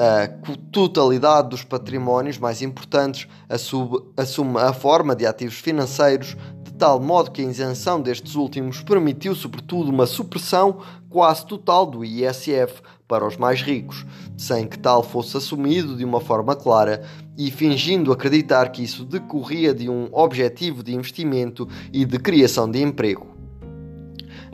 a 0.00 0.28
totalidade 0.70 1.48
dos 1.48 1.64
patrimónios 1.64 2.38
mais 2.38 2.62
importantes 2.62 3.26
assume 4.16 4.60
a 4.60 4.72
forma 4.72 5.14
de 5.14 5.26
ativos 5.26 5.56
financeiros, 5.56 6.36
de 6.62 6.72
tal 6.74 7.00
modo 7.00 7.32
que 7.32 7.42
a 7.42 7.44
isenção 7.44 8.00
destes 8.00 8.36
últimos 8.36 8.80
permitiu, 8.80 9.34
sobretudo, 9.34 9.90
uma 9.90 10.06
supressão 10.06 10.78
quase 11.10 11.44
total 11.44 11.84
do 11.84 12.04
ISF 12.04 12.80
para 13.08 13.26
os 13.26 13.38
mais 13.38 13.62
ricos, 13.62 14.04
sem 14.36 14.68
que 14.68 14.78
tal 14.78 15.02
fosse 15.02 15.36
assumido 15.38 15.96
de 15.96 16.04
uma 16.04 16.20
forma 16.20 16.54
clara 16.54 17.02
e 17.36 17.50
fingindo 17.50 18.12
acreditar 18.12 18.68
que 18.68 18.84
isso 18.84 19.04
decorria 19.04 19.72
de 19.72 19.88
um 19.88 20.08
objetivo 20.12 20.82
de 20.82 20.94
investimento 20.94 21.66
e 21.90 22.04
de 22.04 22.18
criação 22.18 22.70
de 22.70 22.82
emprego. 22.82 23.38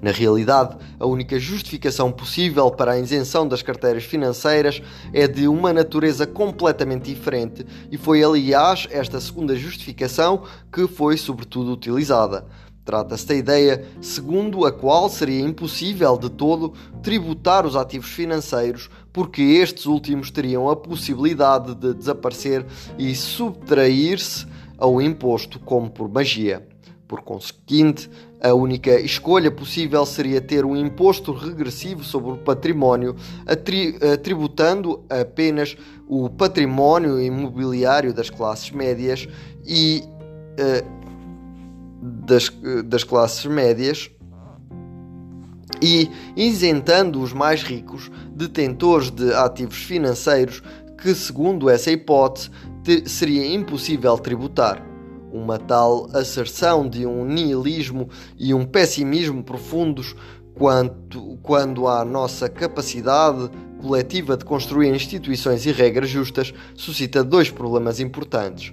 Na 0.01 0.11
realidade, 0.11 0.77
a 1.01 1.07
única 1.07 1.39
justificação 1.39 2.13
possível 2.13 2.71
para 2.71 2.93
a 2.93 2.99
isenção 2.99 3.49
das 3.49 3.63
carteiras 3.63 4.05
financeiras 4.05 4.83
é 5.13 5.27
de 5.27 5.49
uma 5.49 5.73
natureza 5.73 6.27
completamente 6.27 7.05
diferente 7.05 7.65
e 7.91 7.97
foi, 7.97 8.23
aliás, 8.23 8.87
esta 8.91 9.19
segunda 9.19 9.57
justificação 9.57 10.43
que 10.71 10.87
foi 10.87 11.17
sobretudo 11.17 11.73
utilizada. 11.73 12.45
Trata-se 12.85 13.26
da 13.26 13.35
ideia 13.35 13.85
segundo 14.01 14.66
a 14.66 14.72
qual 14.72 15.09
seria 15.09 15.41
impossível 15.41 16.18
de 16.18 16.28
todo 16.28 16.74
tributar 17.03 17.64
os 17.64 17.76
ativos 17.76 18.11
financeiros, 18.11 18.91
porque 19.12 19.41
estes 19.41 19.87
últimos 19.87 20.30
teriam 20.30 20.68
a 20.68 20.76
possibilidade 20.76 21.74
de 21.74 21.95
desaparecer 21.95 22.66
e 22.99 23.14
subtrair-se 23.14 24.47
ao 24.76 25.01
imposto 25.01 25.59
como 25.59 25.89
por 25.89 26.11
magia. 26.11 26.66
Por 27.09 27.22
conseguinte, 27.22 28.11
a 28.43 28.53
única 28.53 29.01
escolha 29.01 29.51
possível 29.51 30.05
seria 30.05 30.41
ter 30.41 30.64
um 30.64 30.76
imposto 30.76 31.32
regressivo 31.32 32.03
sobre 32.05 32.32
o 32.32 32.37
património, 32.37 33.16
tributando 34.22 35.03
apenas 35.09 35.76
o 36.07 36.28
património 36.28 37.20
imobiliário 37.20 38.12
das 38.12 38.28
classes 38.28 38.70
médias 38.70 39.26
e 39.66 40.03
uh, 40.59 41.04
das, 42.05 42.53
das 42.85 43.03
classes 43.03 43.47
médias 43.47 44.11
e 45.81 46.11
isentando 46.37 47.21
os 47.21 47.33
mais 47.33 47.63
ricos, 47.63 48.11
detentores 48.35 49.11
de 49.11 49.33
ativos 49.33 49.77
financeiros, 49.77 50.63
que, 51.01 51.15
segundo 51.15 51.71
essa 51.71 51.91
hipótese, 51.91 52.51
seria 53.07 53.47
impossível 53.55 54.17
tributar. 54.19 54.85
Uma 55.33 55.59
tal 55.59 56.09
asserção 56.15 56.89
de 56.89 57.07
um 57.07 57.25
nihilismo 57.25 58.09
e 58.39 58.55
um 58.55 58.65
pessimismo 58.65 59.43
profundos 59.43 60.15
quanto, 60.55 61.39
quando 61.43 61.89
à 61.89 62.05
nossa 62.05 62.49
capacidade 62.49 63.51
coletiva 63.81 64.37
de 64.37 64.45
construir 64.45 64.95
instituições 64.95 65.67
e 65.67 65.73
regras 65.73 66.09
justas 66.09 66.55
suscita 66.77 67.25
dois 67.25 67.51
problemas 67.51 67.99
importantes. 67.99 68.73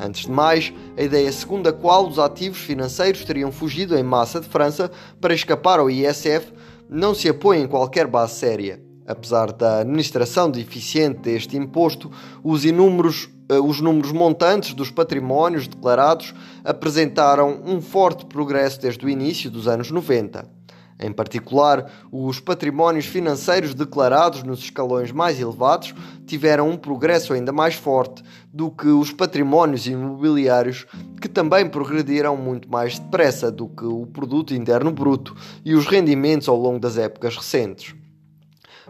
Antes 0.00 0.26
de 0.26 0.30
mais, 0.30 0.72
a 0.96 1.02
ideia 1.02 1.32
segundo 1.32 1.68
a 1.68 1.72
qual 1.72 2.06
os 2.06 2.20
ativos 2.20 2.58
financeiros 2.58 3.24
teriam 3.24 3.50
fugido 3.50 3.98
em 3.98 4.02
massa 4.02 4.40
de 4.40 4.46
França 4.46 4.90
para 5.20 5.34
escapar 5.34 5.80
ao 5.80 5.90
ISF 5.90 6.52
não 6.88 7.14
se 7.14 7.28
apoia 7.28 7.58
em 7.58 7.66
qualquer 7.66 8.06
base 8.06 8.34
séria. 8.34 8.80
Apesar 9.04 9.50
da 9.52 9.80
administração 9.80 10.50
deficiente 10.50 11.20
deste 11.20 11.56
imposto, 11.56 12.10
os 12.44 12.64
inúmeros 12.64 13.28
eh, 13.48 13.58
os 13.58 13.80
números 13.80 14.12
montantes 14.12 14.74
dos 14.74 14.90
patrimónios 14.90 15.66
declarados 15.66 16.34
apresentaram 16.62 17.62
um 17.64 17.80
forte 17.80 18.26
progresso 18.26 18.80
desde 18.80 19.04
o 19.04 19.08
início 19.08 19.50
dos 19.50 19.66
anos 19.66 19.90
90. 19.90 20.57
Em 21.00 21.12
particular, 21.12 21.88
os 22.10 22.40
patrimónios 22.40 23.06
financeiros 23.06 23.72
declarados 23.72 24.42
nos 24.42 24.58
escalões 24.58 25.12
mais 25.12 25.40
elevados 25.40 25.94
tiveram 26.26 26.68
um 26.68 26.76
progresso 26.76 27.32
ainda 27.32 27.52
mais 27.52 27.74
forte 27.74 28.22
do 28.52 28.68
que 28.68 28.88
os 28.88 29.12
patrimónios 29.12 29.86
imobiliários, 29.86 30.86
que 31.20 31.28
também 31.28 31.68
progrediram 31.68 32.36
muito 32.36 32.68
mais 32.68 32.98
depressa 32.98 33.48
do 33.48 33.68
que 33.68 33.84
o 33.84 34.06
produto 34.06 34.52
interno 34.52 34.90
bruto 34.90 35.36
e 35.64 35.74
os 35.74 35.86
rendimentos 35.86 36.48
ao 36.48 36.56
longo 36.56 36.80
das 36.80 36.98
épocas 36.98 37.36
recentes. 37.36 37.94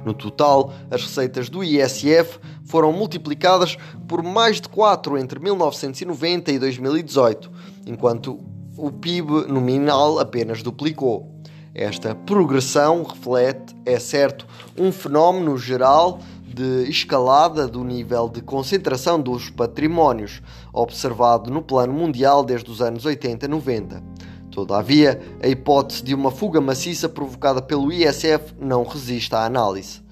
No 0.03 0.15
total, 0.15 0.73
as 0.91 1.03
receitas 1.03 1.51
do 1.51 1.63
ISF 1.63 2.39
foram 2.65 2.93
multiplicadas 2.93 3.77
por 4.07 4.23
mais 4.23 4.61
de 4.61 4.69
4 4.69 5.19
entre 5.19 5.39
1990 5.41 6.53
e 6.53 6.59
2018, 6.59 7.51
enquanto 7.85 8.39
o 8.79 8.93
PIB 8.93 9.49
nominal 9.49 10.21
apenas 10.21 10.63
duplicou. 10.63 11.38
Esta 11.79 12.13
progressão 12.13 13.05
reflete, 13.05 13.73
é 13.87 14.01
certo, 14.01 14.49
um 14.77 14.91
fenómeno 14.91 15.57
geral 15.57 16.19
de 16.45 16.91
escalada 16.91 17.69
do 17.69 17.85
nível 17.85 18.29
de 18.29 18.43
concentração 18.43 19.21
dos 19.21 19.49
patrimónios, 19.49 20.43
observado 20.73 21.53
no 21.53 21.63
plano 21.63 21.93
mundial 21.93 22.43
desde 22.43 22.69
os 22.69 22.83
anos 22.83 23.05
80 23.05 23.47
e 23.47 23.49
90. 23.49 24.03
Todavia, 24.51 25.21
a 25.41 25.47
hipótese 25.47 26.03
de 26.03 26.17
uma 26.17 26.33
fuga 26.33 26.61
maciça 26.61 27.09
provocada 27.09 27.63
pelo 27.63 27.93
ISF 27.93 28.57
não 28.61 28.83
resiste 28.83 29.33
à 29.37 29.45
análise. 29.45 30.03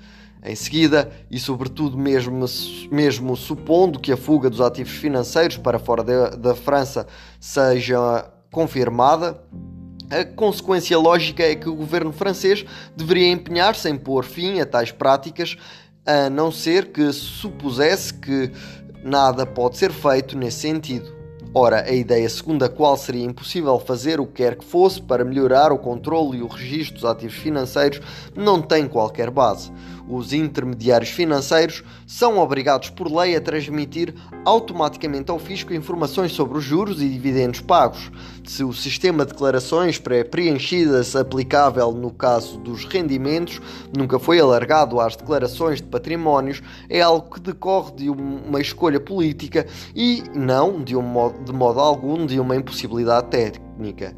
Em 0.45 0.55
seguida, 0.55 1.11
e 1.29 1.37
sobretudo 1.37 1.99
mesmo, 1.99 2.47
mesmo 2.93 3.35
supondo 3.35 3.99
que 3.99 4.13
a 4.13 4.17
fuga 4.17 4.49
dos 4.49 4.61
ativos 4.61 4.93
financeiros 4.93 5.57
para 5.57 5.81
fora 5.81 6.05
da 6.37 6.55
França 6.55 7.09
seja 7.41 8.31
confirmada, 8.53 9.43
a 10.11 10.25
consequência 10.25 10.97
lógica 10.99 11.43
é 11.43 11.55
que 11.55 11.69
o 11.69 11.75
governo 11.75 12.13
francês 12.13 12.65
deveria 12.97 13.31
empenhar-se 13.31 13.89
em 13.89 13.97
pôr 13.97 14.25
fim 14.25 14.61
a 14.61 14.67
tais 14.67 14.93
práticas, 14.93 15.57
a 16.05 16.31
não 16.31 16.53
ser 16.53 16.93
que 16.93 17.13
supusesse 17.13 18.15
que 18.15 18.51
nada 19.03 19.45
pode 19.45 19.77
ser 19.77 19.93
feito 19.93 20.37
nesse 20.39 20.61
sentido. 20.61 21.15
Ora, 21.53 21.83
a 21.89 21.93
ideia 21.93 22.29
segundo 22.29 22.65
a 22.65 22.69
qual 22.69 22.97
seria 22.97 23.25
impossível 23.25 23.79
fazer 23.79 24.21
o 24.21 24.27
que 24.27 24.35
quer 24.35 24.57
que 24.57 24.65
fosse 24.65 25.01
para 25.01 25.25
melhorar 25.25 25.73
o 25.73 25.79
controle 25.79 26.39
e 26.39 26.43
o 26.43 26.47
registro 26.49 26.97
dos 26.97 27.05
ativos 27.05 27.37
financeiros 27.37 28.01
não 28.37 28.61
tem 28.61 28.87
qualquer 28.87 29.31
base. 29.31 29.73
Os 30.09 30.33
intermediários 30.33 31.11
financeiros 31.11 31.83
são 32.07 32.39
obrigados 32.39 32.91
por 32.91 33.13
lei 33.13 33.35
a 33.35 33.41
transmitir 33.41 34.15
automaticamente 34.45 35.33
ao 35.33 35.39
fisco 35.39 35.75
informações 35.75 36.31
sobre 36.31 36.59
os 36.59 36.65
juros 36.65 37.03
e 37.03 37.09
dividendos 37.09 37.61
pagos. 37.61 38.13
Se 38.45 38.63
o 38.63 38.73
sistema 38.73 39.25
de 39.25 39.33
declarações 39.33 39.99
pré-preenchidas 39.99 41.17
aplicável 41.17 41.91
no 41.91 42.13
caso 42.13 42.57
dos 42.59 42.85
rendimentos 42.85 43.61
nunca 43.97 44.19
foi 44.19 44.39
alargado 44.39 45.01
às 45.01 45.17
declarações 45.17 45.81
de 45.81 45.89
patrimónios, 45.89 46.63
é 46.89 47.01
algo 47.01 47.29
que 47.29 47.41
decorre 47.41 47.93
de 47.97 48.09
uma 48.09 48.61
escolha 48.61 49.01
política 49.01 49.67
e 49.95 50.23
não 50.35 50.85
de, 50.85 50.95
um 50.95 51.03
modo, 51.03 51.43
de 51.43 51.53
modo 51.53 51.81
algum 51.81 52.25
de 52.27 52.39
uma 52.39 52.55
impossibilidade 52.55 53.27
técnica. 53.27 54.15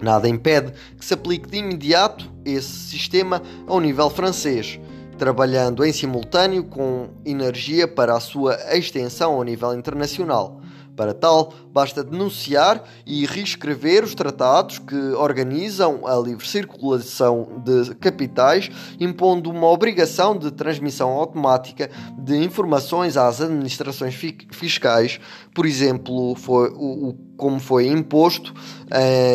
Nada 0.00 0.28
impede 0.28 0.72
que 0.96 1.04
se 1.04 1.12
aplique 1.12 1.50
de 1.50 1.58
imediato 1.58 2.30
esse 2.44 2.70
sistema 2.70 3.42
ao 3.66 3.80
nível 3.80 4.08
francês 4.08 4.80
trabalhando 5.20 5.84
em 5.84 5.92
simultâneo 5.92 6.64
com 6.64 7.10
energia 7.26 7.86
para 7.86 8.16
a 8.16 8.20
sua 8.20 8.58
extensão 8.74 9.34
ao 9.34 9.42
nível 9.44 9.74
internacional. 9.74 10.62
Para 10.96 11.12
tal, 11.12 11.52
basta 11.70 12.02
denunciar 12.02 12.82
e 13.06 13.26
reescrever 13.26 14.02
os 14.02 14.14
tratados 14.14 14.78
que 14.78 14.96
organizam 15.12 16.06
a 16.06 16.16
livre 16.16 16.48
circulação 16.48 17.62
de 17.62 17.94
capitais, 17.96 18.70
impondo 18.98 19.50
uma 19.50 19.66
obrigação 19.66 20.34
de 20.34 20.50
transmissão 20.50 21.10
automática 21.10 21.90
de 22.18 22.36
informações 22.36 23.18
às 23.18 23.42
administrações 23.42 24.14
fiscais, 24.50 25.20
por 25.54 25.66
exemplo, 25.66 26.34
foi 26.34 26.70
o, 26.74 27.14
como 27.36 27.60
foi 27.60 27.88
imposto 27.88 28.54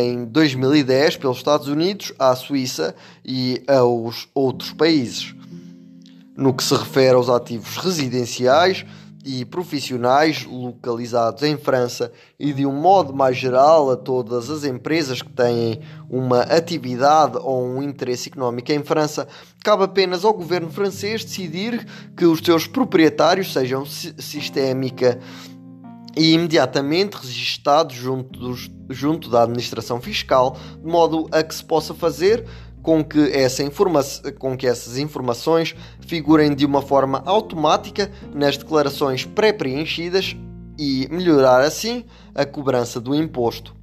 em 0.03 0.25
2010 0.25 1.17
pelos 1.17 1.37
Estados 1.37 1.67
Unidos 1.67 2.11
à 2.17 2.35
Suíça 2.35 2.95
e 3.23 3.63
aos 3.67 4.27
outros 4.33 4.73
países 4.73 5.34
no 6.35 6.53
que 6.53 6.63
se 6.63 6.75
refere 6.75 7.15
aos 7.15 7.29
ativos 7.29 7.77
residenciais 7.77 8.85
e 9.25 9.43
profissionais 9.43 10.45
localizados 10.45 11.41
em 11.41 11.57
França 11.57 12.11
e 12.39 12.53
de 12.53 12.63
um 12.63 12.71
modo 12.71 13.11
mais 13.11 13.35
geral 13.35 13.89
a 13.89 13.97
todas 13.97 14.51
as 14.51 14.63
empresas 14.63 15.23
que 15.23 15.31
têm 15.31 15.81
uma 16.07 16.41
atividade 16.41 17.35
ou 17.41 17.65
um 17.65 17.81
interesse 17.81 18.29
económico 18.29 18.71
em 18.71 18.83
França, 18.83 19.27
cabe 19.63 19.83
apenas 19.83 20.23
ao 20.23 20.31
governo 20.31 20.69
francês 20.69 21.25
decidir 21.25 21.87
que 22.15 22.25
os 22.25 22.39
seus 22.39 22.67
proprietários 22.67 23.51
sejam 23.51 23.83
sistémica 23.83 25.19
e 26.15 26.33
imediatamente 26.33 27.15
registados 27.15 27.95
junto, 27.95 28.55
junto 28.89 29.29
da 29.29 29.43
administração 29.43 29.99
fiscal, 29.99 30.55
de 30.79 30.87
modo 30.87 31.27
a 31.31 31.43
que 31.43 31.53
se 31.53 31.63
possa 31.63 31.95
fazer 31.95 32.45
com 32.85 33.03
que, 33.03 33.19
essa 33.31 33.63
com 34.37 34.55
que 34.55 34.67
essas 34.67 34.99
informações 34.99 35.75
figurem 36.01 36.53
de 36.53 36.67
uma 36.67 36.83
forma 36.83 37.23
automática 37.25 38.11
nas 38.31 38.57
declarações 38.57 39.25
pré-preenchidas 39.25 40.37
e 40.77 41.07
melhorar 41.09 41.61
assim 41.61 42.05
a 42.35 42.45
cobrança 42.45 43.01
do 43.01 43.15
imposto. 43.15 43.75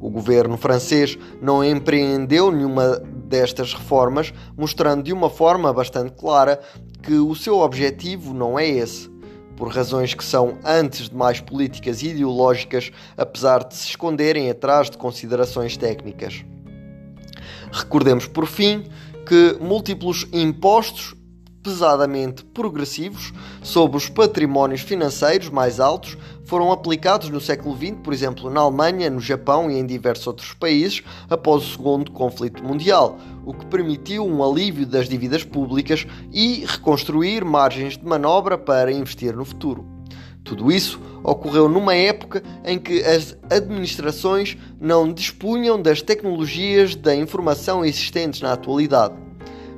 O 0.00 0.08
governo 0.08 0.56
francês 0.56 1.18
não 1.42 1.62
empreendeu 1.62 2.50
nenhuma 2.50 2.96
destas 3.26 3.74
reformas, 3.74 4.32
mostrando 4.56 5.02
de 5.02 5.12
uma 5.12 5.28
forma 5.28 5.70
bastante 5.70 6.12
clara 6.12 6.58
que 7.02 7.14
o 7.14 7.34
seu 7.34 7.58
objetivo 7.58 8.32
não 8.32 8.58
é 8.58 8.66
esse, 8.66 9.10
por 9.58 9.68
razões 9.68 10.14
que 10.14 10.24
são, 10.24 10.56
antes 10.64 11.10
de 11.10 11.14
mais, 11.14 11.38
políticas 11.38 12.02
ideológicas, 12.02 12.90
apesar 13.14 13.64
de 13.64 13.74
se 13.74 13.88
esconderem 13.88 14.48
atrás 14.48 14.88
de 14.88 14.96
considerações 14.96 15.76
técnicas. 15.76 16.44
Recordemos, 17.72 18.26
por 18.26 18.46
fim, 18.46 18.84
que 19.26 19.56
múltiplos 19.60 20.26
impostos 20.32 21.14
pesadamente 21.62 22.44
progressivos 22.44 23.32
sobre 23.62 23.98
os 23.98 24.08
patrimónios 24.08 24.80
financeiros 24.80 25.50
mais 25.50 25.80
altos 25.80 26.16
foram 26.46 26.72
aplicados 26.72 27.28
no 27.28 27.40
século 27.40 27.76
XX, 27.76 27.96
por 28.02 28.14
exemplo, 28.14 28.48
na 28.48 28.60
Alemanha, 28.60 29.10
no 29.10 29.20
Japão 29.20 29.70
e 29.70 29.78
em 29.78 29.84
diversos 29.84 30.26
outros 30.26 30.54
países 30.54 31.02
após 31.28 31.62
o 31.62 31.72
Segundo 31.72 32.10
Conflito 32.10 32.64
Mundial, 32.64 33.18
o 33.44 33.52
que 33.52 33.66
permitiu 33.66 34.24
um 34.26 34.42
alívio 34.42 34.86
das 34.86 35.08
dívidas 35.08 35.44
públicas 35.44 36.06
e 36.32 36.64
reconstruir 36.64 37.44
margens 37.44 37.98
de 37.98 38.04
manobra 38.06 38.56
para 38.56 38.90
investir 38.90 39.36
no 39.36 39.44
futuro. 39.44 39.86
Tudo 40.42 40.72
isso 40.72 40.98
ocorreu 41.22 41.68
numa 41.68 41.94
época 41.94 42.42
em 42.64 42.78
que 42.78 43.02
as 43.02 43.36
administrações 43.50 44.56
não 44.80 45.12
dispunham 45.12 45.80
das 45.80 46.02
tecnologias 46.02 46.94
da 46.94 47.14
informação 47.14 47.84
existentes 47.84 48.40
na 48.40 48.52
atualidade. 48.52 49.14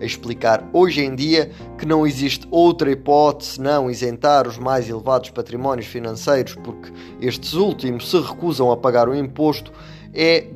A 0.01 0.05
explicar 0.05 0.67
hoje 0.73 1.03
em 1.03 1.15
dia 1.15 1.51
que 1.77 1.85
não 1.85 2.07
existe 2.07 2.49
outra 2.51 2.91
hipótese 2.91 3.53
senão 3.53 3.91
isentar 3.91 4.49
os 4.49 4.57
mais 4.57 4.89
elevados 4.89 5.29
patrimónios 5.29 5.87
financeiros 5.87 6.55
porque 6.55 6.91
estes 7.21 7.53
últimos 7.53 8.11
se 8.11 8.19
recusam 8.19 8.71
a 8.71 8.77
pagar 8.77 9.09
o 9.09 9.15
imposto 9.15 9.71
é 10.15 10.47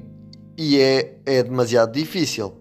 e 0.57 0.81
é, 0.81 1.17
é 1.27 1.43
demasiado 1.43 1.93
difícil. 1.93 2.55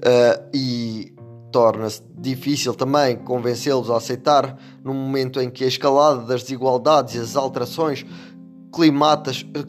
Uh, 0.00 0.50
e 0.54 1.12
torna-se 1.50 2.02
difícil 2.16 2.74
também 2.74 3.16
convencê-los 3.16 3.90
a 3.90 3.96
aceitar 3.96 4.56
no 4.84 4.94
momento 4.94 5.40
em 5.40 5.50
que 5.50 5.64
a 5.64 5.68
escalada 5.68 6.22
das 6.22 6.42
desigualdades 6.42 7.14
e 7.14 7.18
as 7.18 7.36
alterações 7.36 8.04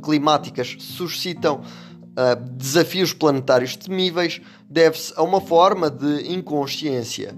climáticas 0.03 0.75
suscitam 0.79 1.61
uh, 1.61 2.55
desafios 2.55 3.13
planetários 3.13 3.75
temíveis, 3.75 4.41
deve-se 4.69 5.13
a 5.15 5.23
uma 5.23 5.41
forma 5.41 5.89
de 5.89 6.31
inconsciência. 6.31 7.35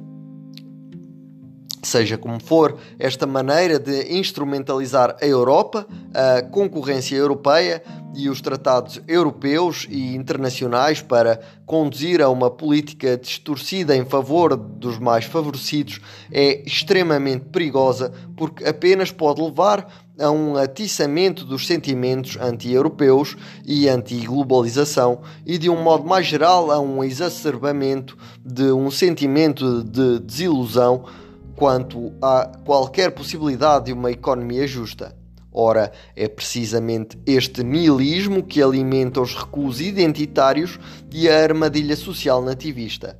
Seja 1.83 2.17
como 2.17 2.39
for, 2.39 2.77
esta 2.97 3.27
maneira 3.27 3.77
de 3.77 4.17
instrumentalizar 4.17 5.17
a 5.21 5.25
Europa, 5.25 5.85
a 6.13 6.41
concorrência 6.41 7.17
europeia 7.17 7.83
e 8.15 8.29
os 8.29 8.39
tratados 8.39 9.01
europeus 9.05 9.85
e 9.89 10.15
internacionais 10.15 11.01
para 11.01 11.41
conduzir 11.65 12.21
a 12.21 12.29
uma 12.29 12.49
política 12.49 13.17
distorcida 13.17 13.95
em 13.95 14.05
favor 14.05 14.55
dos 14.55 14.97
mais 14.97 15.25
favorecidos 15.25 15.99
é 16.31 16.63
extremamente 16.65 17.45
perigosa 17.45 18.13
porque 18.37 18.63
apenas 18.65 19.11
pode 19.11 19.41
levar 19.41 19.85
a 20.19 20.29
um 20.29 20.55
atiçamento 20.55 21.43
dos 21.43 21.65
sentimentos 21.65 22.37
anti-europeus 22.39 23.35
e 23.65 23.89
anti-globalização 23.89 25.21
e, 25.45 25.57
de 25.57 25.69
um 25.69 25.81
modo 25.81 26.05
mais 26.05 26.27
geral, 26.27 26.71
a 26.71 26.79
um 26.79 27.03
exacerbamento 27.03 28.15
de 28.45 28.71
um 28.71 28.91
sentimento 28.91 29.83
de 29.83 30.19
desilusão 30.19 31.05
quanto 31.63 32.11
a 32.21 32.51
qualquer 32.65 33.11
possibilidade 33.11 33.85
de 33.85 33.93
uma 33.93 34.11
economia 34.11 34.67
justa. 34.67 35.15
Ora, 35.49 35.93
é 36.13 36.27
precisamente 36.27 37.17
este 37.25 37.63
nihilismo 37.63 38.43
que 38.43 38.61
alimenta 38.61 39.21
os 39.21 39.33
recuos 39.33 39.79
identitários 39.79 40.77
e 41.09 41.29
a 41.29 41.41
armadilha 41.41 41.95
social 41.95 42.41
nativista. 42.43 43.17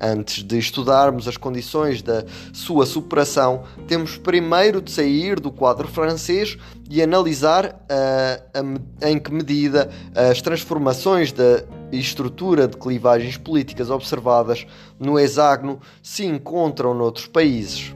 Antes 0.00 0.42
de 0.42 0.58
estudarmos 0.58 1.26
as 1.26 1.36
condições 1.36 2.02
da 2.02 2.24
sua 2.52 2.84
superação, 2.84 3.64
temos 3.88 4.18
primeiro 4.18 4.82
de 4.82 4.90
sair 4.90 5.40
do 5.40 5.50
quadro 5.50 5.88
francês 5.88 6.58
e 6.90 7.02
analisar 7.02 7.66
uh, 7.66 8.86
a, 9.02 9.10
em 9.10 9.18
que 9.18 9.32
medida 9.32 9.90
as 10.14 10.42
transformações 10.42 11.32
da 11.32 11.64
estrutura 11.90 12.68
de 12.68 12.76
clivagens 12.76 13.36
políticas 13.36 13.90
observadas 13.90 14.66
no 14.98 15.18
hexágono 15.18 15.80
se 16.02 16.26
encontram 16.26 16.92
noutros 16.92 17.26
países. 17.26 17.94